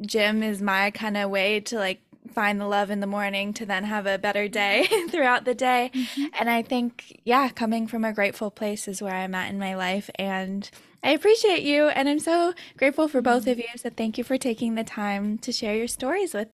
gym 0.00 0.42
is 0.42 0.60
my 0.60 0.90
kind 0.90 1.16
of 1.16 1.30
way 1.30 1.60
to 1.60 1.78
like 1.78 2.00
find 2.32 2.60
the 2.60 2.66
love 2.66 2.90
in 2.90 3.00
the 3.00 3.06
morning 3.06 3.52
to 3.54 3.66
then 3.66 3.84
have 3.84 4.06
a 4.06 4.18
better 4.18 4.48
day 4.48 4.86
throughout 5.10 5.44
the 5.44 5.54
day. 5.54 5.90
Mm-hmm. 5.94 6.24
And 6.38 6.50
I 6.50 6.62
think, 6.62 7.20
yeah, 7.24 7.48
coming 7.48 7.86
from 7.86 8.04
a 8.04 8.12
grateful 8.12 8.50
place 8.50 8.88
is 8.88 9.02
where 9.02 9.14
I'm 9.14 9.34
at 9.34 9.50
in 9.50 9.58
my 9.58 9.74
life. 9.74 10.10
And 10.16 10.68
I 11.02 11.10
appreciate 11.10 11.62
you. 11.62 11.88
And 11.88 12.08
I'm 12.08 12.18
so 12.18 12.54
grateful 12.76 13.08
for 13.08 13.20
both 13.20 13.46
of 13.46 13.58
you. 13.58 13.68
So 13.76 13.90
thank 13.90 14.16
you 14.16 14.24
for 14.24 14.38
taking 14.38 14.74
the 14.74 14.84
time 14.84 15.38
to 15.38 15.52
share 15.52 15.76
your 15.76 15.88
stories 15.88 16.32
with 16.32 16.48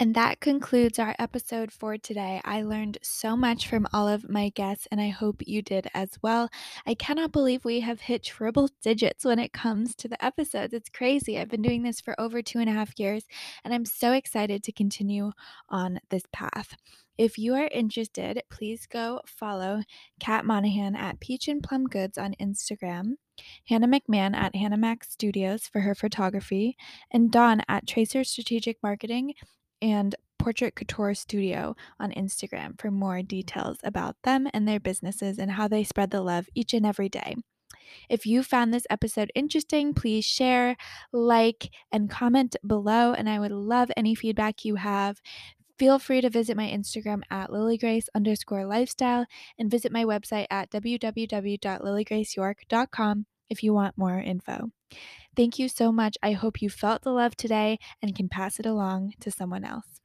and 0.00 0.14
that 0.16 0.40
concludes 0.40 0.98
our 0.98 1.14
episode 1.20 1.70
for 1.70 1.96
today. 1.96 2.40
I 2.44 2.62
learned 2.62 2.98
so 3.00 3.36
much 3.36 3.68
from 3.68 3.86
all 3.92 4.08
of 4.08 4.28
my 4.28 4.48
guests, 4.48 4.88
and 4.90 5.00
I 5.00 5.10
hope 5.10 5.40
you 5.46 5.62
did 5.62 5.88
as 5.94 6.18
well. 6.20 6.48
I 6.84 6.94
cannot 6.94 7.30
believe 7.30 7.64
we 7.64 7.80
have 7.80 8.00
hit 8.00 8.24
triple 8.24 8.68
digits 8.82 9.24
when 9.24 9.38
it 9.38 9.52
comes 9.52 9.94
to 9.96 10.08
the 10.08 10.22
episodes. 10.24 10.74
It's 10.74 10.88
crazy. 10.88 11.38
I've 11.38 11.48
been 11.48 11.62
doing 11.62 11.84
this 11.84 12.00
for 12.00 12.20
over 12.20 12.42
two 12.42 12.58
and 12.58 12.68
a 12.68 12.72
half 12.72 12.98
years, 12.98 13.24
and 13.64 13.72
I'm 13.72 13.84
so 13.84 14.12
excited 14.12 14.64
to 14.64 14.72
continue 14.72 15.30
on 15.68 16.00
this 16.10 16.24
path. 16.32 16.74
If 17.16 17.38
you 17.38 17.54
are 17.54 17.68
interested, 17.68 18.42
please 18.50 18.86
go 18.86 19.20
follow 19.24 19.82
Kat 20.18 20.44
Monahan 20.44 20.96
at 20.96 21.20
Peach 21.20 21.46
and 21.46 21.62
Plum 21.62 21.86
Goods 21.86 22.18
on 22.18 22.34
Instagram, 22.40 23.12
Hannah 23.68 23.86
McMahon 23.86 24.34
at 24.34 24.56
Hannah 24.56 24.76
Mac 24.76 25.04
Studios 25.04 25.68
for 25.68 25.82
her 25.82 25.94
photography, 25.94 26.76
and 27.12 27.30
Dawn 27.30 27.62
at 27.68 27.86
Tracer 27.86 28.24
Strategic 28.24 28.82
Marketing 28.82 29.34
and 29.84 30.16
Portrait 30.38 30.74
Couture 30.74 31.14
Studio 31.14 31.76
on 32.00 32.10
Instagram 32.12 32.80
for 32.80 32.90
more 32.90 33.20
details 33.22 33.76
about 33.84 34.16
them 34.24 34.48
and 34.54 34.66
their 34.66 34.80
businesses 34.80 35.38
and 35.38 35.50
how 35.52 35.68
they 35.68 35.84
spread 35.84 36.10
the 36.10 36.22
love 36.22 36.48
each 36.54 36.72
and 36.72 36.86
every 36.86 37.10
day. 37.10 37.36
If 38.08 38.24
you 38.24 38.42
found 38.42 38.72
this 38.72 38.86
episode 38.88 39.30
interesting, 39.34 39.92
please 39.92 40.24
share, 40.24 40.78
like, 41.12 41.68
and 41.92 42.08
comment 42.08 42.56
below. 42.66 43.12
And 43.12 43.28
I 43.28 43.38
would 43.38 43.52
love 43.52 43.90
any 43.96 44.14
feedback 44.14 44.64
you 44.64 44.76
have. 44.76 45.20
Feel 45.78 45.98
free 45.98 46.22
to 46.22 46.30
visit 46.30 46.56
my 46.56 46.68
Instagram 46.68 47.20
at 47.30 47.50
lilygrace 47.50 48.06
underscore 48.14 48.64
lifestyle 48.64 49.26
and 49.58 49.70
visit 49.70 49.92
my 49.92 50.04
website 50.04 50.46
at 50.50 50.70
www.lilygraceyork.com 50.70 53.26
if 53.50 53.62
you 53.62 53.74
want 53.74 53.98
more 53.98 54.18
info. 54.18 54.70
Thank 55.36 55.58
you 55.58 55.68
so 55.68 55.92
much. 55.92 56.16
I 56.22 56.32
hope 56.32 56.62
you 56.62 56.70
felt 56.70 57.02
the 57.02 57.12
love 57.12 57.36
today 57.36 57.78
and 58.02 58.14
can 58.14 58.28
pass 58.28 58.58
it 58.60 58.66
along 58.66 59.14
to 59.20 59.30
someone 59.30 59.64
else. 59.64 60.03